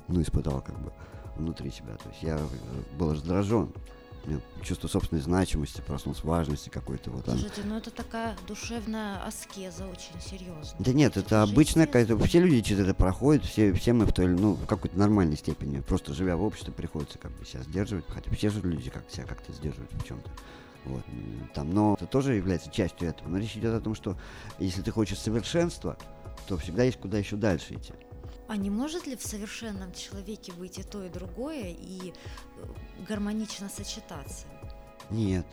ну, 0.06 0.22
испытал 0.22 0.62
как 0.62 0.78
бы 0.78 0.92
внутри 1.36 1.70
себя. 1.70 1.94
То 1.96 2.08
есть 2.10 2.22
я 2.22 2.36
э, 2.36 2.96
был 2.96 3.12
раздражен. 3.12 3.72
Меня 4.26 4.40
чувство 4.62 4.88
собственной 4.88 5.22
значимости, 5.22 5.80
проснулся 5.80 6.26
важности 6.26 6.68
какой-то. 6.68 7.10
Вот, 7.10 7.26
Слушайте, 7.26 7.62
ну 7.64 7.76
это 7.76 7.90
такая 7.90 8.36
душевная 8.48 9.24
аскеза 9.24 9.86
очень 9.86 10.20
серьезная. 10.20 10.76
Да 10.80 10.92
нет, 10.92 11.16
это 11.16 11.46
же 11.46 11.52
обычная 11.52 11.86
какая-то... 11.86 12.18
Все 12.18 12.40
люди 12.40 12.60
через 12.60 12.80
это 12.80 12.94
проходят, 12.94 13.44
все, 13.44 13.72
все 13.72 13.92
мы 13.92 14.04
в 14.04 14.12
той 14.12 14.24
или 14.24 14.32
ну, 14.32 14.54
в 14.54 14.66
какой-то 14.66 14.98
нормальной 14.98 15.36
степени. 15.36 15.80
Просто 15.80 16.12
живя 16.12 16.36
в 16.36 16.42
обществе, 16.42 16.72
приходится 16.72 17.18
как 17.18 17.30
бы 17.32 17.46
себя 17.46 17.62
сдерживать. 17.62 18.04
Хотя 18.08 18.30
все 18.32 18.50
же 18.50 18.60
люди 18.62 18.90
как 18.90 19.08
себя 19.10 19.24
как-то 19.26 19.52
сдерживают 19.52 19.92
в 19.92 20.04
чем-то. 20.04 20.30
Вот, 20.86 21.02
там, 21.54 21.70
но 21.70 21.94
это 21.94 22.06
тоже 22.06 22.34
является 22.34 22.70
частью 22.70 23.08
этого. 23.08 23.28
Но 23.28 23.38
речь 23.38 23.56
идет 23.56 23.74
о 23.74 23.80
том, 23.80 23.94
что 23.94 24.16
если 24.58 24.82
ты 24.82 24.90
хочешь 24.90 25.18
совершенства, 25.18 25.96
то 26.48 26.56
всегда 26.56 26.84
есть 26.84 26.98
куда 26.98 27.18
еще 27.18 27.36
дальше 27.36 27.74
идти. 27.74 27.92
А 28.48 28.56
не 28.56 28.70
может 28.70 29.06
ли 29.06 29.16
в 29.16 29.22
совершенном 29.22 29.92
человеке 29.92 30.52
быть 30.52 30.78
и 30.78 30.82
то, 30.82 31.02
и 31.04 31.08
другое, 31.08 31.74
и 31.78 32.10
э, 32.10 33.04
гармонично 33.08 33.68
сочетаться? 33.68 34.46
Нет. 35.10 35.46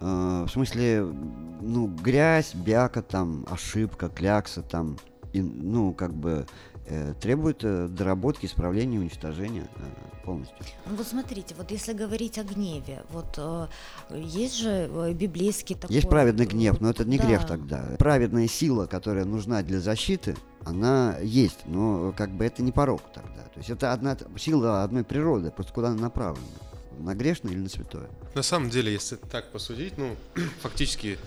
Э, 0.00 0.44
в 0.46 0.50
смысле, 0.50 1.02
ну, 1.02 1.86
грязь, 1.86 2.54
бяка, 2.54 3.00
там, 3.00 3.46
ошибка, 3.50 4.08
клякса, 4.10 4.62
там, 4.62 4.98
и, 5.32 5.40
ну, 5.40 5.94
как 5.94 6.12
бы 6.12 6.46
э, 6.86 7.14
требует 7.20 7.64
э, 7.64 7.88
доработки, 7.88 8.44
исправления, 8.44 8.98
уничтожения 8.98 9.66
э, 9.76 10.13
полностью. 10.24 10.56
Ну 10.86 10.96
вот 10.96 11.06
смотрите, 11.06 11.54
вот 11.54 11.70
если 11.70 11.92
говорить 11.92 12.38
о 12.38 12.44
гневе, 12.44 13.04
вот 13.10 13.34
э, 13.36 13.66
есть 14.10 14.56
же 14.56 14.88
э, 14.90 15.12
библейский 15.12 15.76
такой... 15.76 15.94
Есть 15.94 16.08
праведный 16.08 16.46
гнев, 16.46 16.80
но 16.80 16.90
это 16.90 17.04
не 17.04 17.18
грех 17.18 17.42
да. 17.42 17.48
тогда. 17.48 17.84
Праведная 17.98 18.48
сила, 18.48 18.86
которая 18.86 19.24
нужна 19.24 19.62
для 19.62 19.80
защиты, 19.80 20.36
она 20.64 21.18
есть, 21.20 21.66
но 21.66 22.12
как 22.16 22.30
бы 22.30 22.44
это 22.44 22.62
не 22.62 22.72
порог 22.72 23.02
тогда. 23.12 23.42
То 23.42 23.58
есть 23.58 23.70
это 23.70 23.92
одна 23.92 24.16
сила 24.36 24.82
одной 24.82 25.04
природы, 25.04 25.50
просто 25.50 25.72
куда 25.72 25.88
она 25.88 26.00
направлена. 26.00 26.46
На 26.98 27.14
грешное 27.14 27.52
или 27.52 27.60
на 27.60 27.68
святое? 27.68 28.08
На 28.34 28.42
самом 28.42 28.70
деле, 28.70 28.92
если 28.92 29.16
так 29.16 29.50
посудить, 29.50 29.98
ну, 29.98 30.16
фактически 30.60 31.18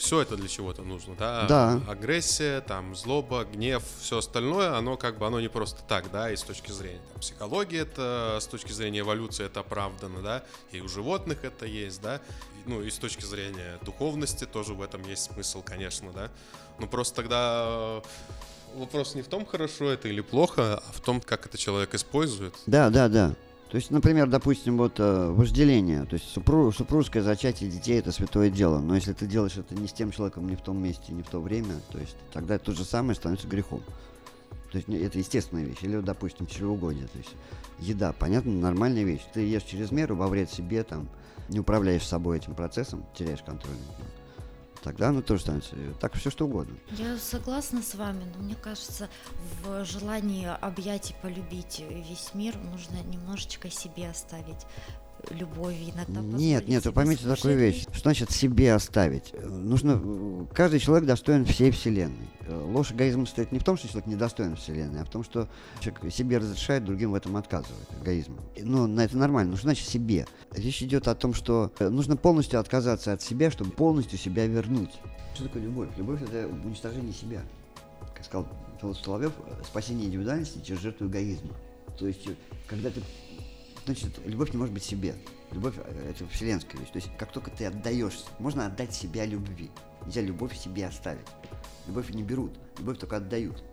все 0.00 0.22
это 0.22 0.36
для 0.36 0.48
чего-то 0.48 0.82
нужно, 0.82 1.14
да? 1.14 1.46
Да. 1.46 1.80
Агрессия, 1.86 2.62
там, 2.62 2.96
злоба, 2.96 3.44
гнев, 3.44 3.82
все 4.00 4.18
остальное, 4.18 4.74
оно 4.76 4.96
как 4.96 5.18
бы, 5.18 5.26
оно 5.26 5.40
не 5.40 5.48
просто 5.48 5.82
так, 5.86 6.10
да, 6.10 6.32
и 6.32 6.36
с 6.36 6.42
точки 6.42 6.72
зрения 6.72 7.02
там, 7.12 7.20
психологии 7.20 7.78
это, 7.78 8.38
с 8.40 8.46
точки 8.46 8.72
зрения 8.72 9.00
эволюции 9.00 9.44
это 9.44 9.60
оправдано, 9.60 10.22
да, 10.22 10.42
и 10.72 10.80
у 10.80 10.88
животных 10.88 11.44
это 11.44 11.66
есть, 11.66 12.00
да, 12.00 12.16
И, 12.16 12.68
ну, 12.68 12.80
и 12.80 12.90
с 12.90 12.96
точки 12.96 13.26
зрения 13.26 13.78
духовности 13.82 14.46
тоже 14.46 14.72
в 14.72 14.80
этом 14.80 15.06
есть 15.06 15.30
смысл, 15.32 15.62
конечно, 15.62 16.10
да. 16.12 16.30
Но 16.78 16.86
просто 16.86 17.16
тогда 17.16 17.66
э, 17.66 18.00
вопрос 18.76 19.14
не 19.14 19.20
в 19.20 19.28
том, 19.28 19.44
хорошо 19.44 19.90
это 19.90 20.08
или 20.08 20.22
плохо, 20.22 20.78
а 20.78 20.92
в 20.92 21.00
том, 21.00 21.20
как 21.20 21.44
это 21.44 21.58
человек 21.58 21.94
использует. 21.94 22.54
Да, 22.66 22.88
да, 22.88 23.08
да. 23.08 23.34
То 23.70 23.76
есть, 23.76 23.92
например, 23.92 24.28
допустим, 24.28 24.76
вот 24.76 24.98
э, 24.98 25.30
вожделение, 25.30 26.04
то 26.04 26.14
есть 26.14 26.36
супру- 26.36 26.72
супружеское 26.72 27.22
зачатие 27.22 27.70
детей 27.70 28.00
это 28.00 28.10
святое 28.10 28.50
дело, 28.50 28.80
но 28.80 28.96
если 28.96 29.12
ты 29.12 29.26
делаешь 29.26 29.56
это 29.56 29.76
не 29.76 29.86
с 29.86 29.92
тем 29.92 30.10
человеком, 30.10 30.48
не 30.48 30.56
в 30.56 30.60
том 30.60 30.82
месте, 30.82 31.12
не 31.12 31.22
в 31.22 31.28
то 31.28 31.40
время, 31.40 31.74
то 31.92 31.98
есть 31.98 32.16
тогда 32.32 32.58
то 32.58 32.72
же 32.72 32.84
самое 32.84 33.14
становится 33.14 33.46
грехом. 33.46 33.80
То 34.72 34.76
есть 34.76 34.88
не- 34.88 34.98
это 34.98 35.18
естественная 35.18 35.64
вещь. 35.64 35.78
Или, 35.82 36.00
допустим, 36.00 36.48
чревоугодие, 36.48 37.06
то 37.06 37.18
есть 37.18 37.30
еда, 37.78 38.12
понятно, 38.12 38.50
нормальная 38.52 39.04
вещь. 39.04 39.22
Ты 39.32 39.42
ешь 39.42 39.62
через 39.62 39.92
меру, 39.92 40.16
во 40.16 40.26
вред 40.26 40.50
себе, 40.50 40.82
там, 40.82 41.08
не 41.48 41.60
управляешь 41.60 42.06
собой 42.06 42.38
этим 42.38 42.56
процессом, 42.56 43.04
теряешь 43.16 43.42
контроль. 43.42 43.76
Тогда 44.82 45.08
оно 45.08 45.20
тоже 45.22 45.42
становится, 45.42 45.76
э, 45.76 45.92
так 46.00 46.14
все 46.14 46.30
что 46.30 46.46
угодно. 46.46 46.76
Я 46.92 47.16
согласна 47.18 47.82
с 47.82 47.94
вами, 47.94 48.24
но 48.34 48.42
мне 48.42 48.54
кажется, 48.54 49.08
в 49.62 49.84
желании 49.84 50.46
объять 50.46 51.10
и 51.10 51.14
полюбить 51.22 51.82
весь 51.88 52.32
мир 52.34 52.56
нужно 52.56 53.02
немножечко 53.02 53.70
себе 53.70 54.08
оставить 54.08 54.66
любовь 55.30 55.76
иногда. 55.94 56.20
Нет, 56.20 56.68
нет, 56.68 56.84
вы 56.84 56.92
поймите 56.92 57.26
такую 57.26 57.56
вещь. 57.56 57.82
Что 57.92 58.00
значит 58.00 58.30
себе 58.30 58.74
оставить? 58.74 59.32
Нужно... 59.44 60.46
Каждый 60.54 60.80
человек 60.80 61.06
достоин 61.06 61.44
всей 61.44 61.70
Вселенной. 61.70 62.28
Ложь 62.48 62.92
эгоизма 62.92 63.26
стоит 63.26 63.52
не 63.52 63.58
в 63.58 63.64
том, 63.64 63.76
что 63.76 63.88
человек 63.88 64.06
недостоин 64.06 64.56
Вселенной, 64.56 65.02
а 65.02 65.04
в 65.04 65.10
том, 65.10 65.22
что 65.22 65.48
человек 65.80 66.12
себе 66.12 66.38
разрешает, 66.38 66.84
другим 66.84 67.12
в 67.12 67.14
этом 67.14 67.36
отказывает. 67.36 67.86
Эгоизм. 68.02 68.36
Ну, 68.58 68.86
на 68.86 69.04
это 69.04 69.16
нормально. 69.16 69.52
Ну, 69.52 69.56
что 69.56 69.66
значит 69.66 69.86
себе? 69.86 70.26
Речь 70.52 70.82
идет 70.82 71.06
о 71.06 71.14
том, 71.14 71.34
что 71.34 71.72
нужно 71.78 72.16
полностью 72.16 72.58
отказаться 72.58 73.12
от 73.12 73.22
себя, 73.22 73.50
чтобы 73.50 73.70
полностью 73.70 74.18
себя 74.18 74.46
вернуть. 74.46 74.90
Что 75.34 75.44
такое 75.44 75.62
любовь? 75.62 75.88
Любовь— 75.96 76.22
это 76.22 76.48
уничтожение 76.48 77.12
себя. 77.12 77.42
Как 78.14 78.24
сказал 78.24 78.48
философ 78.80 79.04
Соловьев, 79.04 79.32
спасение 79.64 80.06
индивидуальности 80.06 80.60
через 80.64 80.80
жертву 80.80 81.06
эгоизма. 81.06 81.50
То 81.98 82.06
есть, 82.06 82.26
э, 82.26 82.34
когда 82.66 82.90
ты 82.90 83.02
Значит, 83.90 84.20
любовь 84.24 84.52
не 84.52 84.56
может 84.56 84.72
быть 84.72 84.84
себе. 84.84 85.16
Любовь 85.50 85.74
э, 85.76 86.10
это 86.10 86.24
вселенская 86.28 86.80
вещь. 86.80 86.90
То 86.90 86.98
есть, 86.98 87.10
как 87.18 87.32
только 87.32 87.50
ты 87.50 87.64
отдаешься, 87.64 88.24
можно 88.38 88.66
отдать 88.66 88.94
себя 88.94 89.26
любви. 89.26 89.68
Нельзя 90.06 90.20
любовь 90.20 90.56
себе 90.56 90.86
оставить. 90.86 91.26
Любовь 91.88 92.08
не 92.10 92.22
берут, 92.22 92.52
любовь 92.78 92.98
только 92.98 93.16
отдают. 93.16 93.64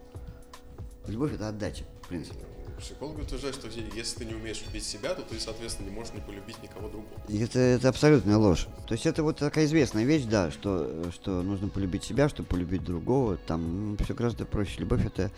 Любовь 1.06 1.36
это 1.36 1.50
отдача, 1.50 1.84
в 2.02 2.08
принципе. 2.08 2.40
Психологи 2.80 3.22
утверждают, 3.22 3.56
что 3.56 3.68
если 3.68 4.18
ты 4.18 4.26
не 4.26 4.34
умеешь 4.34 4.64
любить 4.66 4.84
себя, 4.84 5.14
то 5.14 5.22
ты, 5.22 5.40
соответственно, 5.40 5.90
не 5.90 5.96
можешь 5.96 6.14
не 6.14 6.22
полюбить 6.22 6.62
никого 6.64 6.90
другого. 6.90 7.22
Это, 7.28 7.60
это 7.60 7.90
абсолютная 7.90 8.38
ложь. 8.38 8.68
То 8.88 8.94
есть 8.94 9.06
это 9.06 9.22
вот 9.22 9.38
такая 9.38 9.66
известная 9.66 10.04
вещь, 10.04 10.24
да, 10.24 10.50
что, 10.50 11.12
что 11.12 11.44
нужно 11.44 11.70
полюбить 11.70 12.04
себя, 12.04 12.28
чтобы 12.28 12.50
полюбить 12.50 12.84
другого. 12.84 13.38
Там 13.38 13.98
все 14.04 14.16
гораздо 14.16 14.46
проще. 14.46 14.80
Любовь 14.80 15.06
это 15.06 15.32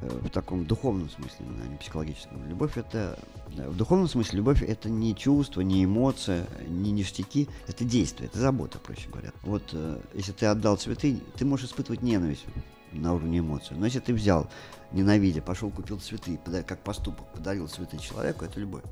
в 0.00 0.28
таком 0.30 0.64
духовном 0.64 1.08
смысле, 1.08 1.46
а 1.64 1.68
не 1.68 1.76
психологическом. 1.76 2.46
Любовь 2.48 2.76
это 2.76 3.18
да, 3.56 3.68
в 3.68 3.76
духовном 3.76 4.08
смысле 4.08 4.38
любовь 4.38 4.62
это 4.62 4.90
не 4.90 5.14
чувство, 5.14 5.62
не 5.62 5.84
эмоция, 5.84 6.46
не 6.68 6.92
ништяки, 6.92 7.48
это 7.66 7.84
действие, 7.84 8.28
это 8.28 8.38
забота, 8.38 8.78
проще 8.78 9.08
говоря. 9.08 9.32
Вот 9.42 9.62
э, 9.72 10.00
если 10.14 10.32
ты 10.32 10.46
отдал 10.46 10.76
цветы, 10.76 11.20
ты 11.36 11.44
можешь 11.44 11.66
испытывать 11.70 12.02
ненависть 12.02 12.44
на 12.92 13.14
уровне 13.14 13.38
эмоций. 13.38 13.76
Но 13.76 13.86
если 13.86 14.00
ты 14.00 14.12
взял, 14.12 14.48
ненавидя, 14.92 15.40
пошел 15.40 15.70
купил 15.70 15.98
цветы, 15.98 16.38
как 16.66 16.82
поступок, 16.82 17.32
подарил 17.32 17.66
цветы 17.68 17.98
человеку, 17.98 18.44
это 18.44 18.60
любовь 18.60 18.84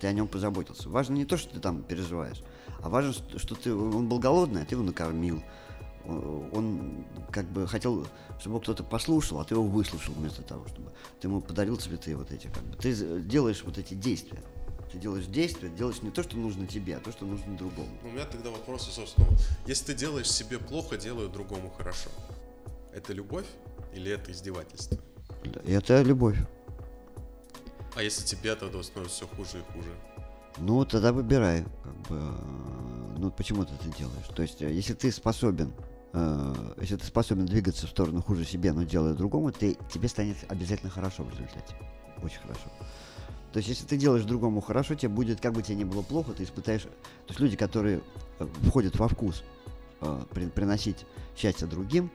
ты 0.00 0.06
о 0.06 0.12
нем 0.12 0.28
позаботился. 0.28 0.88
Важно 0.88 1.14
не 1.14 1.24
то, 1.24 1.36
что 1.36 1.54
ты 1.54 1.60
там 1.60 1.82
переживаешь, 1.82 2.42
а 2.82 2.88
важно, 2.88 3.12
что 3.12 3.54
ты, 3.54 3.74
он 3.74 4.08
был 4.08 4.18
голодный, 4.18 4.62
а 4.62 4.64
ты 4.64 4.74
его 4.74 4.84
накормил. 4.84 5.42
Он, 6.08 6.48
он 6.52 7.04
как 7.30 7.44
бы 7.46 7.66
хотел, 7.66 8.06
чтобы 8.38 8.54
его 8.54 8.60
кто-то 8.60 8.82
послушал, 8.82 9.40
а 9.40 9.44
ты 9.44 9.54
его 9.54 9.64
выслушал 9.64 10.14
вместо 10.14 10.42
того, 10.42 10.66
чтобы 10.68 10.90
ты 11.20 11.28
ему 11.28 11.40
подарил 11.40 11.76
цветы 11.76 12.16
вот 12.16 12.32
эти. 12.32 12.48
Как 12.48 12.62
бы. 12.64 12.76
Ты 12.76 13.20
делаешь 13.20 13.62
вот 13.64 13.78
эти 13.78 13.94
действия. 13.94 14.42
Ты 14.90 14.98
делаешь 14.98 15.26
действия, 15.26 15.68
делаешь 15.68 16.00
не 16.00 16.10
то, 16.10 16.22
что 16.22 16.38
нужно 16.38 16.66
тебе, 16.66 16.96
а 16.96 17.00
то, 17.00 17.12
что 17.12 17.26
нужно 17.26 17.56
другому. 17.58 17.90
У 18.02 18.08
меня 18.08 18.24
тогда 18.24 18.50
вопрос, 18.50 18.88
собственно, 18.90 19.28
если 19.66 19.92
ты 19.92 19.94
делаешь 19.94 20.30
себе 20.30 20.58
плохо, 20.58 20.96
делаю 20.96 21.28
другому 21.28 21.70
хорошо. 21.76 22.08
Это 22.94 23.12
любовь 23.12 23.46
или 23.94 24.10
это 24.10 24.32
издевательство? 24.32 24.98
Это 25.66 26.00
любовь. 26.02 26.38
А 27.94 28.02
если 28.02 28.24
тебе 28.24 28.52
от 28.52 28.62
этого 28.62 28.82
становится 28.82 29.16
все 29.16 29.26
хуже 29.26 29.58
и 29.58 29.72
хуже? 29.72 29.90
Ну, 30.58 30.84
тогда 30.84 31.12
выбирай, 31.12 31.64
как 31.84 31.94
бы, 32.08 32.16
э, 32.16 33.18
ну, 33.18 33.30
почему 33.30 33.64
ты 33.64 33.74
это 33.74 33.96
делаешь. 33.96 34.26
То 34.34 34.42
есть, 34.42 34.62
э, 34.62 34.72
если 34.72 34.94
ты 34.94 35.12
способен, 35.12 35.72
э, 36.12 36.74
если 36.80 36.96
ты 36.96 37.06
способен 37.06 37.46
двигаться 37.46 37.86
в 37.86 37.90
сторону 37.90 38.22
хуже 38.22 38.44
себе, 38.44 38.72
но 38.72 38.82
делая 38.82 39.14
другому, 39.14 39.52
ты, 39.52 39.76
тебе 39.92 40.08
станет 40.08 40.36
обязательно 40.48 40.90
хорошо 40.90 41.24
в 41.24 41.30
результате. 41.30 41.74
Очень 42.22 42.40
хорошо. 42.40 42.68
То 43.52 43.58
есть, 43.58 43.68
если 43.68 43.86
ты 43.86 43.96
делаешь 43.96 44.24
другому 44.24 44.60
хорошо, 44.60 44.94
тебе 44.94 45.08
будет, 45.08 45.40
как 45.40 45.52
бы 45.52 45.62
тебе 45.62 45.76
не 45.76 45.84
было 45.84 46.02
плохо, 46.02 46.32
ты 46.32 46.44
испытаешь... 46.44 46.82
То 46.82 46.90
есть, 47.28 47.40
люди, 47.40 47.56
которые 47.56 48.00
э, 48.38 48.46
входят 48.66 48.98
во 48.98 49.08
вкус 49.08 49.42
э, 50.00 50.22
при- 50.30 50.48
приносить 50.48 51.06
счастье 51.36 51.66
другим, 51.66 52.10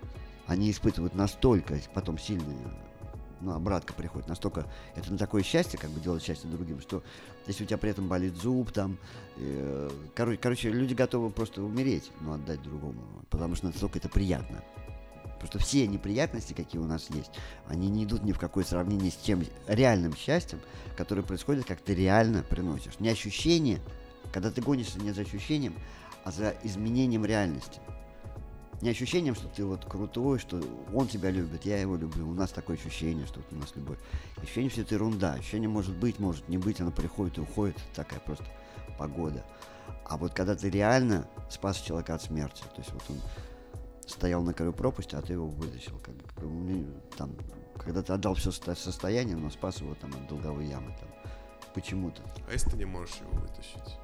они 0.46 0.70
испытывают 0.70 1.16
настолько 1.16 1.80
потом 1.94 2.18
сильные 2.18 2.58
ну, 3.44 3.54
обратка 3.54 3.94
приходит, 3.94 4.28
настолько, 4.28 4.66
это 4.96 5.12
на 5.12 5.18
такое 5.18 5.44
счастье, 5.44 5.78
как 5.78 5.90
бы 5.90 6.00
делать 6.00 6.24
счастье 6.24 6.50
другим, 6.50 6.82
что 6.82 7.04
если 7.46 7.64
у 7.64 7.68
тебя 7.68 7.78
при 7.78 7.92
этом 7.92 8.08
болит 8.08 8.36
зуб, 8.36 8.72
там, 8.72 8.98
э, 9.38 9.90
короче, 10.16 10.38
короче, 10.38 10.72
люди 10.72 10.94
готовы 10.94 11.30
просто 11.30 11.62
умереть, 11.62 12.12
но 12.22 12.34
отдать 12.34 12.62
другому, 12.64 13.02
потому 13.30 13.56
что 13.56 13.68
настолько 13.68 14.00
это 14.00 14.10
приятно. 14.10 14.64
Потому 15.40 15.60
что 15.60 15.60
все 15.60 15.86
неприятности, 15.88 16.54
какие 16.54 16.80
у 16.80 16.86
нас 16.86 17.10
есть, 17.10 17.32
они 17.68 17.90
не 17.90 18.06
идут 18.06 18.24
ни 18.24 18.32
в 18.32 18.40
какое 18.40 18.64
сравнение 18.64 19.12
с 19.12 19.16
тем 19.16 19.44
реальным 19.68 20.16
счастьем, 20.16 20.62
которое 20.96 21.22
происходит, 21.22 21.66
как 21.66 21.82
ты 21.82 21.94
реально 21.94 22.44
приносишь. 22.44 22.98
Не 23.00 23.10
ощущение, 23.10 23.82
когда 24.32 24.52
ты 24.52 24.62
гонишься 24.62 25.00
не 25.00 25.12
за 25.12 25.22
ощущением, 25.22 25.74
а 26.24 26.32
за 26.32 26.56
изменением 26.64 27.26
реальности. 27.26 27.82
Не 28.84 28.90
ощущением, 28.90 29.34
что 29.34 29.48
ты 29.48 29.64
вот 29.64 29.86
крутой, 29.86 30.40
что 30.40 30.62
он 30.94 31.08
тебя 31.08 31.32
любит, 31.32 31.64
я 31.64 31.80
его 31.80 31.96
люблю, 31.96 32.28
у 32.28 32.34
нас 32.34 32.52
такое 32.52 32.76
ощущение, 32.76 33.26
что 33.26 33.40
вот 33.40 33.48
у 33.54 33.56
нас 33.56 33.74
любовь. 33.78 33.98
Ощущение, 34.36 34.70
что 34.70 34.82
это 34.82 34.96
ерунда. 34.96 35.36
Ощущение 35.36 35.70
может 35.70 35.96
быть, 35.96 36.20
может 36.20 36.50
не 36.50 36.58
быть, 36.58 36.82
оно 36.82 36.92
приходит 36.92 37.38
и 37.38 37.42
уходит, 37.42 37.78
такая 37.96 38.20
просто 38.20 38.44
погода. 39.00 39.46
А 40.04 40.18
вот 40.18 40.34
когда 40.34 40.54
ты 40.54 40.70
реально 40.70 41.30
спас 41.50 41.78
человека 41.78 42.16
от 42.16 42.24
смерти, 42.24 42.64
то 42.76 42.82
есть 42.82 42.92
вот 42.92 43.04
он 43.08 43.16
стоял 44.06 44.44
на 44.44 44.54
краю 44.54 44.74
пропасти, 44.74 45.16
а 45.16 45.22
ты 45.22 45.32
его 45.32 45.48
вытащил. 45.48 45.98
Как, 46.00 46.16
как, 46.36 46.44
там, 47.18 47.38
когда 47.78 48.04
ты 48.04 48.12
отдал 48.12 48.34
все 48.34 48.52
состояние, 48.52 49.38
но 49.38 49.50
спас 49.50 49.80
его 49.80 49.96
там 49.96 50.12
от 50.14 50.28
долговой 50.28 50.66
ямы. 50.66 50.94
Там, 51.00 51.08
почему-то. 51.74 52.22
А 52.50 52.52
если 52.52 52.72
ты 52.72 52.76
не 52.76 52.86
можешь 52.86 53.16
его 53.16 53.32
вытащить? 53.40 53.98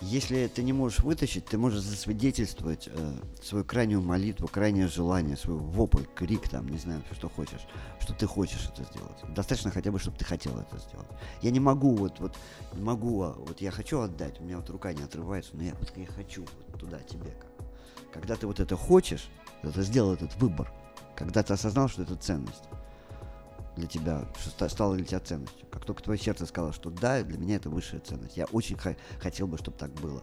Если 0.00 0.46
ты 0.46 0.62
не 0.62 0.72
можешь 0.72 1.00
вытащить, 1.00 1.46
ты 1.46 1.58
можешь 1.58 1.80
засвидетельствовать 1.80 2.88
э, 2.88 3.12
свою 3.42 3.64
крайнюю 3.64 4.00
молитву, 4.00 4.46
крайнее 4.46 4.86
желание, 4.86 5.36
свой 5.36 5.56
вопль, 5.56 6.04
крик, 6.14 6.48
там, 6.48 6.68
не 6.68 6.78
знаю, 6.78 7.02
что 7.12 7.28
хочешь, 7.28 7.66
что 8.00 8.14
ты 8.14 8.26
хочешь 8.26 8.70
это 8.72 8.84
сделать. 8.84 9.18
Достаточно 9.34 9.72
хотя 9.72 9.90
бы, 9.90 9.98
чтобы 9.98 10.16
ты 10.16 10.24
хотел 10.24 10.56
это 10.56 10.78
сделать. 10.78 11.08
Я 11.42 11.50
не 11.50 11.58
могу, 11.58 11.96
вот, 11.96 12.20
вот, 12.20 12.36
не 12.74 12.82
могу, 12.82 13.22
а, 13.22 13.32
вот 13.32 13.60
я 13.60 13.72
хочу 13.72 13.98
отдать, 13.98 14.40
у 14.40 14.44
меня 14.44 14.58
вот 14.58 14.70
рука 14.70 14.92
не 14.92 15.02
отрывается, 15.02 15.56
но 15.56 15.64
я, 15.64 15.74
вот, 15.74 15.92
я 15.96 16.06
хочу 16.06 16.42
вот 16.42 16.78
туда, 16.78 17.00
тебе. 17.00 17.32
Как. 17.32 18.12
Когда 18.12 18.36
ты 18.36 18.46
вот 18.46 18.60
это 18.60 18.76
хочешь, 18.76 19.28
это 19.62 19.82
сделал 19.82 20.12
этот 20.12 20.36
выбор, 20.36 20.72
когда 21.16 21.42
ты 21.42 21.54
осознал, 21.54 21.88
что 21.88 22.02
это 22.02 22.14
ценность 22.14 22.64
для 23.78 23.88
тебя, 23.88 24.28
что 24.38 24.68
стало 24.68 24.96
для 24.96 25.04
тебя 25.04 25.20
ценностью. 25.20 25.66
Как 25.70 25.84
только 25.84 26.02
твое 26.02 26.18
сердце 26.18 26.46
сказало, 26.46 26.72
что 26.72 26.90
да, 26.90 27.22
для 27.22 27.38
меня 27.38 27.56
это 27.56 27.70
высшая 27.70 28.00
ценность, 28.00 28.36
я 28.36 28.44
очень 28.46 28.76
х- 28.76 28.96
хотел 29.20 29.46
бы, 29.46 29.56
чтобы 29.58 29.76
так 29.78 29.90
было, 29.94 30.22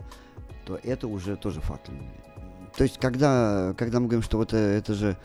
то 0.66 0.80
это 0.84 1.08
уже 1.08 1.36
тоже 1.38 1.62
факт. 1.62 1.90
То 2.78 2.84
есть, 2.84 3.00
когда, 3.00 3.74
когда 3.78 4.00
мы 4.00 4.08
говорим, 4.08 4.22
что 4.24 4.38
вот 4.38 4.50
это, 4.50 4.58
это 4.58 4.94
же, 4.94 5.12
э, 5.12 5.16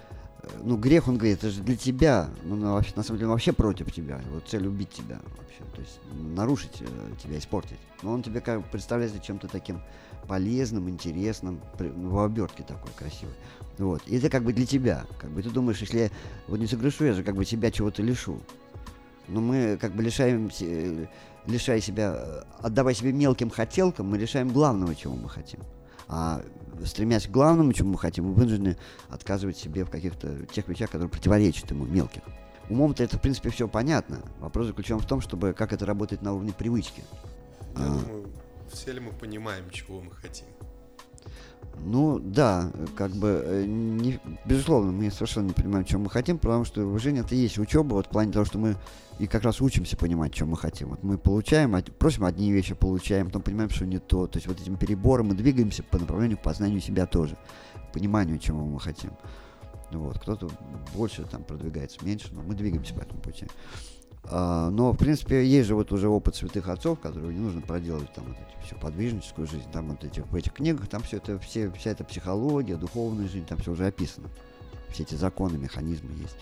ну, 0.62 0.76
грех, 0.76 1.08
он 1.08 1.16
говорит, 1.16 1.38
это 1.38 1.50
же 1.50 1.62
для 1.62 1.76
тебя, 1.76 2.28
ну, 2.42 2.56
на, 2.56 2.74
на 2.74 3.02
самом 3.02 3.18
деле, 3.18 3.26
вообще 3.28 3.52
против 3.52 3.92
тебя, 3.92 4.20
вот 4.32 4.48
цель 4.48 4.66
убить 4.66 4.90
тебя 4.90 5.20
вообще, 5.38 5.62
то 5.74 5.80
есть 5.80 6.00
нарушить 6.12 6.80
э, 6.80 6.86
тебя, 7.22 7.38
испортить. 7.38 7.78
Но 8.02 8.12
он 8.12 8.22
тебе 8.22 8.40
как 8.40 8.64
представляется 8.70 9.18
чем-то 9.18 9.48
таким 9.48 9.80
полезным, 10.28 10.88
интересным, 10.88 11.60
в 11.78 12.18
обертке 12.22 12.62
такой 12.62 12.90
красивой. 12.96 13.34
Вот. 13.78 14.02
И 14.06 14.16
это 14.16 14.28
как 14.28 14.44
бы 14.44 14.52
для 14.52 14.66
тебя. 14.66 15.04
Как 15.18 15.30
бы 15.30 15.42
ты 15.42 15.50
думаешь, 15.50 15.80
если 15.80 15.98
я 15.98 16.10
вот 16.48 16.58
не 16.58 16.66
согрешу, 16.66 17.04
я 17.04 17.14
же 17.14 17.22
как 17.22 17.34
бы 17.34 17.44
себя 17.44 17.70
чего-то 17.70 18.02
лишу. 18.02 18.38
Но 19.28 19.40
мы 19.40 19.78
как 19.80 19.94
бы 19.94 20.02
лишаем, 20.02 20.50
лишая 21.46 21.80
себя, 21.80 22.44
отдавая 22.60 22.94
себе 22.94 23.12
мелким 23.12 23.50
хотелкам, 23.50 24.08
мы 24.08 24.18
лишаем 24.18 24.48
главного, 24.48 24.94
чего 24.94 25.14
мы 25.14 25.28
хотим. 25.28 25.60
А 26.12 26.42
стремясь 26.84 27.28
к 27.28 27.30
главному, 27.30 27.72
чему 27.72 27.92
мы 27.92 27.98
хотим, 27.98 28.26
мы 28.26 28.34
вынуждены 28.34 28.76
отказывать 29.08 29.56
себе 29.56 29.84
в 29.84 29.90
каких-то 29.90 30.44
тех 30.46 30.66
вещах, 30.66 30.90
которые 30.90 31.08
противоречат 31.08 31.70
ему, 31.70 31.84
мелких. 31.84 32.22
Умом-то 32.68 33.04
это, 33.04 33.16
в 33.16 33.20
принципе, 33.20 33.50
все 33.50 33.68
понятно. 33.68 34.20
Вопрос 34.40 34.66
заключен 34.66 34.98
в 34.98 35.06
том, 35.06 35.20
чтобы 35.20 35.52
как 35.52 35.72
это 35.72 35.86
работает 35.86 36.22
на 36.22 36.32
уровне 36.32 36.52
привычки. 36.52 37.02
Я 37.76 37.84
а. 37.84 37.98
думаю, 38.00 38.26
все 38.72 38.92
ли 38.92 38.98
мы 38.98 39.12
понимаем, 39.12 39.70
чего 39.70 40.00
мы 40.00 40.10
хотим? 40.10 40.46
Ну 41.78 42.18
да, 42.18 42.70
как 42.94 43.12
бы, 43.12 43.42
э, 43.44 43.64
не, 43.66 44.20
безусловно, 44.44 44.92
мы 44.92 45.10
совершенно 45.10 45.48
не 45.48 45.52
понимаем, 45.54 45.84
чем 45.84 46.02
мы 46.02 46.10
хотим, 46.10 46.38
потому 46.38 46.64
что 46.64 46.82
уважение 46.82 47.22
это 47.22 47.34
и 47.34 47.38
есть 47.38 47.58
учеба, 47.58 47.94
вот 47.94 48.06
в 48.06 48.10
плане 48.10 48.32
того, 48.32 48.44
что 48.44 48.58
мы 48.58 48.76
и 49.18 49.26
как 49.26 49.42
раз 49.42 49.60
учимся 49.60 49.96
понимать, 49.96 50.32
чем 50.32 50.48
мы 50.48 50.56
хотим. 50.56 50.88
Вот 50.88 51.02
мы 51.02 51.18
получаем, 51.18 51.76
просим 51.98 52.24
одни 52.24 52.52
вещи, 52.52 52.74
получаем, 52.74 53.26
потом 53.26 53.42
понимаем, 53.42 53.70
что 53.70 53.86
не 53.86 53.98
то. 53.98 54.26
То 54.26 54.38
есть 54.38 54.46
вот 54.46 54.60
этим 54.60 54.76
перебором 54.76 55.28
мы 55.28 55.34
двигаемся 55.34 55.82
по 55.82 55.98
направлению 55.98 56.38
к 56.38 56.42
познанию 56.42 56.80
себя 56.80 57.06
тоже, 57.06 57.36
пониманию, 57.92 58.38
чего 58.38 58.64
мы 58.64 58.80
хотим. 58.80 59.12
Вот, 59.90 60.18
кто-то 60.18 60.48
больше 60.94 61.24
там 61.24 61.44
продвигается, 61.44 61.98
меньше, 62.04 62.28
но 62.32 62.42
мы 62.42 62.54
двигаемся 62.54 62.94
по 62.94 63.00
этому 63.00 63.20
пути. 63.20 63.46
А, 64.24 64.70
но, 64.70 64.92
в 64.92 64.96
принципе, 64.96 65.44
есть 65.44 65.68
же 65.68 65.74
вот 65.74 65.92
уже 65.92 66.08
опыт 66.08 66.36
святых 66.36 66.68
отцов, 66.68 67.00
которые 67.00 67.34
не 67.34 67.40
нужно 67.40 67.60
проделывать 67.60 68.12
там 68.12 68.24
вот 68.26 68.36
эти 68.36 68.66
всю 68.66 68.76
подвижническую 68.76 69.46
жизнь. 69.46 69.70
Там 69.72 69.90
вот 69.90 70.04
эти, 70.04 70.20
в 70.20 70.34
этих 70.34 70.52
книгах, 70.52 70.88
там 70.88 71.02
все 71.02 71.16
это, 71.16 71.38
все, 71.38 71.70
вся 71.72 71.90
эта 71.90 72.04
психология, 72.04 72.76
духовная 72.76 73.28
жизнь, 73.28 73.46
там 73.46 73.58
все 73.58 73.72
уже 73.72 73.86
описано. 73.86 74.28
Все 74.90 75.04
эти 75.04 75.14
законы, 75.14 75.56
механизмы 75.58 76.10
есть. 76.20 76.36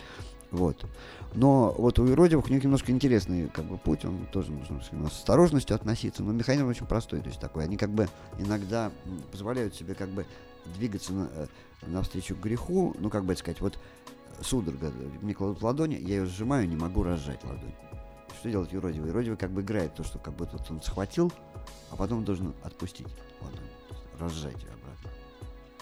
Вот. 0.51 0.87
Но 1.35 1.75
вот 1.77 1.99
у 1.99 2.07
юродивых 2.07 2.47
у 2.47 2.53
них 2.53 2.65
немножко 2.65 2.91
интересный 2.91 3.49
как 3.49 3.67
бы 3.67 3.77
путь, 3.77 4.05
он 4.05 4.27
тоже 4.33 4.51
нужно 4.51 4.81
с 4.83 5.13
осторожностью 5.13 5.77
относиться, 5.77 6.23
но 6.23 6.33
механизм 6.33 6.69
очень 6.69 6.87
простой, 6.87 7.21
то 7.21 7.29
есть 7.29 7.41
такой. 7.41 7.65
Они 7.65 7.77
как 7.77 7.91
бы 7.91 8.09
иногда 8.39 8.91
позволяют 9.31 9.75
себе 9.75 9.95
как 9.95 10.09
бы 10.09 10.27
двигаться 10.75 11.13
на, 11.13 11.29
э, 11.35 11.47
навстречу 11.87 12.35
греху, 12.35 12.95
ну 12.99 13.11
как 13.11 13.25
бы 13.25 13.37
сказать, 13.37 13.61
вот 13.61 13.79
судорога, 14.43 14.93
мне 15.21 15.35
кладут 15.35 15.63
ладони, 15.63 15.95
я 15.95 16.17
ее 16.17 16.27
сжимаю, 16.27 16.69
не 16.69 16.77
могу 16.77 17.03
разжать 17.03 17.43
ладонь. 17.45 17.75
Что 18.39 18.51
делать 18.51 18.73
юродивый? 18.73 19.09
Юродивый 19.09 19.37
как 19.37 19.51
бы 19.51 19.63
играет 19.63 19.95
то, 19.95 20.05
что 20.05 20.19
как 20.19 20.35
будто 20.35 20.61
он 20.71 20.81
схватил, 20.83 21.33
а 21.91 21.97
потом 21.97 22.25
должен 22.25 22.55
отпустить 22.63 23.07
ладонь, 23.41 23.71
разжать 24.19 24.63
ее 24.63 24.71
обратно. 24.71 25.11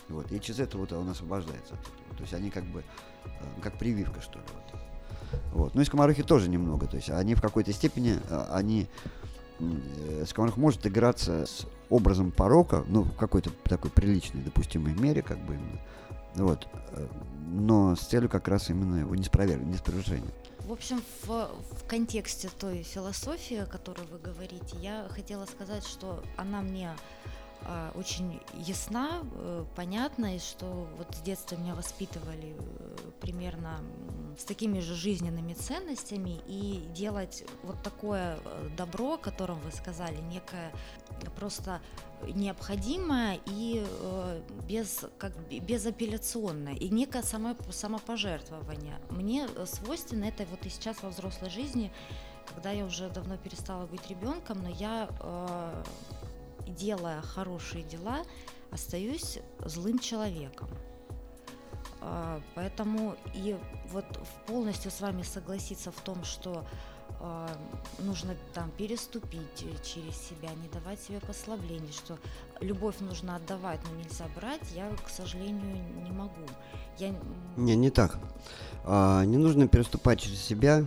Вот. 0.09 0.33
И 0.33 0.41
через 0.41 0.61
это 0.61 0.79
вот 0.79 0.93
он 0.93 1.09
освобождается. 1.09 1.75
То 2.17 2.23
есть 2.23 2.33
они 2.33 2.51
как 2.51 2.65
бы, 2.65 2.83
э, 3.25 3.29
как 3.63 3.79
прививка, 3.79 4.21
что 4.21 4.39
ли. 4.39 4.45
Вот. 4.55 4.81
Вот. 5.53 5.75
Ну 5.75 5.83
и 5.83 5.85
скоморохи 5.85 6.23
тоже 6.23 6.49
немного. 6.49 6.87
То 6.87 6.97
есть 6.97 7.11
они 7.11 7.35
в 7.35 7.43
какой-то 7.43 7.73
степени, 7.73 8.19
э, 8.31 8.47
они 8.53 8.89
э, 9.59 10.25
скоморох 10.27 10.57
может 10.57 10.87
играться 10.87 11.45
с 11.45 11.67
образом 11.91 12.31
порока, 12.31 12.85
ну, 12.89 13.03
в 13.03 13.17
какой-то 13.17 13.51
такой 13.65 13.91
приличной, 13.91 14.43
допустимой 14.43 14.95
мере, 14.95 15.23
как 15.23 15.39
бы 15.45 15.55
именно. 15.55 15.81
Вот 16.37 16.67
но 17.47 17.95
с 17.97 18.01
целью 18.01 18.29
как 18.29 18.49
раз 18.49 18.71
именно 18.71 18.97
его 18.97 19.15
неспровержения. 19.15 20.31
В 20.67 20.73
общем, 20.73 21.01
в, 21.23 21.29
в 21.29 21.87
контексте 21.87 22.49
той 22.59 22.83
философии, 22.83 23.59
о 23.59 23.67
которой 23.67 24.05
вы 24.11 24.19
говорите, 24.19 24.77
я 24.81 25.07
хотела 25.11 25.47
сказать, 25.47 25.87
что 25.87 26.25
она 26.37 26.61
мне 26.61 26.91
очень 27.95 28.41
ясна, 28.55 29.23
э, 29.33 29.65
понятна, 29.75 30.37
и 30.37 30.39
что 30.39 30.89
вот 30.97 31.15
с 31.15 31.21
детства 31.21 31.57
меня 31.57 31.75
воспитывали 31.75 32.55
э, 32.59 32.97
примерно 33.21 33.81
с 34.39 34.45
такими 34.45 34.81
же 34.81 34.95
жизненными 34.95 35.55
ценностями, 35.55 36.41
и 36.47 36.85
делать 36.95 37.45
вот 37.63 37.83
такое 37.83 38.39
э, 38.45 38.69
добро, 38.77 39.15
о 39.15 39.19
котором 39.19 39.59
вы 39.61 39.73
сказали, 39.73 40.21
некое 40.21 40.73
просто 41.37 41.81
необходимое 42.23 43.41
и 43.47 43.85
без, 44.67 45.05
как, 45.19 45.33
безапелляционное, 45.49 46.75
и 46.75 46.89
некое 46.89 47.23
само, 47.23 47.57
самопожертвование. 47.71 48.99
Мне 49.11 49.49
свойственно 49.67 50.25
это 50.25 50.45
вот 50.51 50.65
и 50.65 50.71
сейчас 50.71 51.03
во 51.03 51.11
взрослой 51.11 51.51
жизни, 51.51 51.93
когда 52.47 52.71
я 52.71 52.85
уже 52.85 53.11
давно 53.11 53.37
перестала 53.37 53.87
быть 53.87 54.09
ребенком, 54.09 54.63
но 54.63 54.71
я, 54.71 55.11
делая 56.67 57.21
хорошие 57.23 57.85
дела, 57.85 58.23
остаюсь 58.71 59.39
злым 59.65 59.99
человеком. 59.99 60.69
Э, 62.01 62.41
поэтому 62.55 63.17
и 63.35 63.57
вот 63.91 64.05
полностью 64.47 64.91
с 64.91 65.01
вами 65.01 65.23
согласиться 65.23 65.91
в 65.91 66.01
том, 66.01 66.25
что 66.25 66.67
э, 67.21 67.49
нужно 67.99 68.37
там 68.55 68.71
переступить 68.71 69.65
через 69.83 70.17
себя, 70.17 70.51
не 70.63 70.69
давать 70.69 71.01
себе 71.01 71.21
послаблений, 71.21 71.93
что 71.93 72.19
любовь 72.61 72.97
нужно 73.01 73.37
отдавать, 73.37 73.81
но 73.91 73.97
нельзя 73.97 74.27
брать, 74.35 74.63
я, 74.75 74.89
к 75.05 75.09
сожалению, 75.09 75.83
не 76.05 76.11
могу. 76.11 76.47
Я... 76.99 77.15
Не, 77.57 77.77
не 77.77 77.91
так. 77.91 78.19
А, 78.85 79.25
не 79.25 79.37
нужно 79.37 79.69
переступать 79.69 80.21
через 80.21 80.41
себя, 80.41 80.87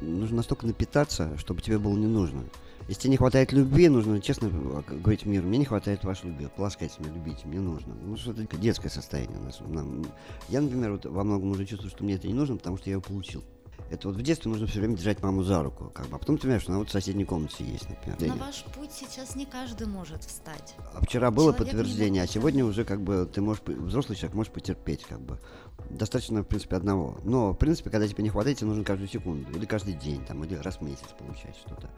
нужно 0.00 0.38
настолько 0.38 0.66
напитаться, 0.66 1.36
чтобы 1.38 1.60
тебе 1.60 1.78
было 1.78 1.96
не 1.96 2.06
нужно. 2.06 2.44
Если 2.88 3.02
тебе 3.02 3.10
не 3.12 3.16
хватает 3.16 3.52
любви, 3.52 3.88
нужно 3.88 4.20
честно 4.20 4.48
говорить 4.48 5.24
миру, 5.24 5.46
мне 5.46 5.58
не 5.58 5.64
хватает 5.64 6.04
вашей 6.04 6.26
любви, 6.26 6.48
полоскайте 6.54 6.94
меня, 6.98 7.12
любите, 7.14 7.46
мне 7.46 7.60
нужно. 7.60 7.94
Ну, 7.94 8.16
что 8.16 8.32
это 8.32 8.56
детское 8.56 8.88
состояние 8.88 9.38
у 9.38 9.44
нас. 9.44 9.60
Нам, 9.60 10.04
я, 10.48 10.60
например, 10.60 10.92
вот 10.92 11.06
во 11.06 11.24
многом 11.24 11.50
уже 11.52 11.64
чувствую, 11.64 11.90
что 11.90 12.04
мне 12.04 12.14
это 12.14 12.26
не 12.26 12.34
нужно, 12.34 12.56
потому 12.56 12.76
что 12.76 12.90
я 12.90 12.94
его 12.94 13.02
получил. 13.02 13.44
Это 13.90 14.08
вот 14.08 14.16
в 14.16 14.22
детстве 14.22 14.50
нужно 14.50 14.66
все 14.66 14.78
время 14.78 14.96
держать 14.96 15.22
маму 15.22 15.42
за 15.42 15.62
руку, 15.62 15.90
как 15.94 16.06
бы. 16.06 16.16
А 16.16 16.18
потом 16.18 16.36
ты 16.36 16.42
понимаешь, 16.42 16.62
что 16.62 16.72
она 16.72 16.78
вот 16.78 16.88
в 16.88 16.92
соседней 16.92 17.26
комнате 17.26 17.62
есть, 17.62 17.88
например. 17.90 18.36
На 18.36 18.46
ваш 18.46 18.64
путь 18.64 18.90
сейчас 18.90 19.36
не 19.36 19.44
каждый 19.44 19.86
может 19.86 20.24
встать. 20.24 20.74
А 20.94 21.04
вчера 21.04 21.30
было 21.30 21.52
Человек 21.52 21.58
подтверждение, 21.58 22.22
а 22.22 22.26
сегодня 22.26 22.64
уже 22.64 22.84
как 22.86 23.02
бы 23.02 23.28
ты 23.30 23.42
можешь, 23.42 23.62
взрослый 23.66 24.16
человек 24.16 24.34
можешь 24.34 24.52
потерпеть, 24.52 25.04
как 25.04 25.20
бы. 25.20 25.38
Достаточно, 25.90 26.42
в 26.42 26.46
принципе, 26.46 26.76
одного. 26.76 27.18
Но, 27.22 27.52
в 27.52 27.56
принципе, 27.56 27.90
когда 27.90 28.08
тебе 28.08 28.24
не 28.24 28.30
хватает, 28.30 28.56
тебе 28.56 28.68
нужно 28.68 28.82
каждую 28.82 29.08
секунду, 29.08 29.50
или 29.52 29.66
каждый 29.66 29.92
день, 29.92 30.24
там, 30.24 30.42
или 30.42 30.54
раз 30.54 30.76
в 30.76 30.80
месяц 30.80 31.08
получать 31.18 31.56
что-то. 31.56 31.90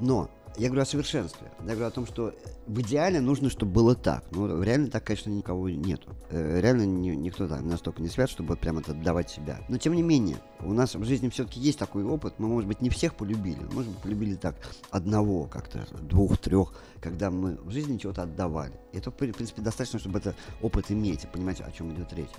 Но 0.00 0.28
я 0.56 0.68
говорю 0.68 0.82
о 0.82 0.86
совершенстве. 0.86 1.50
Я 1.60 1.66
говорю 1.72 1.86
о 1.86 1.90
том, 1.90 2.06
что 2.06 2.34
в 2.66 2.80
идеале 2.80 3.20
нужно, 3.20 3.50
чтобы 3.50 3.72
было 3.72 3.94
так. 3.94 4.24
Ну, 4.30 4.62
реально 4.62 4.88
так, 4.90 5.04
конечно, 5.04 5.30
никого 5.30 5.68
нету. 5.68 6.10
Э, 6.30 6.60
Реально 6.60 6.82
ни- 6.86 7.14
никто 7.14 7.48
так 7.48 7.62
настолько 7.62 8.02
не 8.02 8.08
свят, 8.08 8.28
чтобы 8.30 8.50
вот 8.50 8.60
прям 8.60 8.78
это 8.78 8.92
отдавать 8.92 9.30
себя. 9.30 9.60
Но 9.68 9.78
тем 9.78 9.94
не 9.94 10.02
менее, 10.02 10.36
у 10.60 10.72
нас 10.72 10.94
в 10.94 11.04
жизни 11.04 11.28
все-таки 11.28 11.58
есть 11.60 11.78
такой 11.78 12.04
опыт. 12.04 12.34
Мы, 12.38 12.48
может 12.48 12.68
быть, 12.68 12.80
не 12.80 12.90
всех 12.90 13.14
полюбили. 13.14 13.62
Может 13.72 13.90
быть, 13.90 13.98
полюбили 14.02 14.34
так 14.34 14.56
одного 14.90 15.46
как-то, 15.46 15.86
двух, 16.02 16.38
трех, 16.38 16.74
когда 17.00 17.30
мы 17.30 17.56
в 17.56 17.70
жизни 17.70 17.96
чего-то 17.98 18.22
отдавали. 18.22 18.74
И 18.92 18.98
это, 18.98 19.10
в 19.10 19.14
принципе, 19.14 19.62
достаточно, 19.62 19.98
чтобы 19.98 20.18
это 20.18 20.34
опыт 20.60 20.90
иметь 20.90 21.24
и 21.24 21.26
понимать, 21.26 21.60
о 21.60 21.70
чем 21.72 21.92
идет 21.94 22.12
речь. 22.12 22.30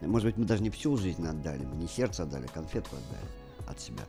Может 0.00 0.26
быть, 0.26 0.36
мы 0.36 0.44
даже 0.44 0.62
не 0.62 0.70
всю 0.70 0.96
жизнь 0.96 1.26
отдали, 1.26 1.64
мы 1.64 1.76
не 1.76 1.88
сердце 1.88 2.22
отдали, 2.22 2.46
конфетку 2.46 2.96
отдали 2.96 3.30
от 3.68 3.80
себя. 3.80 4.04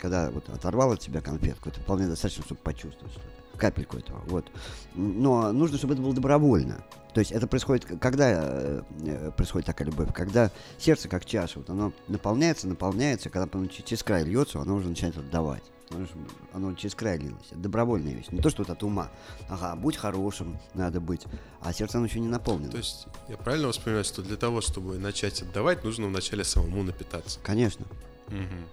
Когда 0.00 0.30
вот 0.30 0.48
оторвал 0.48 0.92
от 0.92 1.02
себя 1.02 1.20
конфетку, 1.20 1.68
это 1.68 1.80
вполне 1.80 2.06
достаточно, 2.06 2.44
чтобы 2.44 2.60
почувствовать 2.62 3.12
что-то. 3.12 3.26
Капельку 3.58 3.98
этого, 3.98 4.20
вот. 4.26 4.46
Но 4.94 5.52
нужно, 5.52 5.76
чтобы 5.76 5.92
это 5.92 6.02
было 6.02 6.14
добровольно. 6.14 6.82
То 7.12 7.20
есть 7.20 7.30
это 7.32 7.46
происходит, 7.46 7.84
когда 8.00 8.30
э, 8.30 8.82
э, 9.04 9.30
происходит 9.36 9.66
такая 9.66 9.88
любовь, 9.88 10.08
когда 10.14 10.50
сердце 10.78 11.08
как 11.08 11.24
чаша, 11.26 11.58
вот 11.58 11.68
оно 11.68 11.92
наполняется, 12.08 12.68
наполняется, 12.68 13.28
когда 13.28 13.48
оно 13.52 13.66
через 13.66 14.02
край 14.02 14.24
льется, 14.24 14.60
оно 14.60 14.76
уже 14.76 14.88
начинает 14.88 15.18
отдавать. 15.18 15.64
Оно, 15.90 16.06
же- 16.06 16.12
оно 16.52 16.72
через 16.74 16.94
край 16.94 17.18
лилось. 17.18 17.48
Это 17.50 17.58
добровольная 17.58 18.14
вещь. 18.14 18.28
Не 18.30 18.40
то, 18.40 18.48
что 18.48 18.62
вот 18.62 18.70
от 18.70 18.82
ума. 18.84 19.10
Ага, 19.48 19.74
будь 19.76 19.96
хорошим, 19.96 20.58
надо 20.72 21.00
быть. 21.00 21.26
А 21.60 21.72
сердце 21.72 21.98
оно 21.98 22.06
еще 22.06 22.20
не 22.20 22.28
наполнено. 22.28 22.70
То 22.70 22.78
есть 22.78 23.08
я 23.28 23.36
правильно 23.36 23.68
воспринимаю, 23.68 24.04
что 24.04 24.22
для 24.22 24.36
того, 24.36 24.60
чтобы 24.60 24.98
начать 24.98 25.42
отдавать, 25.42 25.82
нужно 25.84 26.06
вначале 26.06 26.44
самому 26.44 26.82
напитаться? 26.84 27.40
Конечно, 27.42 27.84
Мгм. 28.28 28.64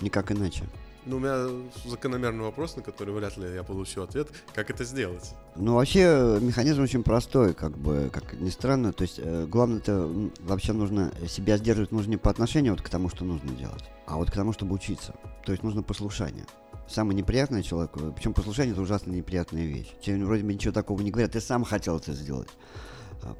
Никак 0.00 0.32
иначе. 0.32 0.64
Ну, 1.06 1.16
у 1.16 1.20
меня 1.20 1.48
закономерный 1.84 2.44
вопрос, 2.44 2.76
на 2.76 2.82
который 2.82 3.14
вряд 3.14 3.36
ли 3.36 3.54
я 3.54 3.62
получу 3.62 4.02
ответ. 4.02 4.28
Как 4.54 4.70
это 4.70 4.84
сделать? 4.84 5.34
Ну, 5.54 5.74
вообще, 5.74 6.00
э, 6.00 6.38
механизм 6.40 6.82
очень 6.82 7.02
простой, 7.02 7.52
как 7.52 7.76
бы, 7.76 8.08
как 8.10 8.32
ни 8.32 8.48
странно. 8.48 8.92
То 8.94 9.02
есть, 9.02 9.20
э, 9.22 9.46
главное, 9.46 9.78
это 9.78 10.10
вообще 10.40 10.72
нужно 10.72 11.12
себя 11.28 11.58
сдерживать 11.58 11.92
нужно 11.92 12.12
не 12.12 12.16
по 12.16 12.30
отношению 12.30 12.72
вот 12.72 12.80
к 12.80 12.88
тому, 12.88 13.10
что 13.10 13.24
нужно 13.24 13.50
делать, 13.50 13.84
а 14.06 14.16
вот 14.16 14.30
к 14.30 14.34
тому, 14.34 14.54
чтобы 14.54 14.74
учиться. 14.74 15.14
То 15.44 15.52
есть, 15.52 15.62
нужно 15.62 15.82
послушание. 15.82 16.46
Самое 16.88 17.16
неприятное 17.16 17.62
человеку, 17.62 18.12
причем 18.16 18.32
послушание 18.32 18.72
это 18.72 18.80
ужасно 18.80 19.10
неприятная 19.10 19.66
вещь. 19.66 19.94
Тебе 20.02 20.24
вроде 20.24 20.42
бы 20.42 20.54
ничего 20.54 20.72
такого 20.72 21.00
не 21.02 21.10
говорят, 21.10 21.32
ты 21.32 21.40
сам 21.40 21.64
хотел 21.64 21.98
это 21.98 22.12
сделать. 22.12 22.48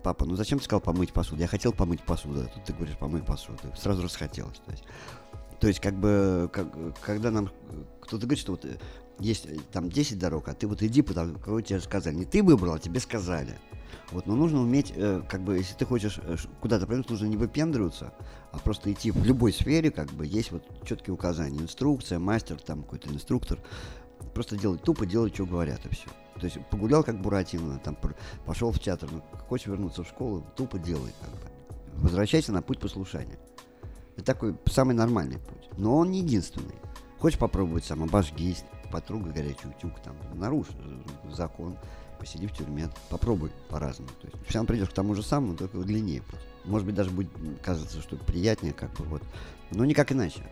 Папа, 0.03 0.25
ну 0.25 0.35
зачем 0.35 0.59
ты 0.59 0.65
сказал 0.65 0.81
помыть 0.81 1.13
посуду? 1.13 1.43
Я 1.43 1.47
хотел 1.47 1.73
помыть 1.73 2.03
посуду, 2.03 2.41
а 2.41 2.45
тут 2.45 2.65
ты 2.65 2.73
говоришь 2.73 2.97
помыть 2.97 3.27
посуду. 3.27 3.59
Сразу 3.77 4.03
расхотелось. 4.03 4.59
То 4.65 4.71
есть, 4.71 4.85
то 5.65 5.69
есть 5.69 5.81
как 5.81 5.95
бы, 5.99 6.51
как, 6.53 6.69
когда 7.01 7.31
нам 7.31 7.49
кто-то 8.03 8.27
говорит, 8.27 8.39
что 8.39 8.53
вот 8.53 8.67
э, 8.67 8.77
есть 9.19 9.47
э, 9.47 9.57
там 9.73 9.89
10 9.89 10.19
дорог, 10.19 10.47
а 10.49 10.53
ты 10.53 10.67
вот 10.67 10.83
иди, 10.83 11.01
потому 11.01 11.39
кого 11.39 11.63
тебе 11.63 11.81
сказали. 11.81 12.17
Не 12.17 12.27
ты 12.27 12.43
выбрал, 12.43 12.75
а 12.75 12.79
тебе 12.79 13.01
сказали. 13.01 13.57
Вот, 14.11 14.27
но 14.27 14.37
нужно 14.37 14.61
уметь, 14.61 14.93
э, 14.95 15.23
как 15.27 15.41
бы, 15.41 15.57
если 15.57 15.75
ты 15.75 15.87
хочешь 15.87 16.21
э, 16.23 16.37
куда-то 16.61 16.87
пройти, 16.87 17.07
нужно 17.09 17.25
не 17.25 17.39
выпендриваться, 17.39 18.13
а 18.53 18.59
просто 18.59 18.93
идти 18.93 19.11
в 19.11 19.25
любой 19.25 19.55
сфере, 19.55 19.91
как 19.91 20.11
бы, 20.11 20.27
есть 20.27 20.53
вот 20.53 20.65
четкие 20.87 21.15
указания. 21.15 21.63
Инструкция, 21.63 22.19
мастер, 22.19 22.61
там 22.61 22.83
какой-то 22.83 23.09
инструктор. 23.09 23.59
Просто 24.35 24.59
делать 24.59 24.83
тупо, 24.83 25.07
делать, 25.07 25.33
что 25.33 25.47
говорят, 25.47 25.81
и 25.87 25.89
все. 25.89 26.11
То 26.39 26.45
есть 26.45 26.59
погулял, 26.69 27.03
как 27.03 27.23
Буратино, 27.23 27.79
там, 27.83 27.97
пошел 28.45 28.71
в 28.71 28.79
театр, 28.79 29.09
ну, 29.11 29.23
хочешь 29.49 29.69
вернуться 29.69 30.03
в 30.03 30.09
школу, 30.09 30.45
тупо 30.57 30.79
делай, 30.79 31.15
как 31.23 31.31
бы. 31.31 32.03
Возвращайся 32.03 32.53
на 32.53 32.61
путь 32.61 32.81
послушания. 32.81 33.39
Это 34.17 34.25
такой 34.25 34.57
самый 34.67 34.95
нормальный 34.95 35.39
путь. 35.39 35.69
Но 35.77 35.97
он 35.97 36.11
не 36.11 36.21
единственный. 36.21 36.75
Хочешь 37.19 37.39
попробовать 37.39 37.85
сам, 37.85 38.03
обожгись, 38.03 38.65
потрогай 38.93 39.33
горячий 39.33 39.69
утюг, 39.69 39.99
там, 40.01 40.15
нарушь 40.35 40.69
э, 40.79 41.33
закон, 41.33 41.77
посиди 42.19 42.47
в 42.47 42.53
тюрьме, 42.53 42.89
попробуй 43.09 43.51
по-разному. 43.69 44.11
То 44.21 44.27
есть 44.27 44.47
все 44.47 44.59
равно 44.59 44.69
придешь 44.69 44.91
к 44.91 44.93
тому 44.93 45.15
же 45.15 45.23
самому, 45.23 45.57
только 45.57 45.79
длиннее 45.79 46.23
путь. 46.23 46.41
Может 46.65 46.87
быть, 46.87 46.95
даже 46.95 47.11
будет 47.11 47.35
м, 47.39 47.59
кажется, 47.63 48.01
что 48.01 48.17
приятнее, 48.17 48.73
как 48.73 48.93
бы 48.93 49.05
вот. 49.05 49.23
Но 49.71 49.85
никак 49.85 50.13
иначе. 50.13 50.43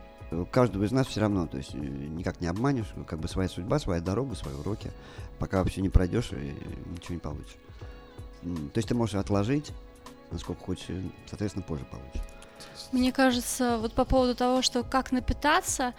Каждого 0.50 0.84
из 0.84 0.92
нас 0.92 1.06
все 1.06 1.20
равно, 1.20 1.46
то 1.46 1.58
есть 1.58 1.74
э, 1.74 1.78
никак 1.78 2.40
не 2.40 2.46
обманешь, 2.46 2.92
как 3.06 3.20
бы 3.20 3.28
своя 3.28 3.48
судьба, 3.48 3.78
своя 3.78 4.00
дорога, 4.00 4.34
свои 4.34 4.54
уроки. 4.54 4.90
Пока 5.38 5.58
вообще 5.58 5.82
не 5.82 5.88
пройдешь, 5.90 6.32
и 6.32 6.56
ничего 6.90 7.14
не 7.14 7.20
получишь. 7.20 7.56
То 8.42 8.78
есть 8.78 8.88
ты 8.88 8.94
можешь 8.94 9.14
отложить, 9.14 9.72
насколько 10.30 10.62
хочешь, 10.62 10.88
соответственно, 11.26 11.64
позже 11.64 11.84
получишь. 11.84 12.31
Мне 12.90 13.12
кажется, 13.12 13.78
вот 13.78 13.94
по 13.94 14.04
поводу 14.04 14.34
того, 14.34 14.62
что 14.62 14.82
как 14.82 15.12
напитаться, 15.12 15.94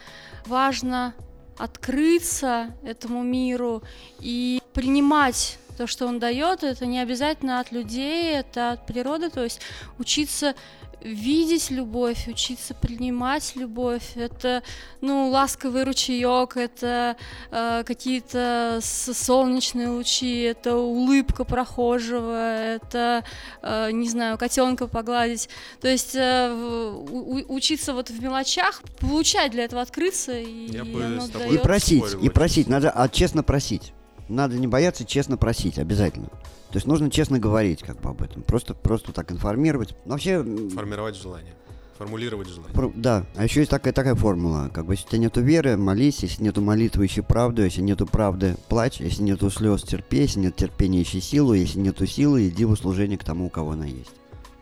важно 0.46 1.14
открыться 1.58 2.76
этому 2.84 3.24
миру 3.24 3.84
и 4.20 4.62
принимать 4.74 5.58
то, 5.78 5.88
что 5.88 6.08
он 6.08 6.20
дает. 6.20 6.64
Это 6.64 6.86
не 6.86 7.00
обязательно 7.00 7.60
от 7.60 7.72
людей, 7.72 8.34
это 8.36 8.74
от 8.74 8.86
природы. 8.86 9.30
То 9.30 9.44
есть 9.44 9.62
учиться 9.98 10.56
видеть 11.04 11.70
любовь, 11.70 12.28
учиться 12.28 12.74
принимать 12.74 13.54
любовь. 13.56 14.14
Это, 14.16 14.64
ну, 15.02 15.30
ласковый 15.30 15.84
ручеек, 15.84 16.56
это 16.58 17.18
э, 17.52 17.84
какие-то 17.86 18.80
солнечные 18.82 19.90
лучи, 19.90 20.42
это 20.42 20.76
улыбка 20.78 21.44
прохожего, 21.44 22.38
это, 22.58 23.24
э, 23.62 23.92
не 23.92 24.08
знаю, 24.10 24.38
котенка 24.38 24.88
погладить. 24.88 25.50
То 25.82 25.88
есть 25.88 26.16
э, 26.16 26.52
у- 26.54 27.54
учиться 27.54 27.94
вот 27.94 28.10
в 28.10 28.22
мелочах, 28.24 28.82
получать 29.00 29.52
для 29.52 29.66
этого 29.66 29.82
открыться, 29.82 30.38
и 30.40 30.68
Я 30.72 30.86
бы 30.86 31.04
оно 31.04 31.22
с 31.22 31.30
тобой 31.30 31.48
И 31.48 31.50
даёт. 31.52 31.64
просить, 31.64 32.04
и 32.22 32.30
просить, 32.30 32.68
надо, 32.68 32.90
а 32.92 33.10
честно 33.10 33.44
просить. 33.44 33.94
Надо 34.30 34.56
не 34.56 34.68
бояться, 34.68 35.04
честно 35.06 35.36
просить, 35.38 35.78
обязательно. 35.78 36.30
То 36.74 36.78
есть 36.78 36.88
нужно 36.88 37.12
честно 37.12 37.38
говорить 37.38 37.84
как 37.84 38.02
бы 38.02 38.10
об 38.10 38.24
этом. 38.24 38.42
Просто, 38.42 38.74
просто 38.74 39.12
так 39.14 39.32
информировать. 39.32 39.96
Ну, 40.06 40.14
Вообще, 40.14 40.44
Формировать 40.74 41.16
желание. 41.16 41.54
Формулировать 42.00 42.48
желание. 42.50 42.74
про- 42.74 42.92
да, 42.96 43.28
а 43.36 43.44
еще 43.44 43.60
есть 43.60 43.70
такая, 43.70 43.94
такая 43.94 44.16
формула. 44.16 44.72
Как 44.74 44.88
бы, 44.88 44.94
если 44.94 45.06
у 45.06 45.10
тебя 45.10 45.20
нету 45.20 45.42
веры, 45.42 45.78
молись, 45.78 46.24
если 46.24 46.42
нету 46.44 46.62
молитвы, 46.64 47.06
ищи 47.06 47.22
правду, 47.22 47.64
если 47.64 47.82
нету 47.84 48.08
правды, 48.08 48.56
плачь, 48.70 49.00
если 49.00 49.22
нету 49.22 49.52
слез, 49.52 49.84
терпи, 49.84 50.18
если 50.18 50.40
нет 50.40 50.56
терпения, 50.56 51.04
ищи 51.04 51.22
силу, 51.22 51.54
если 51.54 51.80
нету 51.80 52.08
силы, 52.08 52.48
иди 52.48 52.66
в 52.66 52.72
услужение 52.72 53.20
к 53.20 53.24
тому, 53.24 53.46
у 53.46 53.50
кого 53.52 53.74
она 53.74 53.86
есть. 53.86 54.10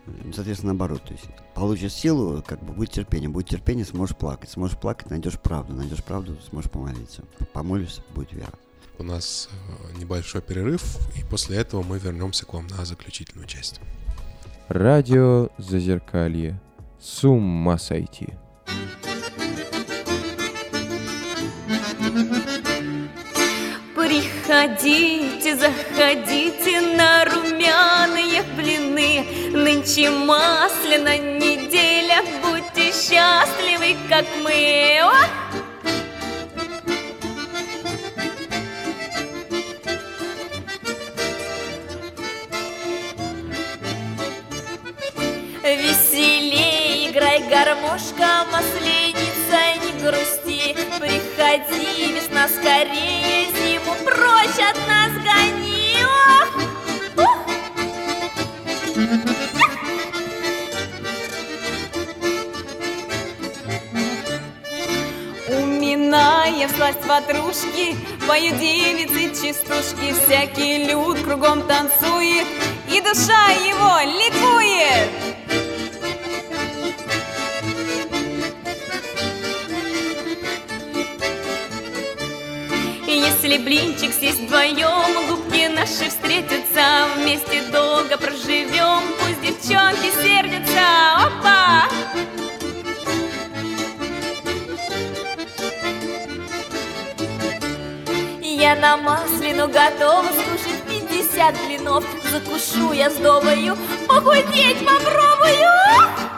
М, 0.07 0.33
Соответственно, 0.33 0.73
наоборот, 0.73 1.01
то 1.03 1.13
есть 1.13 1.23
получишь 1.55 1.93
силу, 1.93 2.43
как 2.45 2.61
бы 2.61 2.73
будет 2.73 2.91
терпение, 2.91 3.29
будет 3.29 3.47
терпение, 3.47 3.85
сможешь 3.85 4.17
плакать, 4.17 4.49
сможешь 4.49 4.77
плакать, 4.77 5.09
найдешь 5.09 5.39
правду, 5.39 5.73
найдешь 5.73 6.03
правду, 6.03 6.35
сможешь 6.49 6.69
помолиться, 6.69 7.23
помолишься, 7.53 8.01
будет 8.13 8.33
вера. 8.33 8.51
У 8.97 9.03
нас 9.03 9.49
э, 9.51 9.97
небольшой 9.97 10.41
перерыв, 10.41 10.97
и 11.17 11.23
после 11.23 11.57
этого 11.57 11.81
мы 11.81 11.99
вернемся 11.99 12.45
к 12.45 12.53
вам 12.53 12.67
на 12.67 12.85
заключительную 12.85 13.47
часть. 13.47 13.79
Радио 14.67 15.49
Зазеркалье. 15.57 16.59
С 16.99 17.23
ума 17.23 17.77
сойти. 17.77 18.29
Приходите, 23.95 25.55
заходите 25.55 26.81
на 26.95 27.25
румяные 27.25 28.43
блины 28.55 29.25
Нынче 29.51 30.09
масляная 30.09 31.17
неделя, 31.17 32.23
будьте 32.41 32.91
счастливы, 32.91 33.97
как 34.09 34.25
мы 34.43 34.99
О! 35.03 35.50
Гармошка, 47.91 48.45
масленица, 48.51 49.75
не 49.83 49.91
грусти 50.01 50.75
Приходи, 50.99 52.13
весна 52.13 52.47
скорее, 52.47 53.47
зиму 53.55 53.95
прочь 54.05 54.59
от 54.59 54.77
нас 54.87 55.11
гони 55.23 55.97
Ох! 56.05 56.57
Ух! 57.17 57.39
Уминая 65.49 66.67
всласть 66.69 67.05
ватрушки, 67.05 67.95
поют 68.27 68.57
девицы 68.57 69.29
частушки 69.35 70.13
Всякий 70.25 70.85
люд 70.85 71.19
кругом 71.19 71.63
танцует, 71.67 72.47
и 72.89 73.01
душа 73.01 73.47
его 73.49 73.99
ликует 74.17 75.20
Если 83.43 83.57
блинчик 83.57 84.13
съесть 84.13 84.41
вдвоем, 84.41 85.27
губки 85.27 85.65
наши 85.65 86.09
встретятся, 86.09 87.07
вместе 87.15 87.63
долго 87.71 88.15
проживем, 88.15 89.01
пусть 89.17 89.41
девчонки 89.41 90.11
сердятся. 90.21 91.25
Опа! 91.25 91.87
Я 98.43 98.75
на 98.75 98.97
маслину 98.97 99.67
готова 99.69 100.27
скушать 100.27 100.83
50 101.09 101.65
блинов 101.65 102.05
Закушу 102.31 102.91
я 102.91 103.09
сдобою, 103.09 103.75
похудеть 104.07 104.85
попробую 104.85 106.30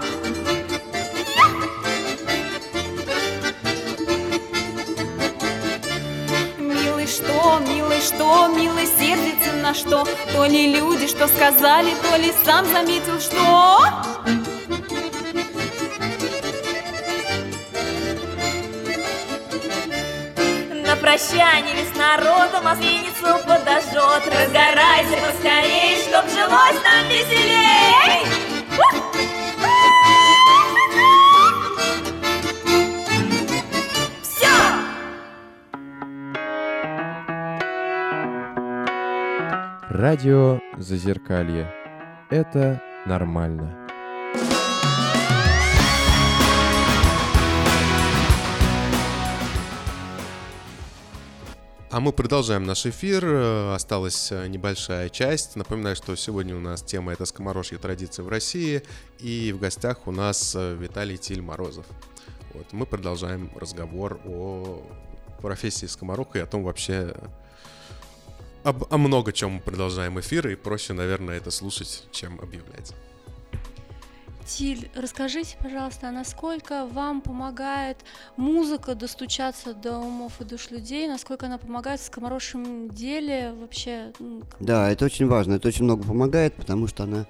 милый 8.63 8.85
сердится 8.85 9.51
на 9.61 9.73
что? 9.73 10.05
То 10.31 10.45
ли 10.45 10.73
люди 10.73 11.07
что 11.07 11.27
сказали, 11.27 11.93
то 12.01 12.15
ли 12.15 12.33
сам 12.45 12.65
заметил, 12.71 13.19
что? 13.19 13.79
На 20.87 20.95
прощание 20.95 21.85
с 21.93 21.97
народом 21.97 22.63
масленицу 22.63 23.45
подожжет. 23.45 24.23
Разгорайся 24.27 25.17
поскорей, 25.25 25.97
чтоб 26.07 26.23
жилось 26.29 26.81
нам 26.83 27.07
веселей 27.09 27.52
Радио 40.13 40.59
Зазеркалье. 40.77 41.73
Это 42.29 42.79
нормально. 43.07 43.89
А 51.89 51.99
мы 51.99 52.13
продолжаем 52.13 52.63
наш 52.63 52.85
эфир. 52.85 53.25
Осталась 53.73 54.31
э, 54.31 54.45
небольшая 54.49 55.09
часть. 55.09 55.55
Напоминаю, 55.55 55.95
что 55.95 56.15
сегодня 56.15 56.55
у 56.55 56.59
нас 56.59 56.83
тема 56.83 57.11
это 57.11 57.25
скоморожья 57.25 57.79
традиции 57.79 58.21
в 58.21 58.27
России. 58.27 58.83
И 59.17 59.51
в 59.51 59.59
гостях 59.59 60.05
у 60.05 60.11
нас 60.11 60.53
э, 60.55 60.75
Виталий 60.75 61.17
Тиль 61.17 61.41
Морозов. 61.41 61.87
Вот, 62.53 62.71
мы 62.71 62.85
продолжаем 62.85 63.49
разговор 63.55 64.21
о 64.27 64.79
профессии 65.41 65.87
скомороха 65.87 66.37
и 66.37 66.41
о 66.43 66.45
том 66.45 66.63
вообще 66.63 67.15
об, 68.63 68.85
о 68.89 68.97
много 68.97 69.31
чем 69.31 69.51
мы 69.53 69.59
продолжаем 69.59 70.19
эфир, 70.19 70.47
и 70.47 70.55
проще, 70.55 70.93
наверное, 70.93 71.37
это 71.37 71.51
слушать, 71.51 72.05
чем 72.11 72.39
объявлять. 72.39 72.93
Тиль, 74.45 74.89
расскажите, 74.93 75.57
пожалуйста, 75.61 76.09
а 76.09 76.11
насколько 76.11 76.85
вам 76.85 77.21
помогает 77.21 77.97
музыка 78.35 78.93
достучаться 78.93 79.73
до 79.73 79.97
умов 79.97 80.41
и 80.41 80.43
душ 80.43 80.69
людей, 80.69 81.07
насколько 81.07 81.45
она 81.45 81.57
помогает 81.57 82.01
в 82.01 82.05
скоморошем 82.05 82.89
деле 82.89 83.53
вообще? 83.53 84.11
Да, 84.59 84.89
это 84.91 85.05
очень 85.05 85.27
важно, 85.27 85.53
это 85.53 85.69
очень 85.69 85.85
много 85.85 86.03
помогает, 86.03 86.55
потому 86.55 86.87
что 86.87 87.03
она 87.03 87.25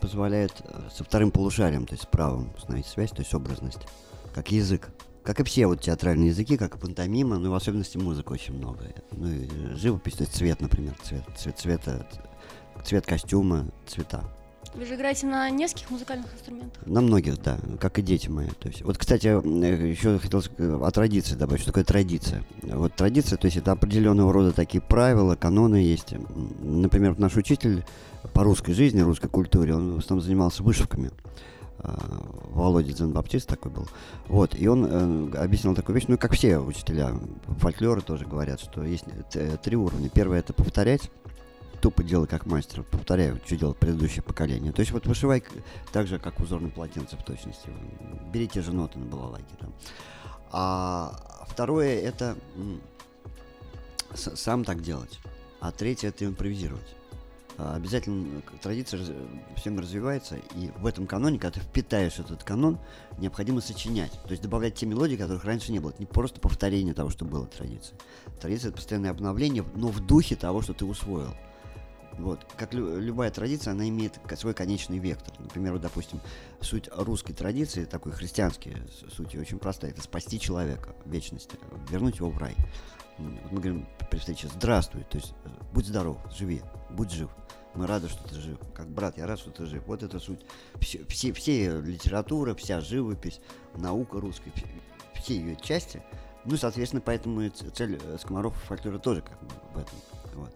позволяет 0.00 0.52
э, 0.64 0.90
со 0.94 1.02
вторым 1.02 1.30
полушарием, 1.30 1.86
то 1.86 1.94
есть 1.94 2.04
с 2.04 2.06
правым 2.06 2.52
установить 2.56 2.86
связь, 2.86 3.10
то 3.10 3.20
есть 3.20 3.32
образность, 3.32 3.80
как 4.34 4.50
язык. 4.50 4.90
Как 5.28 5.40
и 5.40 5.44
все 5.44 5.66
вот 5.66 5.82
театральные 5.82 6.28
языки, 6.28 6.56
как 6.56 6.76
и 6.76 6.78
пантомима, 6.78 7.36
ну, 7.36 7.50
в 7.50 7.54
особенности 7.54 7.98
музыка 7.98 8.32
очень 8.32 8.54
много. 8.54 8.78
Ну, 9.12 9.28
и 9.28 9.46
живопись, 9.76 10.14
то 10.14 10.22
есть 10.22 10.34
цвет, 10.34 10.62
например, 10.62 10.94
цвет, 11.02 11.22
цвет 11.36 11.58
цвета, 11.58 12.08
цвет 12.82 13.04
костюма, 13.04 13.66
цвета. 13.86 14.24
Вы 14.74 14.86
же 14.86 14.94
играете 14.94 15.26
на 15.26 15.50
нескольких 15.50 15.90
музыкальных 15.90 16.32
инструментах. 16.32 16.86
На 16.86 17.02
многих, 17.02 17.42
да, 17.42 17.58
как 17.78 17.98
и 17.98 18.02
дети 18.02 18.30
мои. 18.30 18.48
То 18.58 18.68
есть, 18.68 18.80
вот, 18.80 18.96
кстати, 18.96 19.26
э, 19.26 19.90
еще 19.90 20.18
хотел 20.18 20.38
ск- 20.40 20.82
о 20.82 20.90
традиции 20.90 21.34
добавить, 21.34 21.60
что 21.60 21.72
такое 21.72 21.84
традиция. 21.84 22.42
Вот 22.62 22.94
традиция, 22.94 23.36
то 23.36 23.48
есть 23.48 23.58
это 23.58 23.72
определенного 23.72 24.32
рода 24.32 24.52
такие 24.52 24.80
правила, 24.80 25.36
каноны 25.36 25.76
есть. 25.76 26.14
Например, 26.62 27.18
наш 27.18 27.36
учитель 27.36 27.84
по 28.32 28.44
русской 28.44 28.72
жизни, 28.72 29.02
русской 29.02 29.28
культуре, 29.28 29.74
он 29.74 29.96
в 29.96 29.98
основном 29.98 30.24
занимался 30.24 30.62
вышивками. 30.62 31.10
А, 31.80 31.96
Володя 32.50 32.92
Дзен-Баптист 32.92 33.48
такой 33.48 33.70
был. 33.70 33.88
Вот, 34.26 34.54
и 34.54 34.66
он 34.66 34.84
э, 34.84 35.36
объяснил 35.38 35.74
такую 35.74 35.94
вещь, 35.96 36.06
ну, 36.08 36.18
как 36.18 36.32
все 36.32 36.58
учителя 36.58 37.14
фольклора 37.58 38.00
тоже 38.00 38.26
говорят, 38.26 38.60
что 38.60 38.82
есть 38.82 39.04
т- 39.30 39.56
три 39.58 39.76
уровня. 39.76 40.08
Первое— 40.08 40.38
это 40.40 40.52
повторять, 40.52 41.10
тупо 41.80 42.02
делай 42.02 42.26
как 42.26 42.46
мастер, 42.46 42.82
повторяю, 42.82 43.40
что 43.44 43.56
делает 43.56 43.78
предыдущее 43.78 44.22
поколение. 44.22 44.72
То 44.72 44.80
есть 44.80 44.92
вот 44.92 45.06
вышивай 45.06 45.44
так 45.92 46.06
же, 46.08 46.18
как 46.18 46.40
узорное 46.40 46.70
полотенце 46.70 47.16
в 47.16 47.22
точности. 47.22 47.70
Бери 48.32 48.48
те 48.48 48.60
же 48.62 48.72
ноты 48.72 48.98
на 48.98 49.06
балалайке. 49.06 49.54
Там. 49.60 49.72
А 50.50 51.44
второе 51.48 52.00
это 52.00 52.36
сам 54.14 54.64
так 54.64 54.82
делать. 54.82 55.20
А 55.60 55.70
третье 55.70 56.08
это 56.08 56.24
импровизировать. 56.24 56.96
А, 57.58 57.74
Обязательно 57.74 58.40
традиция 58.62 59.00
раз- 59.00 59.10
всем 59.56 59.78
развивается, 59.80 60.36
и 60.54 60.70
в 60.78 60.86
этом 60.86 61.06
каноне, 61.08 61.38
когда 61.40 61.58
ты 61.58 61.66
впитаешь 61.66 62.18
этот 62.20 62.44
канон, 62.44 62.78
необходимо 63.18 63.60
сочинять. 63.60 64.12
То 64.22 64.30
есть 64.30 64.42
добавлять 64.42 64.76
те 64.76 64.86
мелодии, 64.86 65.16
которых 65.16 65.44
раньше 65.44 65.72
не 65.72 65.80
было. 65.80 65.90
Это 65.90 65.98
не 66.00 66.06
просто 66.06 66.40
повторение 66.40 66.94
того, 66.94 67.10
что 67.10 67.24
было 67.24 67.46
традицией. 67.46 67.98
Традиция 68.40 68.68
это 68.68 68.76
постоянное 68.76 69.10
обновление, 69.10 69.64
но 69.74 69.88
в 69.88 69.98
духе 70.06 70.36
того, 70.36 70.62
что 70.62 70.72
ты 70.72 70.84
усвоил. 70.84 71.34
Вот. 72.12 72.40
Как 72.56 72.74
лю- 72.74 72.98
любая 73.00 73.30
традиция, 73.30 73.72
она 73.72 73.88
имеет 73.88 74.14
свой 74.36 74.54
конечный 74.54 74.98
вектор. 74.98 75.32
Например, 75.38 75.72
вот, 75.72 75.82
допустим, 75.82 76.20
суть 76.60 76.88
русской 76.92 77.32
традиции, 77.32 77.84
такой 77.84 78.12
христианской 78.12 78.76
сути, 79.14 79.36
очень 79.36 79.58
простая. 79.58 79.90
Это 79.92 80.02
спасти 80.02 80.38
человека 80.40 80.94
в 81.04 81.10
вечности, 81.10 81.56
вернуть 81.90 82.18
его 82.18 82.30
в 82.30 82.38
рай. 82.38 82.54
Мы 83.18 83.60
говорим 83.60 83.86
при 84.10 84.18
встрече 84.18 84.48
«здравствуй», 84.48 85.04
то 85.04 85.18
есть 85.18 85.34
э, 85.44 85.48
«будь 85.72 85.86
здоров, 85.86 86.18
живи, 86.32 86.62
будь 86.90 87.10
жив». 87.10 87.30
Мы 87.74 87.86
рады, 87.86 88.08
что 88.08 88.26
ты 88.26 88.34
жив. 88.36 88.58
Как 88.74 88.88
брат, 88.88 89.18
я 89.18 89.26
рад, 89.26 89.38
что 89.38 89.50
ты 89.50 89.66
жив. 89.66 89.84
Вот 89.86 90.02
это 90.02 90.18
суть. 90.18 90.44
Все, 90.80 91.04
все, 91.06 91.32
все 91.32 91.80
литература, 91.80 92.54
вся 92.54 92.80
живопись, 92.80 93.40
наука 93.76 94.20
русская, 94.20 94.52
все, 95.14 95.36
ее 95.36 95.56
части. 95.56 96.02
Ну, 96.44 96.56
соответственно, 96.56 97.02
поэтому 97.04 97.42
и 97.42 97.50
цель 97.50 98.00
э, 98.02 98.16
скоморохов 98.18 98.60
фольклора 98.62 98.98
тоже 98.98 99.20
как 99.22 99.38
бы 99.42 99.54
в 99.74 99.78
этом. 99.78 99.98
Вот. 100.34 100.54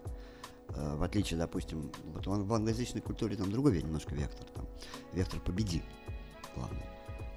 Э, 0.70 0.96
В 0.96 1.02
отличие, 1.02 1.38
допустим, 1.38 1.92
вот 2.14 2.26
в 2.26 2.32
ан- 2.32 2.44
в 2.44 2.52
англоязычной 2.54 3.02
культуре 3.02 3.36
там 3.36 3.50
другой 3.52 3.82
немножко 3.82 4.14
вектор. 4.14 4.46
Там. 4.54 4.66
Вектор 5.12 5.38
победи. 5.40 5.82
Главное. 6.56 6.88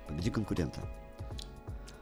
Победи 0.08 0.30
конкурента. 0.32 0.80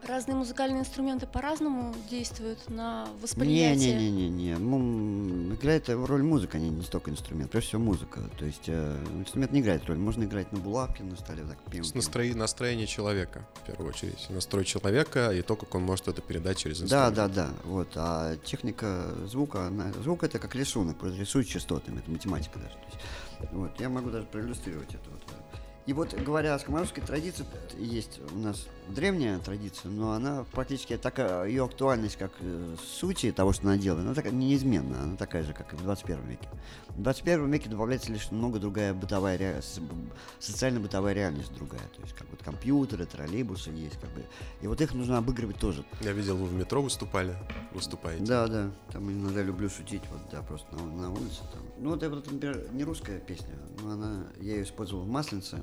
Разные 0.06 0.36
музыкальные 0.36 0.80
инструменты 0.80 1.26
по-разному 1.26 1.94
действуют 2.10 2.68
на 2.68 3.08
восприятие. 3.22 3.94
Не-не-не-не-не. 3.94 4.52
М, 4.52 5.54
Играет 5.54 5.88
роль 5.88 6.22
музыка, 6.22 6.58
а 6.58 6.60
не, 6.60 6.68
не 6.68 6.82
столько 6.82 7.10
инструмент. 7.10 7.50
Прежде 7.50 7.68
всего 7.68 7.82
музыка. 7.82 8.20
То 8.38 8.44
есть 8.44 8.64
э, 8.66 9.02
инструмент 9.18 9.52
не 9.52 9.60
играет 9.60 9.86
роль. 9.86 9.96
Можно 9.96 10.24
играть 10.24 10.52
на 10.52 10.58
булавке, 10.58 11.02
на 11.04 11.16
столе, 11.16 11.44
так 11.44 11.56
пим, 11.70 11.84
С 11.84 11.92
пим. 11.92 12.00
настрои- 12.02 12.34
настроение 12.34 12.86
человека, 12.86 13.46
в 13.62 13.66
первую 13.66 13.88
очередь. 13.88 14.26
Настрой 14.28 14.64
человека 14.66 15.30
и 15.30 15.40
то, 15.40 15.56
как 15.56 15.74
он 15.74 15.82
может 15.84 16.06
это 16.08 16.20
передать 16.20 16.58
через 16.58 16.80
Да, 16.80 17.08
инструмент. 17.08 17.14
да, 17.14 17.28
да. 17.28 17.48
Вот. 17.64 17.88
А 17.94 18.36
техника 18.44 19.06
звука, 19.26 19.68
она, 19.68 19.90
звук 20.02 20.22
это 20.22 20.38
как 20.38 20.54
рисунок, 20.54 21.02
рисует 21.02 21.48
частотами, 21.48 22.00
это 22.00 22.10
математика 22.10 22.58
даже. 22.58 22.74
То 22.74 22.86
есть, 22.92 23.52
вот. 23.52 23.80
Я 23.80 23.88
могу 23.88 24.10
даже 24.10 24.26
проиллюстрировать 24.26 24.90
это. 24.90 25.08
Вот. 25.10 25.22
И 25.86 25.92
вот 25.92 26.14
говоря 26.14 26.54
о 26.54 26.58
скоморожской 26.58 27.02
традиции, 27.02 27.44
есть 27.78 28.18
у 28.32 28.38
нас 28.38 28.66
древняя 28.88 29.38
традиция, 29.38 29.90
но 29.90 30.12
она 30.12 30.44
практически 30.52 30.96
такая, 30.96 31.46
ее 31.46 31.64
актуальность 31.64 32.16
как 32.16 32.32
э, 32.40 32.76
сути 33.00 33.32
того, 33.32 33.52
что 33.52 33.62
она 33.68 33.76
делает, 33.76 34.04
она 34.04 34.14
такая 34.14 34.32
неизменна, 34.32 35.02
она 35.02 35.16
такая 35.16 35.42
же, 35.42 35.52
как 35.52 35.72
и 35.72 35.76
в 35.76 35.82
21 35.82 36.26
веке. 36.26 36.48
В 36.90 37.02
21 37.02 37.50
веке 37.50 37.68
добавляется 37.68 38.12
лишь 38.12 38.30
много 38.30 38.58
другая 38.58 38.94
бытовая 38.94 39.36
ре- 39.38 39.62
с- 39.62 39.78
б- 39.80 39.94
социально-бытовая 40.38 41.12
реальность 41.14 41.52
другая, 41.54 41.82
то 41.96 42.02
есть 42.02 42.14
как 42.14 42.26
вот 42.30 42.42
компьютеры, 42.42 43.06
троллейбусы 43.06 43.70
есть, 43.70 43.98
как 44.00 44.10
бы, 44.10 44.24
и 44.60 44.66
вот 44.66 44.80
их 44.80 44.94
нужно 44.94 45.18
обыгрывать 45.18 45.56
тоже. 45.58 45.84
Я 46.00 46.12
видел, 46.12 46.36
вы 46.36 46.46
в 46.46 46.52
метро 46.52 46.82
выступали, 46.82 47.34
выступаете. 47.72 48.24
Да, 48.24 48.46
да. 48.46 48.70
Там 48.92 49.10
иногда 49.10 49.42
люблю 49.42 49.68
шутить, 49.70 50.02
вот, 50.10 50.20
да, 50.30 50.42
просто 50.42 50.74
на, 50.76 50.82
на 50.84 51.10
улице. 51.10 51.40
Там. 51.52 51.62
Ну, 51.78 51.90
вот 51.90 52.02
это, 52.02 52.14
например, 52.14 52.66
не 52.72 52.84
русская 52.84 53.18
песня, 53.18 53.54
но 53.82 53.90
она, 53.92 54.26
я 54.40 54.54
ее 54.56 54.62
использовал 54.62 55.02
в 55.04 55.08
Масленице. 55.08 55.62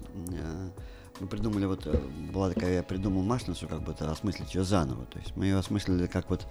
Мы 1.22 1.28
придумали, 1.28 1.66
вот, 1.66 1.86
э, 1.86 1.96
была 2.34 2.50
такая, 2.50 2.78
я 2.78 2.84
придумал 2.84 3.22
Масленицу, 3.22 3.68
как 3.68 3.84
бы 3.84 3.92
это 3.92 4.12
осмыслить 4.12 4.56
ее 4.56 4.64
заново. 4.64 5.06
То 5.06 5.20
есть 5.20 5.36
мы 5.36 5.46
ее 5.46 5.58
осмыслили, 5.60 6.08
как 6.08 6.28
вот, 6.32 6.48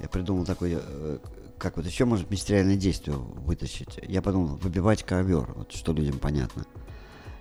я 0.00 0.08
придумал 0.08 0.44
такой, 0.44 0.76
э, 0.76 1.18
как 1.56 1.76
вот 1.76 1.86
еще 1.86 2.04
может 2.04 2.28
министeriальное 2.28 2.74
действие 2.74 3.16
вытащить. 3.16 4.00
Я 4.02 4.20
подумал, 4.20 4.56
выбивать 4.56 5.04
ковер, 5.04 5.52
вот 5.54 5.70
что 5.70 5.92
людям 5.92 6.18
понятно. 6.18 6.64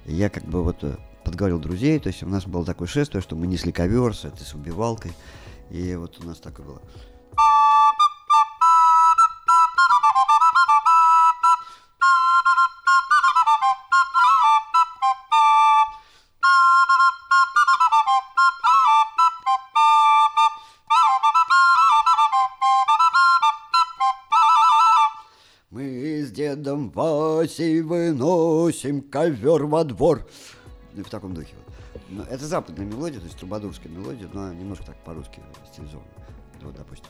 И 0.06 0.14
я 0.14 0.30
как 0.30 0.44
бы 0.44 0.64
вот 0.64 0.84
э, 0.84 0.98
подговорил 1.26 1.60
друзей, 1.60 1.98
то 1.98 2.10
есть 2.10 2.22
у 2.22 2.30
нас 2.30 2.46
было 2.46 2.64
такое 2.64 2.88
шествие, 2.88 3.24
что 3.24 3.36
мы 3.36 3.48
несли 3.48 3.72
ковер 3.72 4.16
с 4.16 4.26
этой 4.26 4.46
с 4.46 4.54
убивалкой. 4.54 5.14
И 5.72 5.96
вот 5.96 6.24
у 6.24 6.28
нас 6.28 6.38
такое 6.38 6.64
было. 6.64 6.82
Дедом 26.56 26.90
Васей 26.92 27.82
выносим 27.82 29.02
ковер 29.02 29.66
во 29.66 29.84
двор. 29.84 30.28
Ну, 30.94 31.04
в 31.04 31.10
таком 31.10 31.34
духе. 31.34 31.56
Вот. 31.56 32.02
Но 32.10 32.24
это 32.24 32.46
западная 32.46 32.86
мелодия, 32.86 33.20
то 33.20 33.26
есть 33.26 33.38
трубадурская 33.38 33.92
мелодия, 33.92 34.30
но 34.32 34.54
немножко 34.54 34.86
так 34.86 34.98
по-русски 35.04 35.42
стилизована. 35.72 36.08
Вот, 36.62 36.76
допустим. 36.76 37.10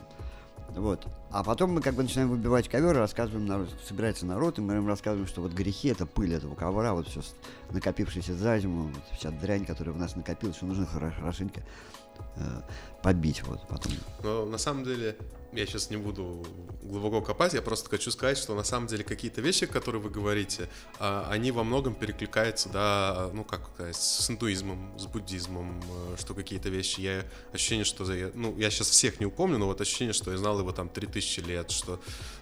Вот. 0.75 1.05
А 1.31 1.43
потом 1.43 1.73
мы 1.73 1.81
как 1.81 1.93
бы 1.93 2.03
начинаем 2.03 2.29
выбивать 2.29 2.67
ковер, 2.67 2.95
рассказываем, 2.95 3.45
народ, 3.45 3.69
собирается 3.87 4.25
народ, 4.25 4.57
и 4.57 4.61
мы 4.61 4.75
им 4.75 4.87
рассказываем, 4.87 5.27
что 5.27 5.41
вот 5.41 5.53
грехи, 5.53 5.89
это 5.89 6.05
пыль 6.05 6.33
этого 6.33 6.55
ковра, 6.55 6.93
вот 6.93 7.07
все 7.07 7.21
накопившееся 7.71 8.35
за 8.35 8.59
зиму, 8.59 8.91
вот 8.93 9.17
вся 9.17 9.31
дрянь, 9.31 9.65
которая 9.65 9.95
у 9.95 9.97
нас 9.97 10.15
накопилась, 10.15 10.57
что 10.57 10.65
нужно 10.65 10.85
хорошенько 10.85 11.61
э, 12.35 12.61
побить. 13.01 13.43
Вот, 13.43 13.65
потом. 13.67 13.93
Но 14.23 14.45
на 14.45 14.57
самом 14.57 14.83
деле 14.83 15.15
я 15.53 15.65
сейчас 15.65 15.89
не 15.89 15.97
буду 15.97 16.45
глубоко 16.83 17.21
копать, 17.21 17.53
я 17.53 17.61
просто 17.61 17.89
хочу 17.89 18.11
сказать, 18.11 18.37
что 18.37 18.55
на 18.55 18.63
самом 18.63 18.87
деле 18.87 19.03
какие-то 19.03 19.41
вещи, 19.41 19.65
которые 19.65 20.01
вы 20.01 20.09
говорите, 20.09 20.69
а, 20.99 21.27
они 21.29 21.51
во 21.51 21.63
многом 21.63 21.95
перекликаются, 21.95 22.69
да, 22.69 23.29
ну 23.33 23.43
как 23.43 23.69
сказать, 23.73 23.95
с 23.95 24.29
индуизмом, 24.29 24.97
с 24.97 25.05
буддизмом, 25.05 25.81
э, 25.81 26.15
что 26.17 26.33
какие-то 26.33 26.69
вещи, 26.69 27.01
я 27.01 27.23
ощущение, 27.53 27.85
что, 27.85 28.05
ну 28.33 28.57
я 28.57 28.69
сейчас 28.69 28.89
всех 28.89 29.19
не 29.19 29.25
упомню, 29.25 29.57
но 29.57 29.67
вот 29.67 29.81
ощущение, 29.81 30.13
что 30.13 30.31
я 30.31 30.37
знал 30.37 30.59
его 30.59 30.71
там 30.71 30.89
3000 30.89 31.39
лет, 31.41 31.71
что 31.71 31.99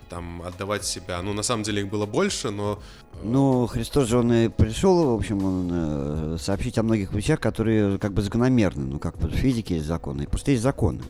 там 0.10 0.44
отдавать 0.44 0.86
себя. 0.86 1.20
Ну, 1.24 1.34
на 1.34 1.42
самом 1.42 1.64
деле 1.64 1.82
их 1.82 1.90
было 1.90 2.06
больше, 2.06 2.52
но... 2.52 2.80
Э, 3.14 3.18
ну, 3.24 3.66
Христос 3.66 4.08
же 4.08 4.20
он 4.20 4.32
и 4.32 4.50
пришел, 4.50 5.16
в 5.16 5.20
общем, 5.20 5.44
он 5.44 5.70
э, 5.72 6.38
сообщить 6.40 6.78
о 6.78 6.84
многих 6.84 7.12
вещах, 7.12 7.40
которые 7.40 7.98
как 7.98 8.14
бы 8.14 8.22
закономерны. 8.22 8.86
Ну, 8.86 9.00
как 9.00 9.18
в 9.18 9.30
физике 9.30 9.76
есть 9.76 9.88
законы, 9.88 10.28
просто 10.28 10.52
есть 10.52 10.64
законы 10.64 11.02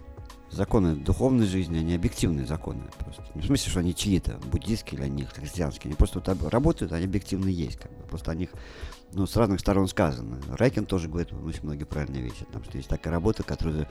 законы 0.55 0.95
духовной 0.95 1.45
жизни, 1.45 1.77
они 1.77 1.95
объективные 1.95 2.45
законы 2.45 2.83
просто. 2.99 3.23
Не 3.35 3.41
в 3.41 3.45
смысле, 3.45 3.69
что 3.69 3.79
они 3.81 3.93
чьи-то, 3.93 4.39
буддийские 4.51 4.99
или 4.99 5.05
они 5.05 5.23
христианские. 5.25 5.89
Они 5.89 5.95
просто 5.95 6.19
вот 6.19 6.51
работают, 6.51 6.93
они 6.93 7.05
объективно 7.05 7.49
есть. 7.49 7.77
Как 7.77 7.91
бы. 7.91 8.03
Просто 8.07 8.31
о 8.31 8.35
них 8.35 8.49
ну, 9.13 9.25
с 9.27 9.35
разных 9.35 9.59
сторон 9.59 9.87
сказано. 9.87 10.37
Райкин 10.49 10.85
тоже 10.85 11.07
говорит 11.09 11.31
очень 11.33 11.63
многие 11.63 11.83
правильные 11.83 12.21
вещи. 12.21 12.45
Там, 12.51 12.63
что 12.63 12.77
есть 12.77 12.89
такая 12.89 13.13
работа, 13.13 13.43
которую 13.43 13.87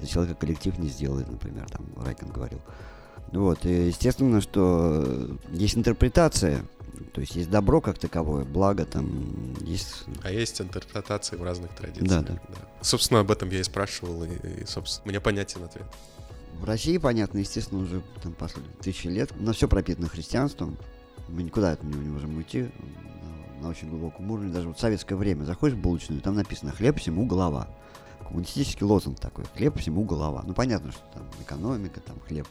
за 0.00 0.06
человека 0.06 0.40
коллектив 0.40 0.78
не 0.78 0.88
сделает, 0.88 1.30
например, 1.30 1.68
там 1.70 1.86
Райкин 1.96 2.28
говорил. 2.28 2.60
Вот, 3.32 3.64
и 3.66 3.88
естественно, 3.88 4.40
что 4.40 5.36
есть 5.50 5.76
интерпретация 5.76 6.62
то 7.12 7.20
есть 7.20 7.36
есть 7.36 7.50
добро 7.50 7.80
как 7.80 7.98
таковое, 7.98 8.44
благо 8.44 8.84
там 8.84 9.54
есть... 9.60 10.04
А 10.22 10.30
есть 10.30 10.60
интерпретации 10.60 11.36
в 11.36 11.42
разных 11.42 11.70
традициях. 11.74 12.08
Да, 12.08 12.20
да. 12.22 12.40
да. 12.48 12.60
Собственно, 12.82 13.20
об 13.20 13.30
этом 13.30 13.50
я 13.50 13.60
и 13.60 13.62
спрашивал, 13.62 14.24
и, 14.24 14.28
и 14.62 14.66
собственно, 14.66 15.10
мне 15.10 15.20
понятен 15.20 15.64
ответ. 15.64 15.86
В 16.54 16.64
России, 16.64 16.98
понятно, 16.98 17.38
естественно, 17.38 17.80
уже 17.82 18.02
там 18.22 18.32
последние 18.32 18.74
тысячи 18.76 19.06
лет, 19.06 19.32
но 19.38 19.52
все 19.52 19.68
пропитано 19.68 20.08
христианством. 20.08 20.76
Мы 21.28 21.42
никуда 21.42 21.72
от 21.72 21.82
него 21.82 22.02
не 22.02 22.08
можем 22.08 22.36
уйти 22.36 22.70
на, 23.58 23.62
на 23.62 23.68
очень 23.68 23.88
глубоком 23.90 24.30
уровне. 24.30 24.52
Даже 24.52 24.68
вот 24.68 24.78
в 24.78 24.80
советское 24.80 25.14
время 25.14 25.44
заходишь 25.44 25.76
в 25.76 25.80
булочную, 25.80 26.20
там 26.20 26.34
написано 26.34 26.72
«хлеб 26.72 26.98
всему 26.98 27.26
голова». 27.26 27.68
Коммунистический 28.28 28.84
лозунг 28.84 29.18
такой 29.18 29.44
«хлеб 29.56 29.78
всему 29.78 30.04
голова». 30.04 30.42
Ну, 30.46 30.54
понятно, 30.54 30.92
что 30.92 31.02
там 31.14 31.28
экономика, 31.40 32.00
там 32.00 32.20
хлеб 32.20 32.46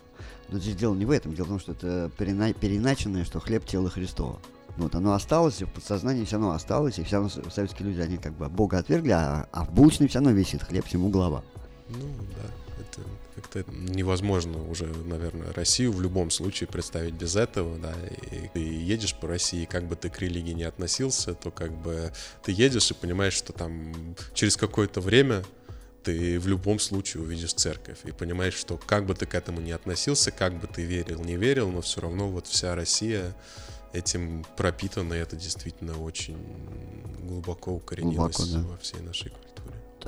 но 0.50 0.60
здесь 0.60 0.76
дело 0.76 0.96
не 0.96 1.06
в 1.06 1.12
этом, 1.12 1.36
дело 1.36 1.46
в 1.46 1.50
том, 1.50 1.60
что 1.60 1.74
это 1.74 2.12
перена... 2.18 2.54
переначенное, 2.54 3.26
что 3.26 3.40
хлеб 3.40 3.66
тело 3.66 3.90
Христова. 3.90 4.40
Вот, 4.78 4.94
оно 4.96 5.14
осталось, 5.14 5.62
и 5.62 5.66
в 5.66 5.70
подсознании 5.70 6.24
все 6.24 6.36
равно 6.36 6.52
осталось, 6.52 7.00
и 7.00 7.04
все 7.04 7.18
равно 7.18 7.30
советские 7.30 7.90
люди, 7.90 8.00
они 8.00 8.18
как 8.18 8.34
бы 8.34 8.48
Бога 8.48 8.78
отвергли, 8.78 9.12
а, 9.12 9.48
а 9.52 9.66
в 9.66 9.74
булочной 9.74 10.08
все 10.08 10.20
равно 10.20 10.32
висит 10.32 10.64
хлеб 10.64 10.86
всему 10.86 11.10
голова. 11.10 11.44
Ну, 11.90 11.98
да, 12.36 12.80
это 12.80 13.02
как-то 13.36 13.66
невозможно 13.72 14.64
уже, 14.70 14.86
наверное, 14.86 15.52
Россию 15.54 15.94
в 15.94 16.02
любом 16.02 16.30
случае 16.30 16.68
представить 16.68 17.16
без 17.16 17.36
этого, 17.36 17.78
да, 17.80 17.94
и 18.32 18.50
ты 18.54 18.60
едешь 18.60 19.16
по 19.16 19.28
России, 19.28 19.66
как 19.66 19.88
бы 19.88 19.96
ты 19.96 20.10
к 20.10 20.20
религии 20.20 20.54
не 20.54 20.64
относился, 20.64 21.34
то 21.34 21.50
как 21.50 21.72
бы 21.72 22.14
ты 22.44 22.52
едешь 22.52 22.92
и 22.92 22.94
понимаешь, 22.94 23.34
что 23.34 23.54
там 23.54 23.94
через 24.36 24.58
какое-то 24.58 25.02
время 25.02 25.44
ты 26.04 26.40
в 26.40 26.48
любом 26.48 26.80
случае 26.80 27.24
увидишь 27.24 27.54
церковь 27.54 28.00
и 28.06 28.12
понимаешь, 28.12 28.54
что 28.54 28.78
как 28.78 29.06
бы 29.06 29.14
ты 29.14 29.26
к 29.26 29.36
этому 29.36 29.62
не 29.62 29.72
относился, 29.72 30.32
как 30.32 30.54
бы 30.60 30.68
ты 30.68 30.84
верил, 30.84 31.24
не 31.24 31.36
верил, 31.36 31.70
но 31.70 31.82
все 31.82 32.02
равно 32.02 32.30
вот 32.30 32.48
вся 32.48 32.76
Россия 32.76 33.36
этим 33.94 34.46
пропитана, 34.56 35.14
и 35.14 35.18
это 35.18 35.36
действительно 35.36 36.02
очень 36.02 36.38
глубоко 37.24 37.74
укоренилось 37.74 38.38
глубоко, 38.38 38.68
да. 38.68 38.68
во 38.74 38.78
всей 38.78 39.02
нашей 39.02 39.32
культуре. 39.32 39.48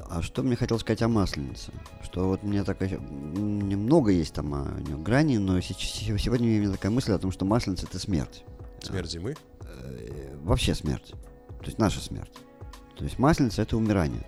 А 0.09 0.21
что 0.21 0.43
мне 0.43 0.55
хотел 0.55 0.79
сказать 0.79 1.01
о 1.01 1.09
Масленице? 1.09 1.71
Что 2.03 2.27
вот 2.27 2.43
мне 2.43 2.63
такая... 2.63 2.89
Немного 2.97 4.11
есть 4.11 4.33
там 4.33 4.53
о 4.53 4.79
нем 4.79 5.03
грани, 5.03 5.37
но 5.37 5.59
сегодня 5.59 6.47
у 6.47 6.51
меня 6.51 6.71
такая 6.71 6.91
мысль 6.91 7.11
о 7.11 7.19
том, 7.19 7.31
что 7.31 7.45
Масленица— 7.45 7.85
это 7.89 7.99
смерть. 7.99 8.43
Смерть 8.81 9.11
зимы? 9.11 9.35
Э, 9.61 10.37
вообще 10.43 10.73
смерть. 10.73 11.11
То 11.59 11.65
есть 11.65 11.77
наша 11.77 11.99
смерть. 11.99 12.31
То 12.97 13.03
есть 13.03 13.19
Масленица— 13.19 13.61
это 13.63 13.75
умирание 13.75 14.25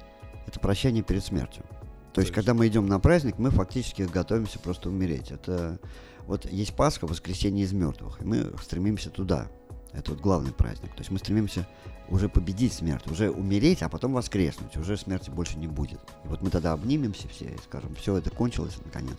это 0.48 0.60
прощание 0.60 1.04
перед 1.04 1.24
смертью. 1.24 1.64
То, 1.64 2.16
То 2.16 2.22
есть, 2.22 2.30
есть, 2.30 2.34
когда 2.34 2.54
мы 2.54 2.68
идем 2.68 2.88
на 2.88 3.00
праздник, 3.00 3.38
мы 3.38 3.52
фактически 3.52 4.02
готовимся 4.04 4.60
просто 4.60 4.90
умереть. 4.90 5.32
Это 5.32 5.80
вот 6.26 6.46
есть 6.46 6.76
Пасха, 6.76 7.08
воскресенье 7.08 7.64
из 7.64 7.74
мертвых, 7.74 8.22
и 8.22 8.26
мы 8.26 8.52
стремимся 8.62 9.10
туда. 9.10 9.48
Это 9.94 10.12
вот 10.12 10.22
главный 10.22 10.52
праздник. 10.52 10.92
То 10.92 11.00
есть 11.00 11.12
мы 11.12 11.20
стремимся 11.20 11.68
уже 12.10 12.30
победить 12.30 12.74
смерть, 12.74 13.08
уже 13.08 13.30
умереть, 13.30 13.82
а 13.82 13.90
потом 13.90 14.14
воскреснуть. 14.14 14.76
Уже 14.78 14.98
смерти 14.98 15.30
больше 15.30 15.58
не 15.58 15.68
будет. 15.68 16.00
И 16.26 16.28
вот 16.28 16.42
мы 16.42 16.50
тогда 16.50 16.74
обнимемся 16.74 17.28
все 17.28 17.46
и 17.46 17.58
скажем, 17.66 17.96
все 17.96 18.18
это 18.18 18.30
кончилось 18.30 18.78
наконец. 18.84 19.18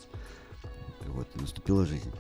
И 1.04 1.08
вот 1.08 1.28
наступила 1.40 1.84
жизнь. 1.86 2.10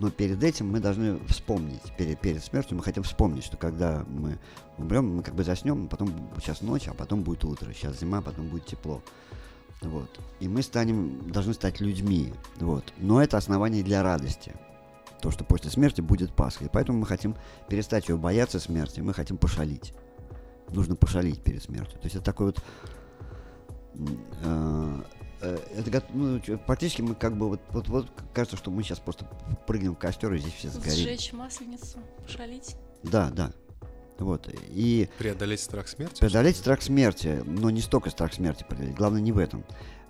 Но 0.00 0.10
перед 0.10 0.42
этим 0.42 0.70
мы 0.70 0.80
должны 0.80 1.18
вспомнить, 1.28 1.82
перед, 1.96 2.18
перед 2.20 2.42
смертью 2.42 2.76
мы 2.76 2.82
хотим 2.82 3.02
вспомнить, 3.02 3.44
что 3.44 3.56
когда 3.56 4.04
мы 4.08 4.38
умрем, 4.78 5.16
мы 5.16 5.22
как 5.22 5.34
бы 5.34 5.44
заснем, 5.44 5.88
потом 5.88 6.10
сейчас 6.40 6.62
ночь, 6.62 6.88
а 6.88 6.94
потом 6.94 7.22
будет 7.22 7.44
утро, 7.44 7.72
сейчас 7.72 8.00
зима, 8.00 8.22
потом 8.22 8.48
будет 8.48 8.66
тепло. 8.66 9.02
Вот. 9.82 10.18
И 10.40 10.48
мы 10.48 10.62
станем, 10.62 11.30
должны 11.30 11.54
стать 11.54 11.80
людьми. 11.80 12.32
Вот. 12.56 12.92
Но 12.98 13.22
это 13.22 13.36
основание 13.36 13.82
для 13.82 14.02
радости. 14.02 14.54
То, 15.20 15.30
что 15.30 15.44
после 15.44 15.70
смерти 15.70 16.00
будет 16.00 16.32
Пасха. 16.34 16.64
И 16.64 16.68
поэтому 16.72 16.98
мы 16.98 17.06
хотим 17.06 17.36
перестать 17.68 18.08
ее 18.08 18.16
бояться 18.16 18.58
смерти, 18.58 19.00
мы 19.00 19.12
хотим 19.12 19.36
пошалить. 19.36 19.92
Нужно 20.70 20.96
пошалить 20.96 21.42
перед 21.42 21.62
смертью. 21.62 21.98
То 21.98 22.06
есть 22.06 22.16
это 22.16 22.24
такой 22.24 22.46
вот 22.46 22.64
Э, 24.42 25.00
это 25.40 26.04
ну, 26.12 26.40
практически 26.66 27.02
мы 27.02 27.14
как 27.14 27.36
бы 27.36 27.48
вот, 27.48 27.60
вот, 27.70 27.88
вот 27.88 28.06
кажется, 28.34 28.56
что 28.56 28.70
мы 28.70 28.82
сейчас 28.82 28.98
просто 28.98 29.26
прыгнем 29.66 29.94
в 29.94 29.98
костер 29.98 30.32
и 30.34 30.38
здесь 30.38 30.52
все 30.52 30.68
сгорим. 30.68 30.92
Сжечь 30.92 31.32
масленицу, 31.32 31.98
шалить. 32.28 32.76
Да, 33.02 33.30
да. 33.30 33.52
Вот. 34.18 34.48
И 34.68 35.08
преодолеть 35.18 35.60
страх 35.60 35.88
смерти? 35.88 36.20
Преодолеть 36.20 36.56
страх 36.56 36.82
смерти, 36.82 37.42
но 37.46 37.70
не 37.70 37.80
столько 37.80 38.10
страх 38.10 38.34
смерти 38.34 38.64
преодолеть. 38.68 38.94
Главное 38.94 39.20
не 39.20 39.32
в 39.32 39.38
этом. 39.38 39.64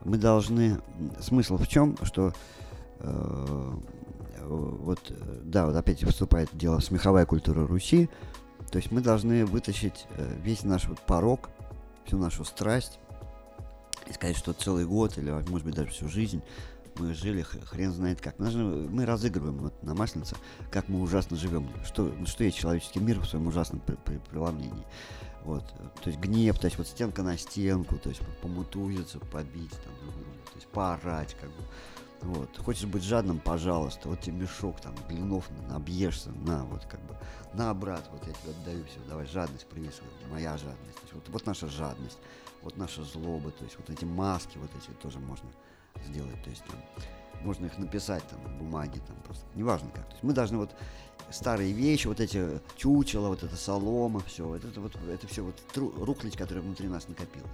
Мы 0.05 0.19
должны... 0.19 0.81
Смысл 1.21 1.57
в 1.57 1.69
чем, 1.69 1.97
что 2.03 2.33
э, 2.99 3.79
вот, 4.43 5.01
да, 5.45 5.67
вот 5.67 5.77
опять 5.77 6.03
вступает 6.03 6.49
дело 6.53 6.81
смеховая 6.81 7.25
культура 7.25 7.67
Руси. 7.67 8.09
То 8.73 8.79
есть 8.79 8.91
мы 8.91 9.01
должны 9.01 9.47
вытащить 9.47 10.07
э, 10.17 10.37
весь 10.43 10.65
наш 10.65 10.87
вот 10.87 11.01
порог, 11.01 11.51
всю 12.05 12.19
нашу 12.19 12.45
страсть, 12.45 12.99
и 14.07 14.13
сказать, 14.13 14.37
что 14.37 14.53
целый 14.53 14.87
год 14.87 15.19
или, 15.19 15.31
может 15.31 15.65
быть, 15.65 15.75
даже 15.75 15.91
всю 15.91 16.09
жизнь 16.09 16.43
мы 16.99 17.15
жили 17.15 17.43
хрен 17.43 17.93
знает 17.93 18.21
как. 18.21 18.39
Мы, 18.39 18.51
мы 18.51 19.07
разыгрываем 19.07 19.59
вот 19.59 19.83
на 19.83 19.95
Масленице, 19.95 20.37
как 20.71 20.89
мы 20.89 21.01
ужасно 21.01 21.37
живем. 21.37 21.69
Что, 21.85 22.13
что 22.27 22.45
есть 22.45 22.59
человеческий 22.59 23.01
мир 23.01 23.21
в 23.21 23.27
своем 23.27 23.47
ужасном 23.47 23.81
преломлении. 24.31 24.85
Вот. 25.45 25.65
То 26.03 26.11
есть 26.11 26.19
гнев, 26.19 26.59
то 26.59 26.67
есть 26.67 26.77
вот 26.77 26.87
стенка 26.87 27.23
на 27.23 27.39
стенку, 27.39 27.97
то 27.97 28.11
есть 28.11 28.21
помутузиться, 28.43 29.19
побить, 29.19 29.71
там, 29.71 29.95
друг 30.03 30.15
друга, 30.15 30.31
то 30.51 30.57
есть 30.57 30.67
поорать, 30.69 31.37
как 31.41 31.51
бы. 31.51 31.65
Вот. 32.21 32.59
Хочешь 32.59 32.85
быть 32.85 33.03
жадным, 33.03 33.39
пожалуйста, 33.39 34.11
вот 34.11 34.21
тебе 34.21 34.37
мешок 34.37 34.79
там 34.81 34.95
блинов 35.09 35.49
набьешься, 35.71 36.31
на, 36.33 36.65
вот 36.67 36.85
как 36.85 37.01
бы, 37.07 37.17
на, 37.55 37.73
брат, 37.73 38.07
вот 38.13 38.27
я 38.27 38.35
тебе 38.35 38.51
отдаю 38.51 38.85
все, 38.85 39.01
давай 39.09 39.25
жадность 39.25 39.67
привези, 39.67 40.03
моя 40.31 40.59
жадность. 40.59 40.99
Вот, 41.13 41.27
вот 41.31 41.47
наша 41.47 41.67
жадность 41.69 42.19
вот 42.63 42.77
наша 42.77 43.05
злоба, 43.05 43.51
то 43.51 43.65
есть 43.65 43.77
вот 43.79 43.91
эти 43.91 44.05
маски 44.05 44.59
вот 44.59 44.71
эти 44.77 44.91
тоже 44.97 45.19
можно 45.19 45.49
сделать, 46.07 46.43
то 46.43 46.51
есть 46.51 46.65
там, 46.65 46.77
можно 47.43 47.67
их 47.67 47.79
написать 47.79 48.27
там 48.29 48.43
на 48.43 48.51
бумаге, 48.51 49.01
там 49.07 49.17
просто, 49.25 49.45
неважно 49.55 49.91
как. 49.91 50.05
То 50.07 50.13
есть 50.13 50.23
мы 50.23 50.33
должны 50.33 50.59
вот 50.59 50.75
старые 51.31 51.73
вещи, 51.73 52.07
вот 52.07 52.21
эти 52.21 52.61
чучела, 52.77 53.29
вот 53.29 53.43
эта 53.43 53.57
солома, 53.57 54.21
все, 54.21 54.47
вот 54.47 54.65
это 54.65 54.81
вот, 54.81 54.95
это 55.09 55.27
все 55.27 55.43
вот 55.43 55.57
тру, 55.73 55.93
рухлядь, 56.05 56.37
которая 56.37 56.63
внутри 56.63 56.89
нас 56.89 57.09
накопилась. 57.09 57.51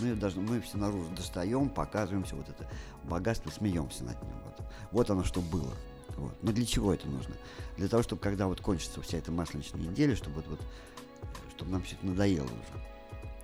Мы 0.00 0.14
должны, 0.14 0.42
мы 0.42 0.60
все 0.60 0.76
наружу 0.76 1.08
достаем, 1.16 1.68
показываем 1.70 2.24
все 2.24 2.36
вот 2.36 2.48
это 2.48 2.68
богатство, 3.04 3.50
смеемся 3.50 4.04
над 4.04 4.22
ним. 4.22 4.32
Вот, 4.44 4.66
вот 4.92 5.10
оно 5.10 5.24
что 5.24 5.40
было. 5.40 5.74
Вот. 6.16 6.34
Но 6.42 6.52
для 6.52 6.66
чего 6.66 6.92
это 6.92 7.08
нужно? 7.08 7.34
Для 7.76 7.88
того, 7.88 8.02
чтобы 8.02 8.20
когда 8.20 8.46
вот 8.46 8.60
кончится 8.60 9.00
вся 9.02 9.18
эта 9.18 9.32
масленичная 9.32 9.80
неделя, 9.80 10.14
чтобы 10.14 10.36
вот, 10.36 10.46
вот 10.48 10.60
чтобы 11.56 11.72
нам 11.72 11.82
все 11.82 11.96
это 11.96 12.06
надоело 12.06 12.44
уже. 12.44 12.97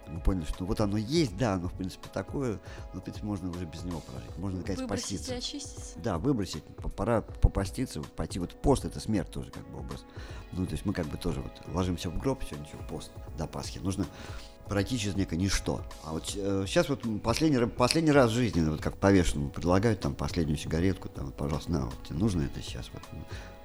Мы 0.09 0.21
поняли, 0.21 0.45
что 0.45 0.65
вот 0.65 0.81
оно 0.81 0.97
есть, 0.97 1.37
да, 1.37 1.55
оно 1.55 1.69
в 1.69 1.73
принципе 1.73 2.09
такое, 2.13 2.61
но 2.93 3.01
в 3.01 3.05
принципе 3.05 3.27
можно 3.27 3.51
уже 3.51 3.65
без 3.65 3.85
него 3.85 4.01
прожить. 4.01 4.37
Можно 4.39 4.59
наконец 4.59 4.81
Выбросить 4.81 5.19
поститься. 5.19 5.35
очиститься. 5.35 5.99
Да, 5.99 6.19
выбросить, 6.19 6.63
пора 6.97 7.23
попаститься, 7.23 8.03
пойти 8.03 8.39
вот 8.39 8.55
пост 8.61 8.85
это 8.85 9.01
смерть 9.01 9.31
тоже 9.31 9.51
как 9.51 9.67
бы 9.69 9.81
образ. 9.81 10.05
Ну, 10.53 10.67
то 10.67 10.73
есть 10.73 10.85
мы 10.85 10.93
как 10.93 11.07
бы 11.07 11.17
тоже 11.17 11.41
вот 11.41 11.53
ложимся 11.75 12.11
в 12.11 12.19
гроб, 12.19 12.43
сегодня 12.45 12.67
еще 12.67 12.77
пост 12.89 13.11
до 13.37 13.47
Пасхи. 13.47 13.79
Нужно 13.79 14.07
пройти 14.69 14.99
через 14.99 15.15
некое 15.17 15.37
ничто. 15.37 15.83
А 16.05 16.13
вот 16.13 16.27
сейчас 16.27 16.89
вот 16.89 17.03
последний, 17.23 17.67
последний 17.67 18.13
раз 18.13 18.31
в 18.31 18.35
жизни, 18.35 18.63
вот 18.63 18.81
как 18.81 18.97
повешенному 18.97 19.51
предлагают 19.51 20.01
там 20.01 20.15
последнюю 20.15 20.57
сигаретку, 20.57 21.09
там, 21.09 21.27
вот, 21.27 21.35
пожалуйста, 21.35 21.73
на, 21.73 21.87
вот, 21.87 22.03
тебе 22.05 22.19
нужно 22.19 22.43
это 22.43 22.63
сейчас. 22.63 22.89
Вот. 22.93 23.03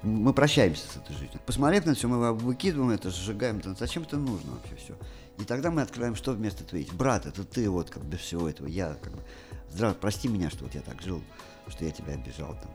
Мы 0.02 0.32
прощаемся 0.32 0.86
с 0.88 0.96
этой 0.96 1.12
жизнью. 1.12 1.40
Посмотрев 1.46 1.86
на 1.86 1.94
все, 1.94 2.08
мы 2.08 2.32
выкидываем 2.34 2.90
это, 2.90 3.10
сжигаем. 3.10 3.60
Да 3.60 3.74
Зачем 3.74 4.02
это 4.02 4.16
нужно 4.16 4.52
вообще 4.52 4.76
все? 4.76 4.94
И 5.38 5.44
тогда 5.44 5.70
мы 5.70 5.82
открываем, 5.82 6.14
что 6.14 6.32
вместо 6.32 6.64
этого 6.64 6.78
есть. 6.78 6.92
Брат, 6.92 7.26
это 7.26 7.44
ты 7.44 7.68
вот 7.70 7.90
как 7.90 8.04
без 8.04 8.20
всего 8.20 8.48
этого. 8.48 8.66
Я 8.66 8.94
как 8.94 9.12
бы, 9.14 9.22
здраво, 9.70 9.94
прости 9.94 10.28
меня, 10.28 10.50
что 10.50 10.64
вот 10.64 10.74
я 10.74 10.82
так 10.82 11.00
жил, 11.00 11.22
что 11.68 11.84
я 11.84 11.90
тебя 11.90 12.14
обижал 12.14 12.54
там. 12.60 12.70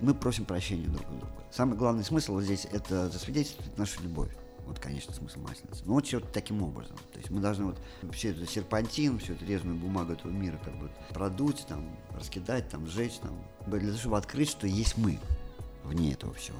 И 0.00 0.04
мы 0.04 0.14
просим 0.14 0.44
прощения 0.44 0.86
друг 0.86 1.08
у 1.10 1.14
друга. 1.14 1.32
Самый 1.50 1.76
главный 1.76 2.04
смысл 2.04 2.34
вот 2.34 2.44
здесь 2.44 2.66
это 2.70 3.08
засвидетельствовать 3.08 3.76
нашу 3.76 4.02
любовь. 4.02 4.30
Вот, 4.68 4.78
конечно, 4.78 5.14
смысл 5.14 5.40
масленицы. 5.40 5.82
Ну, 5.86 5.94
вот 5.94 6.06
все 6.06 6.20
таким 6.20 6.62
образом. 6.62 6.96
То 7.12 7.18
есть 7.18 7.30
мы 7.30 7.40
должны 7.40 7.64
вот 7.64 7.78
все 8.12 8.32
это 8.32 8.46
серпантин, 8.46 9.18
всю 9.18 9.32
эту 9.32 9.46
резную 9.46 9.76
бумагу 9.78 10.12
этого 10.12 10.30
мира 10.30 10.60
как 10.62 10.78
бы 10.78 10.90
продуть, 11.14 11.64
там, 11.66 11.96
раскидать, 12.14 12.68
там, 12.68 12.86
сжечь, 12.86 13.14
там, 13.14 13.42
для 13.66 13.80
того, 13.80 13.98
чтобы 13.98 14.18
открыть, 14.18 14.50
что 14.50 14.66
есть 14.66 14.98
мы 14.98 15.18
вне 15.84 16.12
этого 16.12 16.34
всего. 16.34 16.58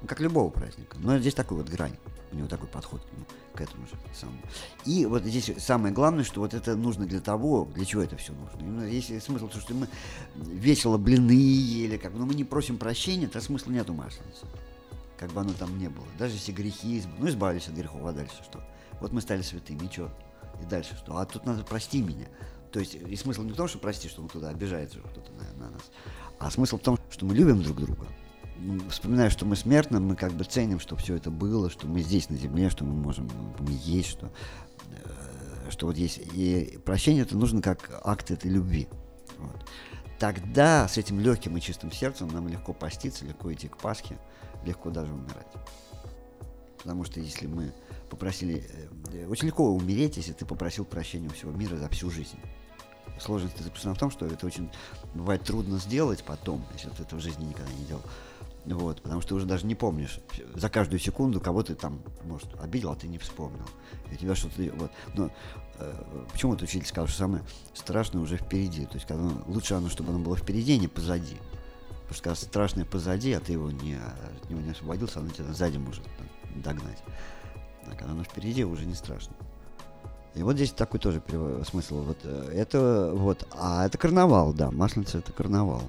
Ну, 0.00 0.06
как 0.06 0.20
любого 0.20 0.48
праздника. 0.48 0.96
Но 1.00 1.18
здесь 1.18 1.34
такой 1.34 1.58
вот 1.58 1.68
грань. 1.68 1.96
У 2.32 2.36
него 2.36 2.46
такой 2.46 2.68
подход 2.68 3.02
нему, 3.12 3.24
к 3.54 3.60
этому 3.60 3.86
же 3.86 3.92
самому. 4.14 4.40
И 4.84 5.04
вот 5.04 5.24
здесь 5.24 5.52
самое 5.58 5.92
главное, 5.92 6.22
что 6.22 6.40
вот 6.40 6.54
это 6.54 6.76
нужно 6.76 7.06
для 7.06 7.20
того, 7.20 7.68
для 7.74 7.84
чего 7.84 8.02
это 8.02 8.16
все 8.16 8.32
нужно. 8.32 8.58
Именно 8.60 8.84
если 8.84 9.18
смысл, 9.18 9.48
то, 9.48 9.60
что 9.60 9.74
мы 9.74 9.88
весело 10.36 10.96
блины 10.96 11.32
ели, 11.32 11.96
как 11.96 12.12
но 12.14 12.26
мы 12.26 12.34
не 12.34 12.44
просим 12.44 12.78
прощения, 12.78 13.26
то 13.26 13.40
смысла 13.40 13.72
нету 13.72 13.94
масленицы. 13.94 14.46
Как 15.18 15.32
бы 15.32 15.40
оно 15.40 15.52
там 15.52 15.76
не 15.78 15.88
было. 15.88 16.06
Даже 16.18 16.34
если 16.34 16.52
грехи, 16.52 17.02
ну 17.18 17.28
избавились 17.28 17.66
от 17.66 17.74
грехов, 17.74 18.00
а 18.04 18.12
дальше 18.12 18.42
что? 18.44 18.62
Вот 19.00 19.12
мы 19.12 19.20
стали 19.20 19.42
святыми, 19.42 19.86
и 19.86 19.90
что? 19.90 20.10
И 20.62 20.66
дальше 20.66 20.96
что? 20.96 21.16
А 21.16 21.26
тут 21.26 21.46
надо 21.46 21.64
прости 21.64 22.00
меня. 22.00 22.26
То 22.70 22.78
есть 22.78 22.94
и 22.94 23.16
смысл 23.16 23.42
не 23.42 23.52
в 23.52 23.56
том, 23.56 23.66
что 23.66 23.78
прости, 23.78 24.08
что 24.08 24.22
он 24.22 24.28
туда 24.28 24.50
обижается 24.50 25.00
кто-то 25.00 25.32
на, 25.32 25.64
на 25.64 25.70
нас, 25.72 25.82
а 26.38 26.50
смысл 26.50 26.78
в 26.78 26.82
том, 26.82 26.98
что 27.10 27.26
мы 27.26 27.34
любим 27.34 27.62
друг 27.62 27.78
друга. 27.78 28.06
М, 28.60 28.90
Вспоминая, 28.90 29.30
что 29.30 29.46
мы 29.46 29.56
смертны, 29.56 30.00
мы 30.00 30.16
как 30.16 30.32
бы 30.32 30.44
ценим, 30.44 30.80
что 30.80 30.96
все 30.96 31.16
это 31.16 31.30
было, 31.30 31.70
что 31.70 31.86
мы 31.86 32.00
здесь 32.02 32.28
на 32.30 32.36
земле, 32.36 32.70
что 32.70 32.84
мы 32.84 32.92
можем, 32.92 33.28
мы 33.58 33.72
есть, 33.82 34.08
что, 34.08 34.30
э, 34.90 35.70
что 35.70 35.86
вот 35.86 35.96
есть. 35.96 36.20
И 36.34 36.78
прощение 36.84 37.22
это 37.22 37.36
нужно 37.36 37.62
как 37.62 38.00
акт 38.04 38.30
этой 38.30 38.50
любви. 38.50 38.88
Вот. 39.38 39.66
Тогда 40.18 40.86
с 40.86 40.98
этим 40.98 41.18
легким 41.18 41.56
и 41.56 41.60
чистым 41.60 41.90
сердцем 41.90 42.28
нам 42.28 42.46
легко 42.48 42.74
поститься, 42.74 43.24
легко 43.24 43.52
идти 43.52 43.68
к 43.68 43.78
Пасхе, 43.78 44.18
легко 44.64 44.90
даже 44.90 45.12
умирать. 45.12 45.46
Потому 46.78 47.04
что 47.04 47.20
если 47.20 47.46
мы 47.46 47.72
попросили... 48.10 48.66
э, 49.12 49.26
Очень 49.26 49.46
легко 49.46 49.70
умереть, 49.70 50.16
если 50.18 50.32
ты 50.32 50.44
попросил 50.44 50.84
прощения 50.84 51.28
у 51.28 51.32
всего 51.32 51.52
мира 51.52 51.76
за 51.76 51.88
всю 51.88 52.10
жизнь. 52.10 52.38
Сложность 53.18 53.58
заключена 53.62 53.94
в 53.94 53.98
том, 53.98 54.10
что 54.10 54.26
это 54.26 54.46
очень 54.46 54.70
бывает 55.14 55.42
трудно 55.42 55.78
сделать 55.78 56.24
потом, 56.24 56.64
если 56.72 56.88
ты 56.90 57.02
это 57.02 57.16
в 57.16 57.20
жизни 57.20 57.44
никогда 57.44 57.70
не 57.72 57.84
делал. 57.84 58.02
Вот, 58.74 59.02
потому 59.02 59.20
что 59.20 59.34
уже 59.34 59.46
даже 59.46 59.66
не 59.66 59.74
помнишь 59.74 60.20
за 60.54 60.68
каждую 60.68 61.00
секунду, 61.00 61.40
кого 61.40 61.62
ты 61.62 61.74
там, 61.74 62.02
может, 62.24 62.48
обидел, 62.60 62.92
а 62.92 62.96
ты 62.96 63.08
не 63.08 63.18
вспомнил. 63.18 63.64
И 64.10 64.14
у 64.14 64.16
тебя 64.16 64.34
что-то... 64.34 64.62
Вот. 64.76 64.90
Но 65.14 65.30
э, 65.78 66.24
почему 66.32 66.52
вот 66.52 66.62
учитель 66.62 66.86
сказал, 66.86 67.08
что 67.08 67.18
самое 67.18 67.42
страшное 67.74 68.22
уже 68.22 68.36
впереди. 68.36 68.86
То 68.86 68.94
есть 68.94 69.06
когда 69.06 69.24
оно- 69.24 69.42
лучше 69.46 69.74
оно, 69.74 69.88
чтобы 69.88 70.10
оно 70.10 70.20
было 70.20 70.36
впереди, 70.36 70.74
а 70.74 70.78
не 70.78 70.88
позади. 70.88 71.36
Потому 71.88 72.14
что 72.14 72.22
когда 72.22 72.34
страшное 72.36 72.84
позади, 72.84 73.32
а 73.32 73.40
ты 73.40 73.52
его 73.52 73.70
не, 73.70 73.96
от 73.96 74.50
него 74.50 74.60
не 74.60 74.70
освободился, 74.70 75.20
оно 75.20 75.30
тебя 75.30 75.52
сзади 75.52 75.78
может 75.78 76.04
там, 76.04 76.62
догнать. 76.62 77.02
А 77.86 77.90
когда 77.90 78.12
оно 78.12 78.24
впереди, 78.24 78.64
уже 78.64 78.86
не 78.86 78.94
страшно. 78.94 79.34
И 80.34 80.42
вот 80.42 80.54
здесь 80.54 80.70
такой 80.70 81.00
тоже 81.00 81.22
смысл. 81.68 82.02
Вот 82.02 82.18
э, 82.22 82.52
это 82.54 83.10
вот, 83.14 83.48
а 83.52 83.84
это 83.86 83.98
карнавал, 83.98 84.52
да, 84.52 84.70
масленица 84.70 85.18
это 85.18 85.32
карнавал. 85.32 85.82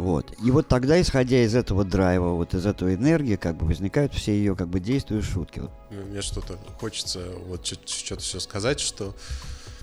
Вот. 0.00 0.32
И 0.42 0.50
вот 0.50 0.66
тогда, 0.66 1.00
исходя 1.00 1.42
из 1.42 1.54
этого 1.54 1.84
драйва, 1.84 2.30
вот 2.34 2.54
из 2.54 2.66
этого 2.66 2.94
энергии, 2.94 3.36
как 3.36 3.56
бы 3.56 3.66
возникают 3.66 4.14
все 4.14 4.32
ее 4.32 4.56
как 4.56 4.68
бы 4.68 4.80
действия 4.80 5.18
и 5.18 5.22
шутки. 5.22 5.60
Вот. 5.60 5.70
Мне 5.90 6.22
что-то 6.22 6.58
хочется 6.80 7.20
вот 7.46 7.66
что-то 7.66 8.22
все 8.22 8.40
сказать, 8.40 8.80
что 8.80 9.14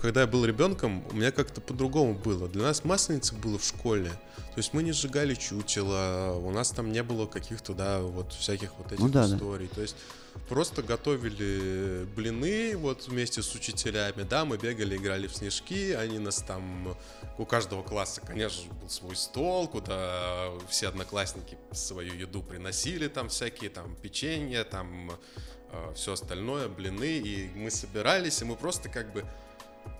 когда 0.00 0.22
я 0.22 0.26
был 0.26 0.44
ребенком, 0.44 1.04
у 1.10 1.16
меня 1.16 1.32
как-то 1.32 1.60
по-другому 1.60 2.14
было. 2.14 2.48
Для 2.48 2.62
нас 2.62 2.84
масленица 2.84 3.34
было 3.34 3.58
в 3.58 3.64
школе. 3.64 4.10
То 4.36 4.60
есть 4.60 4.72
мы 4.72 4.82
не 4.82 4.92
сжигали 4.92 5.34
чучело, 5.34 6.36
у 6.40 6.50
нас 6.50 6.70
там 6.70 6.90
не 6.90 7.02
было 7.02 7.26
каких-то, 7.26 7.74
да, 7.74 8.00
вот 8.00 8.32
всяких 8.32 8.70
вот 8.78 8.88
этих 8.92 8.98
Ну 8.98 9.08
да, 9.08 9.26
да. 9.28 9.36
историй. 9.36 9.68
То 9.68 9.82
есть 9.82 9.96
просто 10.48 10.82
готовили 10.82 12.04
блины 12.16 12.76
вот 12.76 13.08
вместе 13.08 13.42
с 13.42 13.54
учителями, 13.54 14.22
да, 14.22 14.44
мы 14.44 14.56
бегали, 14.56 14.96
играли 14.96 15.26
в 15.26 15.34
снежки, 15.34 15.92
они 15.92 16.18
нас 16.18 16.42
там, 16.42 16.96
у 17.38 17.44
каждого 17.44 17.82
класса, 17.82 18.20
конечно 18.20 18.62
же, 18.62 18.70
был 18.72 18.88
свой 18.88 19.16
стол, 19.16 19.68
куда 19.68 20.50
все 20.68 20.88
одноклассники 20.88 21.56
свою 21.72 22.14
еду 22.14 22.42
приносили, 22.42 23.08
там 23.08 23.28
всякие 23.28 23.70
там 23.70 23.94
печенье, 23.96 24.64
там 24.64 25.12
все 25.94 26.14
остальное, 26.14 26.68
блины, 26.68 27.18
и 27.18 27.50
мы 27.54 27.70
собирались, 27.70 28.40
и 28.40 28.44
мы 28.44 28.56
просто 28.56 28.88
как 28.88 29.12
бы 29.12 29.24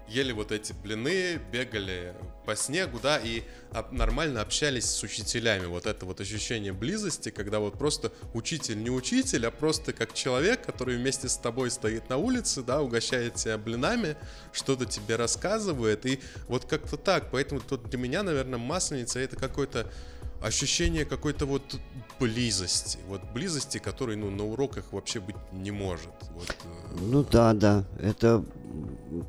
ели 0.09 0.33
вот 0.33 0.53
эти 0.53 0.73
блины, 0.73 1.41
бегали 1.53 2.15
по 2.47 2.57
снегу, 2.57 2.99
да, 3.03 3.19
и 3.19 3.43
нормально 3.91 4.41
общались 4.41 4.87
с 4.87 5.03
учителями. 5.03 5.67
Вот 5.67 5.87
это 5.87 6.07
вот 6.07 6.21
ощущение 6.21 6.73
близости, 6.73 7.31
когда 7.31 7.59
вот 7.61 7.79
просто 7.79 8.11
учитель 8.33 8.83
не 8.83 8.91
учитель, 8.91 9.47
а 9.47 9.51
просто 9.51 9.93
как 9.93 10.15
человек, 10.15 10.65
который 10.65 10.97
вместе 10.97 11.29
с 11.29 11.37
тобой 11.37 11.71
стоит 11.71 12.09
на 12.09 12.17
улице, 12.17 12.63
да, 12.63 12.81
угощает 12.81 13.35
тебя 13.35 13.59
блинами, 13.59 14.17
что-то 14.53 14.87
тебе 14.87 15.17
рассказывает, 15.17 16.07
и 16.07 16.21
вот 16.49 16.65
как-то 16.65 16.97
так. 16.97 17.31
Поэтому 17.31 17.61
тут 17.61 17.91
для 17.91 17.99
меня, 17.99 18.23
наверное, 18.23 18.59
масленица 18.59 19.21
это 19.21 19.37
какое-то 19.37 19.91
ощущение 20.41 21.05
какой-то 21.05 21.47
вот 21.47 21.79
близости, 22.21 22.99
вот 23.09 23.23
близости, 23.33 23.79
которой, 23.79 24.17
ну, 24.17 24.31
на 24.31 24.45
уроках 24.45 24.93
вообще 24.93 25.21
быть 25.21 25.37
не 25.53 25.71
может. 25.71 26.11
Вот, 26.31 26.49
э, 26.49 26.97
Ну 27.01 27.25
да, 27.25 27.53
да. 27.53 27.85
Это 28.01 28.45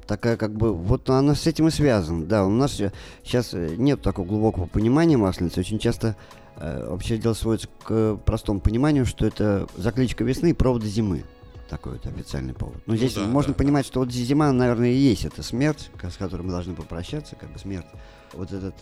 такая 0.08 0.38
как 0.38 0.56
бы... 0.56 0.74
Вот 0.74 1.10
она 1.10 1.36
с 1.36 1.48
этим 1.48 1.68
и 1.68 1.72
связана. 1.72 2.26
Да, 2.26 2.46
у 2.46 2.50
нас 2.50 2.82
сейчас 3.24 3.54
нет 3.54 4.02
такого 4.02 4.26
глубокого 4.26 4.66
понимания 4.66 5.18
масленицы. 5.18 5.60
Очень 5.60 5.80
часто 5.80 6.16
э, 6.58 6.88
вообще 6.90 7.18
дело 7.18 7.34
сводится 7.34 7.68
к 7.84 7.88
э, 7.90 8.18
простому 8.26 8.60
пониманию, 8.60 9.06
что 9.06 9.26
это 9.26 9.68
закличка 9.78 10.24
весны 10.24 10.52
и 10.52 10.54
проводы 10.54 10.88
зимы. 10.88 11.24
Такой 11.70 11.94
вот 11.94 12.08
официальный 12.08 12.54
повод. 12.54 12.78
Но 12.88 12.94
Ну 12.94 12.98
здесь 12.98 13.14
да, 13.14 13.26
можно 13.26 13.54
да, 13.54 13.58
понимать, 13.58 13.86
что 13.86 14.00
вот 14.00 14.12
зима, 14.12 14.52
наверное, 14.52 14.90
и 14.90 14.98
есть 14.98 15.26
эта 15.26 15.44
смерть, 15.44 15.92
с 16.02 16.18
которой 16.18 16.42
мы 16.42 16.52
должны 16.52 16.74
попрощаться, 16.74 17.36
как 17.36 17.54
бы 17.54 17.60
смерть. 17.60 17.86
Вот 18.34 18.52
этот 18.52 18.74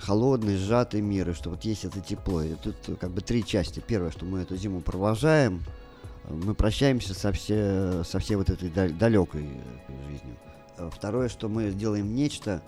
холодный, 0.00 0.56
сжатый 0.56 1.00
мир, 1.00 1.30
и 1.30 1.32
что 1.32 1.50
вот 1.50 1.64
есть 1.64 1.84
это 1.84 2.00
тепло. 2.00 2.42
И 2.42 2.54
тут 2.54 2.76
э, 2.86 2.94
как 2.94 3.10
бы 3.10 3.20
три 3.20 3.44
части. 3.44 3.82
Первое, 3.84 4.10
что 4.10 4.24
мы 4.24 4.40
эту 4.40 4.56
зиму 4.56 4.80
провожаем, 4.80 5.62
мы 6.28 6.54
прощаемся 6.54 7.14
со, 7.14 7.32
все, 7.32 8.02
со 8.04 8.18
всей 8.18 8.36
вот 8.36 8.50
этой 8.50 8.70
далекой 8.70 9.48
жизнью. 10.08 10.36
А 10.76 10.90
Второе, 10.90 11.28
что 11.28 11.48
мы 11.48 11.70
делаем 11.72 12.14
нечто, 12.14 12.62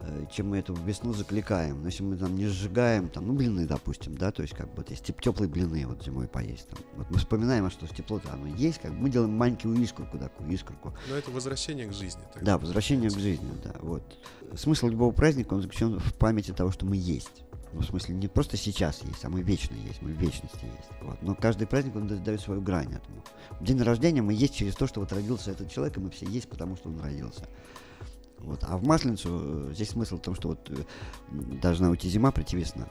э, 0.00 0.26
чем 0.30 0.50
мы 0.50 0.58
эту 0.58 0.74
весну 0.74 1.12
закликаем. 1.12 1.80
Но 1.80 1.86
если 1.86 2.02
мы 2.02 2.16
там 2.16 2.34
не 2.36 2.46
сжигаем, 2.46 3.08
там, 3.08 3.26
ну, 3.26 3.32
блины, 3.34 3.66
допустим, 3.66 4.16
да, 4.16 4.32
то 4.32 4.42
есть 4.42 4.54
как 4.54 4.68
бы 4.68 4.76
вот 4.78 4.90
есть 4.90 5.04
теплые 5.04 5.48
блины 5.48 5.86
вот 5.86 6.02
зимой 6.02 6.28
поесть. 6.28 6.68
Там. 6.68 6.78
Вот 6.96 7.10
мы 7.10 7.18
вспоминаем, 7.18 7.64
а 7.64 7.70
что 7.70 7.86
тепло-то 7.86 8.32
оно 8.32 8.46
есть, 8.48 8.80
как 8.80 8.92
бы 8.92 8.98
мы 8.98 9.10
делаем 9.10 9.32
маленькую 9.32 9.80
искорку 9.80 10.18
такую, 10.18 10.50
искорку. 10.52 10.94
ну, 11.08 11.14
это 11.14 11.30
возвращение 11.30 11.86
к 11.86 11.92
жизни. 11.92 12.20
так 12.32 12.42
Да, 12.42 12.58
возвращение 12.58 13.10
к 13.10 13.18
жизни, 13.18 13.50
да, 13.62 13.74
вот. 13.80 14.02
Смысл 14.56 14.88
любого 14.88 15.12
праздника, 15.12 15.54
он 15.54 15.62
заключен 15.62 15.98
в 15.98 16.14
памяти 16.14 16.52
того, 16.52 16.70
что 16.70 16.84
мы 16.84 16.96
есть. 16.96 17.43
Ну, 17.74 17.80
в 17.80 17.86
смысле, 17.86 18.14
не 18.14 18.28
просто 18.28 18.56
сейчас 18.56 19.02
есть, 19.02 19.24
а 19.24 19.28
мы 19.28 19.42
вечно 19.42 19.74
есть, 19.74 20.00
мы 20.00 20.12
в 20.12 20.16
вечности 20.16 20.64
есть. 20.64 20.88
Вот. 21.02 21.20
Но 21.22 21.34
каждый 21.34 21.66
праздник, 21.66 21.96
он 21.96 22.06
дает 22.06 22.40
свою 22.40 22.60
грань 22.60 22.94
этому. 22.94 23.24
День 23.60 23.82
рождения 23.82 24.22
мы 24.22 24.32
есть 24.32 24.54
через 24.54 24.76
то, 24.76 24.86
что 24.86 25.00
вот 25.00 25.12
родился 25.12 25.50
этот 25.50 25.72
человек, 25.72 25.96
и 25.96 26.00
мы 26.00 26.10
все 26.10 26.24
есть, 26.26 26.48
потому 26.48 26.76
что 26.76 26.88
он 26.88 27.00
родился. 27.00 27.48
Вот. 28.46 28.60
А 28.62 28.76
в 28.76 28.84
Масленицу 28.84 29.28
э, 29.70 29.74
здесь 29.74 29.90
смысл 29.90 30.16
в 30.16 30.20
том, 30.20 30.34
что 30.34 30.48
вот 30.48 30.58
э, 30.68 30.74
должна 31.30 31.90
уйти 31.90 32.08
зима, 32.08 32.30
прийти 32.30 32.56
весна. 32.56 32.86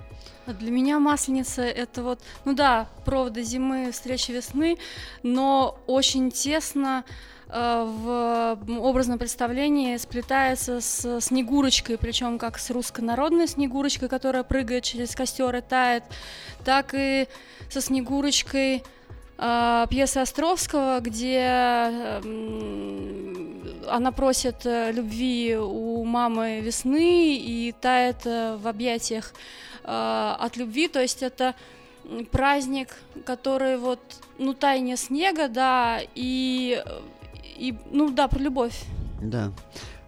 А 0.45 0.53
Для 0.53 0.71
меня 0.71 0.99
масленица 0.99 1.61
это 1.61 2.03
вот, 2.03 2.19
ну 2.45 2.53
да, 2.53 2.89
проводы 3.05 3.43
зимы, 3.43 3.91
встречи 3.91 4.31
весны, 4.31 4.77
но 5.21 5.77
очень 5.85 6.31
тесно 6.31 7.05
э, 7.47 7.51
в 7.53 8.59
образном 8.80 9.19
представлении 9.19 9.97
сплетается 9.97 10.81
с 10.81 11.21
Снегурочкой, 11.21 11.97
причем 11.97 12.39
как 12.39 12.57
с 12.57 12.71
руссконародной 12.71 13.47
Снегурочкой, 13.47 14.09
которая 14.09 14.43
прыгает 14.43 14.84
через 14.84 15.15
костер 15.15 15.55
и 15.55 15.61
тает, 15.61 16.03
так 16.65 16.93
и 16.93 17.27
со 17.69 17.80
Снегурочкой 17.80 18.84
пьесы 19.38 20.18
Островского, 20.18 20.99
где 21.01 21.39
э, 21.41 22.22
она 23.89 24.11
просит 24.11 24.65
э, 24.65 24.91
любви 24.91 25.55
у 25.57 26.03
мамы 26.03 26.61
весны 26.61 27.38
и 27.38 27.73
тает 27.80 28.26
э, 28.26 28.57
в 28.57 28.68
объятиях 28.68 29.34
э, 29.84 30.35
от 30.39 30.57
любви, 30.57 30.88
то 30.88 31.01
есть 31.01 31.23
это 31.23 31.55
праздник, 32.31 32.89
который 33.26 33.77
вот, 33.77 33.99
ну, 34.38 34.53
таяние 34.53 34.97
снега, 34.97 35.47
да, 35.47 35.99
и, 36.15 36.84
и 37.57 37.76
ну, 37.91 38.11
да, 38.11 38.27
про 38.27 38.39
любовь. 38.39 38.84
Да. 39.22 39.51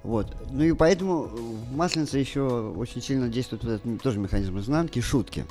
Вот. 0.03 0.35
Ну 0.51 0.63
и 0.63 0.73
поэтому 0.73 1.23
в 1.23 1.75
Масленице 1.75 2.19
еще 2.19 2.73
очень 2.77 3.01
сильно 3.01 3.27
действует 3.27 3.63
вот 3.63 3.73
этот 3.73 4.01
тоже 4.03 4.19
механизм 4.19 4.59
изнанки, 4.59 4.99
шутки. 4.99 5.45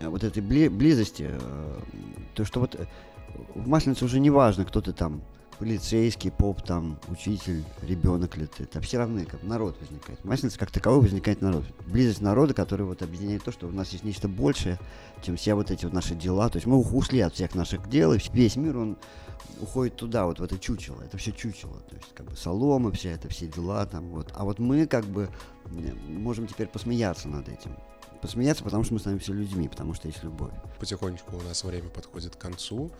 Вот 0.00 0.22
этой 0.22 0.42
бли- 0.42 0.70
близости. 0.70 1.30
То, 2.34 2.44
что 2.44 2.60
вот 2.60 2.76
в 3.54 3.68
Масленице 3.68 4.04
уже 4.04 4.20
не 4.20 4.30
важно, 4.30 4.64
кто 4.64 4.80
ты 4.80 4.92
там, 4.92 5.22
полицейский, 5.58 6.30
поп, 6.30 6.62
там, 6.62 6.98
учитель, 7.08 7.64
ребенок 7.82 8.36
ли 8.36 8.46
ты, 8.46 8.64
это 8.64 8.80
все 8.80 8.98
равны, 8.98 9.24
как 9.24 9.42
народ 9.42 9.76
возникает. 9.80 10.24
Масленица 10.24 10.58
как 10.58 10.70
таковой 10.70 11.00
возникает 11.00 11.42
народ. 11.42 11.64
Близость 11.86 12.20
народа, 12.20 12.54
который 12.54 12.86
вот 12.86 13.02
объединяет 13.02 13.42
то, 13.42 13.52
что 13.52 13.66
у 13.66 13.72
нас 13.72 13.90
есть 13.90 14.04
нечто 14.04 14.28
большее, 14.28 14.78
чем 15.22 15.36
все 15.36 15.54
вот 15.54 15.70
эти 15.70 15.84
вот 15.84 15.92
наши 15.92 16.14
дела. 16.14 16.48
То 16.48 16.56
есть 16.56 16.66
мы 16.66 16.78
ушли 16.78 17.20
от 17.20 17.34
всех 17.34 17.54
наших 17.54 17.88
дел, 17.88 18.12
и 18.12 18.18
весь 18.32 18.56
мир, 18.56 18.78
он 18.78 18.96
уходит 19.60 19.96
туда, 19.96 20.26
вот 20.26 20.38
в 20.38 20.42
это 20.42 20.58
чучело. 20.58 21.02
Это 21.02 21.18
все 21.18 21.32
чучело. 21.32 21.80
То 21.88 21.96
есть 21.96 22.14
как 22.14 22.26
бы 22.26 22.36
солома 22.36 22.92
вся, 22.92 23.10
это 23.10 23.28
все 23.28 23.48
дела 23.48 23.84
там 23.86 24.08
вот. 24.10 24.32
А 24.34 24.44
вот 24.44 24.58
мы 24.60 24.86
как 24.86 25.04
бы 25.04 25.28
можем 26.06 26.46
теперь 26.46 26.68
посмеяться 26.68 27.28
над 27.28 27.48
этим 27.48 27.76
посмеяться, 28.20 28.64
потому 28.64 28.84
что 28.84 28.94
мы 28.94 29.00
становимся 29.00 29.32
людьми, 29.32 29.68
потому 29.68 29.94
что 29.94 30.08
есть 30.08 30.22
любовь. 30.22 30.52
Потихонечку 30.78 31.36
у 31.36 31.42
нас 31.42 31.64
время 31.64 31.88
подходит 31.88 32.36
к 32.36 32.38
концу. 32.38 32.90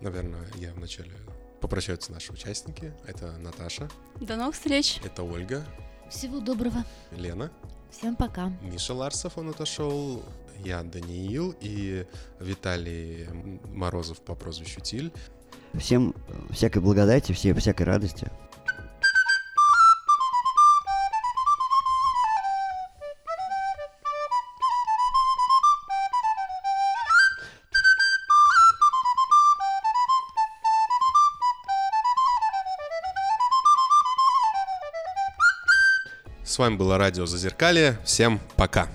Наверное, 0.00 0.46
я 0.56 0.72
вначале 0.72 1.12
попрощаются 1.60 2.12
наши 2.12 2.32
участники. 2.32 2.92
Это 3.06 3.36
Наташа. 3.38 3.88
До 4.20 4.36
новых 4.36 4.54
встреч. 4.54 5.00
Это 5.04 5.22
Ольга. 5.22 5.64
Всего 6.10 6.40
доброго. 6.40 6.84
Лена. 7.10 7.50
Всем 7.90 8.16
пока. 8.16 8.52
Миша 8.62 8.94
Ларсов, 8.94 9.38
он 9.38 9.50
отошел. 9.50 10.22
Я 10.64 10.82
Даниил 10.82 11.54
и 11.60 12.04
Виталий 12.40 13.28
Морозов 13.72 14.20
по 14.20 14.34
прозвищу 14.34 14.80
Тиль. 14.80 15.12
Всем 15.74 16.14
всякой 16.50 16.82
благодати, 16.82 17.32
всей 17.32 17.52
всякой 17.52 17.84
радости. 17.84 18.30
С 36.58 36.60
вами 36.60 36.74
было 36.74 36.98
радио 36.98 37.24
Зазеркалье. 37.24 38.00
Всем 38.04 38.40
пока. 38.56 38.88